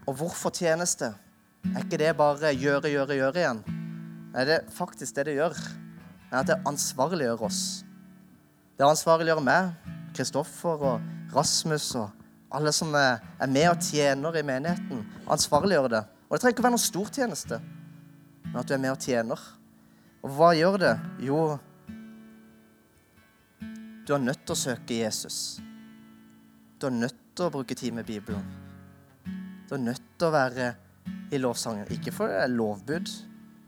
Og 0.06 0.14
hvorfor 0.14 0.50
tjenes 0.50 0.94
det? 1.00 1.14
Er 1.72 1.80
ikke 1.80 1.98
det 2.00 2.12
bare 2.18 2.52
gjøre, 2.52 2.90
gjøre, 2.92 3.16
gjøre 3.16 3.40
igjen? 3.40 3.62
Nei, 4.34 4.44
det 4.44 4.58
er 4.58 4.70
faktisk 4.74 5.16
det 5.16 5.28
det 5.30 5.38
gjør. 5.38 5.56
er 6.30 6.38
at 6.40 6.48
det 6.50 6.56
ansvarliggjør 6.66 7.44
oss 7.46 7.84
Det 8.78 8.84
ansvarliggjør 8.84 9.40
meg, 9.40 9.70
Kristoffer 10.16 10.82
og 10.90 11.34
Rasmus 11.34 11.94
og 11.94 12.10
alle 12.54 12.72
som 12.74 12.94
er 12.94 13.22
med 13.46 13.68
og 13.70 13.80
tjener 13.82 14.36
i 14.38 14.42
menigheten. 14.46 15.04
Ansvarliggjør 15.30 15.88
det. 15.90 16.02
Og 16.28 16.34
det 16.34 16.40
trenger 16.40 16.54
ikke 16.56 16.66
være 16.66 16.74
noen 16.74 16.82
stor 16.82 17.12
tjeneste, 17.14 17.60
men 18.44 18.58
at 18.60 18.68
du 18.68 18.74
er 18.74 18.82
med 18.82 18.92
og 18.94 19.00
tjener. 19.02 19.40
Og 20.22 20.34
hva 20.36 20.52
gjør 20.54 20.78
det? 20.82 20.92
Jo, 21.26 21.40
du 24.06 24.14
er 24.14 24.22
nødt 24.22 24.44
til 24.44 24.54
å 24.54 24.60
søke 24.60 25.00
Jesus. 25.00 25.38
Du 26.78 26.86
er 26.90 26.94
nødt 26.94 27.20
til 27.34 27.46
å 27.46 27.52
bruke 27.54 27.74
tid 27.78 27.94
med 27.96 28.06
Bibelen. 28.06 28.42
Du 29.68 29.74
er 29.78 29.82
nødt 29.82 30.02
til 30.18 30.28
å 30.28 30.34
være 30.34 30.74
i 31.32 31.38
lovsangen. 31.38 31.88
Ikke 31.92 32.12
for 32.14 32.30
det 32.30 32.42
er 32.42 32.52
lovbud, 32.52 33.10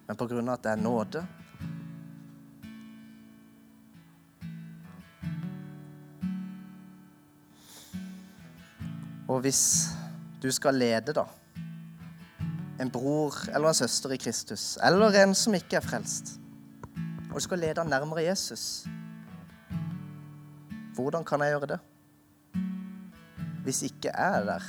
men 0.06 0.18
på 0.18 0.28
grunn 0.30 0.48
av 0.48 0.58
at 0.58 0.66
det 0.66 0.72
er 0.72 0.82
nåde. 0.82 1.24
Og 9.26 9.40
hvis 9.42 9.62
du 10.42 10.50
skal 10.54 10.78
lede, 10.78 11.12
da, 11.16 11.26
en 12.80 12.90
bror 12.92 13.34
eller 13.50 13.68
en 13.72 13.74
søster 13.74 14.14
i 14.14 14.20
Kristus, 14.20 14.76
eller 14.84 15.18
en 15.24 15.34
som 15.34 15.56
ikke 15.56 15.80
er 15.80 15.84
frelst, 15.84 16.36
og 17.28 17.40
du 17.40 17.44
skal 17.44 17.58
lede 17.58 17.82
han 17.82 17.90
nærmere 17.90 18.28
Jesus, 18.28 18.86
hvordan 20.94 21.24
kan 21.24 21.42
jeg 21.42 21.56
gjøre 21.56 21.74
det? 21.74 21.80
Hvis 23.66 23.82
ikke 23.82 24.08
jeg 24.08 24.14
er 24.38 24.44
der, 24.44 24.68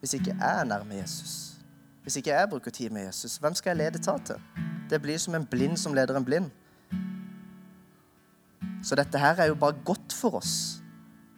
hvis 0.00 0.14
ikke 0.14 0.36
jeg 0.38 0.60
er 0.60 0.64
nærme 0.64 0.94
Jesus, 0.94 1.56
hvis 2.02 2.16
ikke 2.16 2.30
jeg 2.30 2.48
bruker 2.50 2.70
tid 2.70 2.90
med 2.90 3.06
Jesus, 3.06 3.36
hvem 3.36 3.54
skal 3.54 3.70
jeg 3.70 3.76
lede 3.76 4.02
ta 4.02 4.18
til? 4.18 4.36
Det 4.90 5.02
blir 5.02 5.18
som 5.18 5.34
en 5.34 5.46
blind 5.46 5.76
som 5.76 5.94
leder 5.94 6.16
en 6.16 6.24
blind. 6.24 6.50
Så 8.82 8.94
dette 8.94 9.18
her 9.18 9.40
er 9.42 9.50
jo 9.50 9.54
bare 9.58 9.74
godt 9.84 10.12
for 10.14 10.38
oss. 10.38 10.82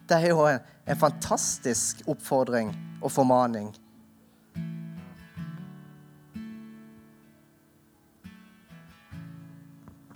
Det 0.09 0.17
er 0.17 0.29
jo 0.29 0.45
en, 0.45 0.59
en 0.85 0.97
fantastisk 0.97 2.03
oppfordring 2.07 2.75
og 3.01 3.11
formaning. 3.11 3.71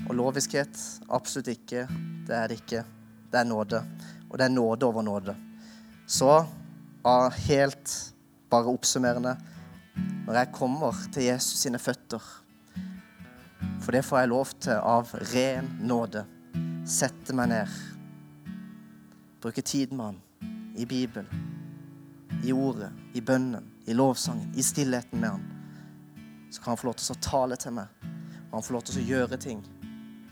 Og 0.09 0.15
loviskhet? 0.15 0.77
Absolutt 1.09 1.47
ikke. 1.47 1.87
Det 2.27 2.35
er 2.37 2.47
det 2.47 2.61
ikke. 2.61 2.83
Det 3.31 3.39
er 3.39 3.49
nåde. 3.49 3.81
Og 4.29 4.37
det 4.37 4.45
er 4.45 4.53
nåde 4.53 4.85
over 4.85 5.01
nåde. 5.01 5.35
Så 6.07 6.45
av 7.05 7.31
helt 7.47 8.12
bare 8.53 8.71
oppsummerende 8.71 9.35
Når 10.27 10.37
jeg 10.39 10.53
kommer 10.55 10.97
til 11.13 11.27
Jesus 11.29 11.65
sine 11.65 11.81
føtter 11.81 12.21
For 13.83 13.95
det 13.95 14.05
får 14.05 14.23
jeg 14.23 14.31
lov 14.31 14.53
til 14.63 14.77
av 14.79 15.11
ren 15.33 15.67
nåde. 15.83 16.23
Sette 16.87 17.35
meg 17.35 17.51
ned 17.51 17.81
Bruke 19.43 19.63
tid 19.65 19.91
med 19.91 20.05
han 20.05 20.21
i 20.73 20.85
Bibelen, 20.89 21.27
i 22.43 22.53
ordet, 22.53 22.89
i 23.13 23.21
bønnen, 23.21 23.67
i 23.85 23.93
lovsangen, 23.93 24.49
i 24.57 24.63
stillheten 24.65 25.19
med 25.21 25.29
han. 25.29 25.43
Så 26.49 26.61
kan 26.61 26.71
han 26.71 26.79
få 26.81 26.87
lov 26.87 26.95
til 26.97 27.13
å 27.13 27.21
tale 27.21 27.57
til 27.61 27.75
meg, 27.75 28.07
og 28.47 28.55
han 28.55 28.65
får 28.65 28.73
lov 28.73 28.85
til 28.87 29.01
å 29.01 29.05
gjøre 29.11 29.39
ting. 29.43 29.61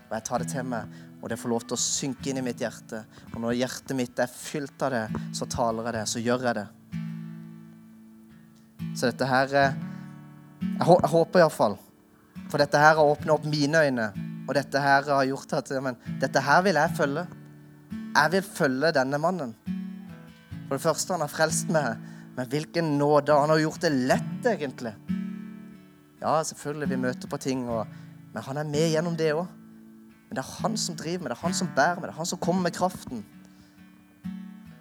Og 0.08 0.16
jeg 0.16 0.26
tar 0.26 0.42
det 0.42 0.50
til 0.56 0.66
meg, 0.66 0.98
og 1.22 1.30
det 1.30 1.38
får 1.38 1.54
lov 1.54 1.68
til 1.68 1.78
å 1.78 1.84
synke 1.84 2.32
inn 2.32 2.42
i 2.42 2.46
mitt 2.48 2.64
hjerte. 2.64 3.04
Og 3.36 3.38
når 3.44 3.60
hjertet 3.60 4.00
mitt 4.00 4.24
er 4.24 4.34
fylt 4.34 4.88
av 4.88 4.96
det, 4.96 5.04
så 5.38 5.46
taler 5.46 5.92
jeg 5.92 6.00
det, 6.00 6.06
så 6.10 6.24
gjør 6.24 6.48
jeg 6.50 6.58
det. 6.64 6.70
Så 9.02 9.10
dette 9.10 9.26
her 9.26 9.50
Jeg, 9.50 9.78
jeg 10.78 11.10
håper 11.10 11.42
iallfall. 11.42 11.74
For 12.52 12.62
dette 12.62 12.78
her 12.78 13.00
har 13.00 13.08
åpna 13.08 13.34
opp 13.34 13.48
mine 13.50 13.80
øyne, 13.88 14.12
og 14.46 14.52
dette 14.54 14.82
her 14.84 15.08
har 15.08 15.24
gjort 15.26 15.56
at 15.58 15.72
men, 15.82 15.96
dette 16.22 16.44
her 16.44 16.60
vil 16.62 16.78
jeg 16.78 16.94
følge. 17.00 17.24
Jeg 17.92 18.32
vil 18.36 18.44
følge 18.46 18.92
denne 18.94 19.18
mannen. 19.24 19.56
For 20.68 20.76
det 20.76 20.84
første, 20.84 21.16
han 21.16 21.24
har 21.24 21.32
frelst 21.32 21.72
meg. 21.74 21.98
Men 22.36 22.52
hvilken 22.52 22.94
nåde. 23.00 23.34
Han 23.34 23.50
har 23.50 23.64
gjort 23.64 23.82
det 23.88 23.92
lett, 24.12 24.46
egentlig. 24.52 24.94
Ja, 26.22 26.36
selvfølgelig, 26.52 26.92
vi 26.94 27.02
møter 27.08 27.32
på 27.32 27.42
ting, 27.42 27.66
og, 27.74 27.90
men 28.36 28.46
han 28.46 28.62
er 28.62 28.70
med 28.70 28.92
gjennom 28.94 29.18
det 29.18 29.32
òg. 29.34 29.50
Men 30.28 30.38
det 30.38 30.46
er 30.46 30.54
han 30.62 30.78
som 30.78 31.00
driver 31.00 31.26
med 31.26 31.34
det, 31.34 31.40
er 31.40 31.48
han 31.48 31.58
som 31.58 31.74
bærer 31.76 31.98
med 31.98 32.10
det, 32.12 32.14
er 32.14 32.22
han 32.22 32.32
som 32.36 32.44
kommer 32.44 32.70
med 32.70 32.78
kraften. 32.78 33.26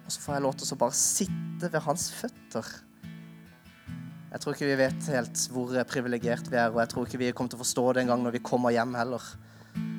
Og 0.05 0.13
så 0.13 0.21
får 0.21 0.37
jeg 0.37 0.45
lov 0.45 0.55
til 0.59 0.77
å 0.77 0.81
bare 0.85 0.99
sitte 1.01 1.73
ved 1.73 1.87
hans 1.89 2.11
føtter. 2.21 2.73
Jeg 4.31 4.39
tror 4.39 4.55
ikke 4.55 4.67
vi 4.69 4.75
vet 4.79 5.07
helt 5.11 5.41
hvor 5.51 5.73
privilegert 5.89 6.45
vi 6.47 6.55
er, 6.55 6.69
og 6.71 6.79
jeg 6.79 6.91
tror 6.93 7.07
ikke 7.07 7.19
vi 7.19 7.31
kommer 7.35 7.51
til 7.51 7.59
å 7.59 7.63
forstå 7.65 7.83
det 7.91 8.03
engang 8.05 8.21
når 8.23 8.37
vi 8.37 8.45
kommer 8.47 8.71
hjem 8.71 8.93
heller, 8.95 9.25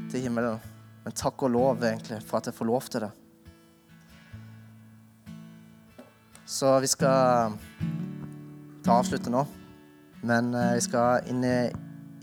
til 0.08 0.22
himmelen. 0.24 0.62
Men 1.04 1.16
takk 1.18 1.42
og 1.44 1.52
lov 1.52 1.82
egentlig 1.84 2.22
for 2.24 2.38
at 2.38 2.48
jeg 2.48 2.56
får 2.56 2.68
lov 2.70 2.86
til 2.88 3.04
det. 3.04 3.10
Så 6.48 6.70
vi 6.80 6.88
skal 6.88 7.58
ta 8.86 8.96
avslutte 8.96 9.32
nå. 9.32 9.42
Men 10.24 10.54
eh, 10.56 10.76
vi 10.78 10.84
skal 10.86 11.28
inn 11.28 11.44
i, 11.44 11.56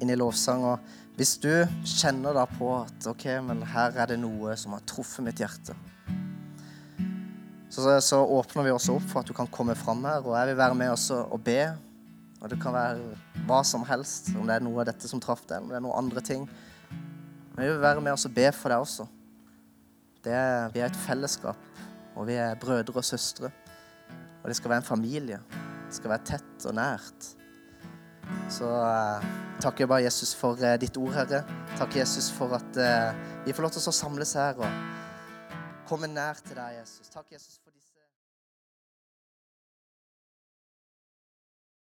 inn 0.02 0.10
i 0.10 0.18
lovsang. 0.18 0.66
Og 0.66 1.20
hvis 1.20 1.36
du 1.44 1.52
kjenner 1.84 2.34
da 2.38 2.48
på 2.50 2.72
at 2.80 3.10
ok, 3.12 3.28
men 3.46 3.62
her 3.74 3.94
er 4.00 4.10
det 4.14 4.18
noe 4.22 4.56
som 4.58 4.74
har 4.74 4.86
truffet 4.90 5.26
mitt 5.28 5.44
hjerte, 5.44 5.78
så, 7.70 8.00
så 8.02 8.24
åpner 8.24 8.66
vi 8.66 8.74
også 8.74 8.98
opp 8.98 9.06
for 9.12 9.22
at 9.22 9.30
du 9.30 9.36
kan 9.38 9.50
komme 9.54 9.78
fram 9.78 10.02
her. 10.10 10.26
Og 10.26 10.34
jeg 10.40 10.52
vil 10.52 10.60
være 10.64 10.80
med 10.82 10.96
også 10.96 11.22
og 11.30 11.46
be. 11.46 11.60
Og 12.40 12.52
det 12.52 12.60
kan 12.62 12.76
være 12.76 13.44
hva 13.48 13.60
som 13.68 13.84
helst, 13.88 14.32
om 14.40 14.48
det 14.48 14.58
er 14.58 14.64
noe 14.64 14.82
av 14.82 14.90
dette 14.92 15.10
som 15.12 15.22
traff 15.24 15.44
deg, 15.50 15.64
om 15.64 15.72
det 15.72 15.80
er 15.80 15.84
noen 15.84 16.06
andre 16.06 16.24
ting. 16.24 16.46
Men 17.56 17.66
vi 17.66 17.72
vil 17.74 17.82
være 17.84 18.04
med 18.04 18.16
oss 18.16 18.28
og 18.30 18.36
be 18.36 18.48
for 18.56 18.72
deg 18.72 18.84
også. 18.86 19.08
Er, 20.30 20.70
vi 20.72 20.82
er 20.84 20.88
et 20.88 21.02
fellesskap, 21.08 21.60
og 22.16 22.28
vi 22.30 22.38
er 22.40 22.58
brødre 22.60 23.02
og 23.02 23.08
søstre. 23.08 23.52
Og 24.40 24.48
det 24.48 24.56
skal 24.56 24.72
være 24.72 24.84
en 24.84 24.88
familie. 24.88 25.40
Det 25.88 25.98
skal 25.98 26.14
være 26.14 26.28
tett 26.32 26.68
og 26.70 26.76
nært. 26.78 27.32
Så 28.52 28.68
eh, 28.70 29.28
takker 29.62 29.84
jeg 29.84 29.92
bare 29.92 30.06
Jesus 30.06 30.36
for 30.38 30.60
eh, 30.64 30.78
ditt 30.82 30.98
ord, 31.02 31.16
Herre. 31.18 31.42
Takk 31.80 31.98
Jesus 31.98 32.30
for 32.36 32.54
at 32.60 32.80
eh, 32.80 33.24
vi 33.48 33.56
får 33.56 33.66
lov 33.66 33.74
til 33.76 33.90
å 33.90 33.96
samles 33.96 34.36
her 34.38 34.62
og 34.62 35.90
komme 35.90 36.12
nær 36.12 36.40
til 36.46 36.60
deg, 36.60 36.80
Jesus. 36.82 37.10
Takk 37.10 37.34
Jesus 37.34 37.58
for 37.58 37.69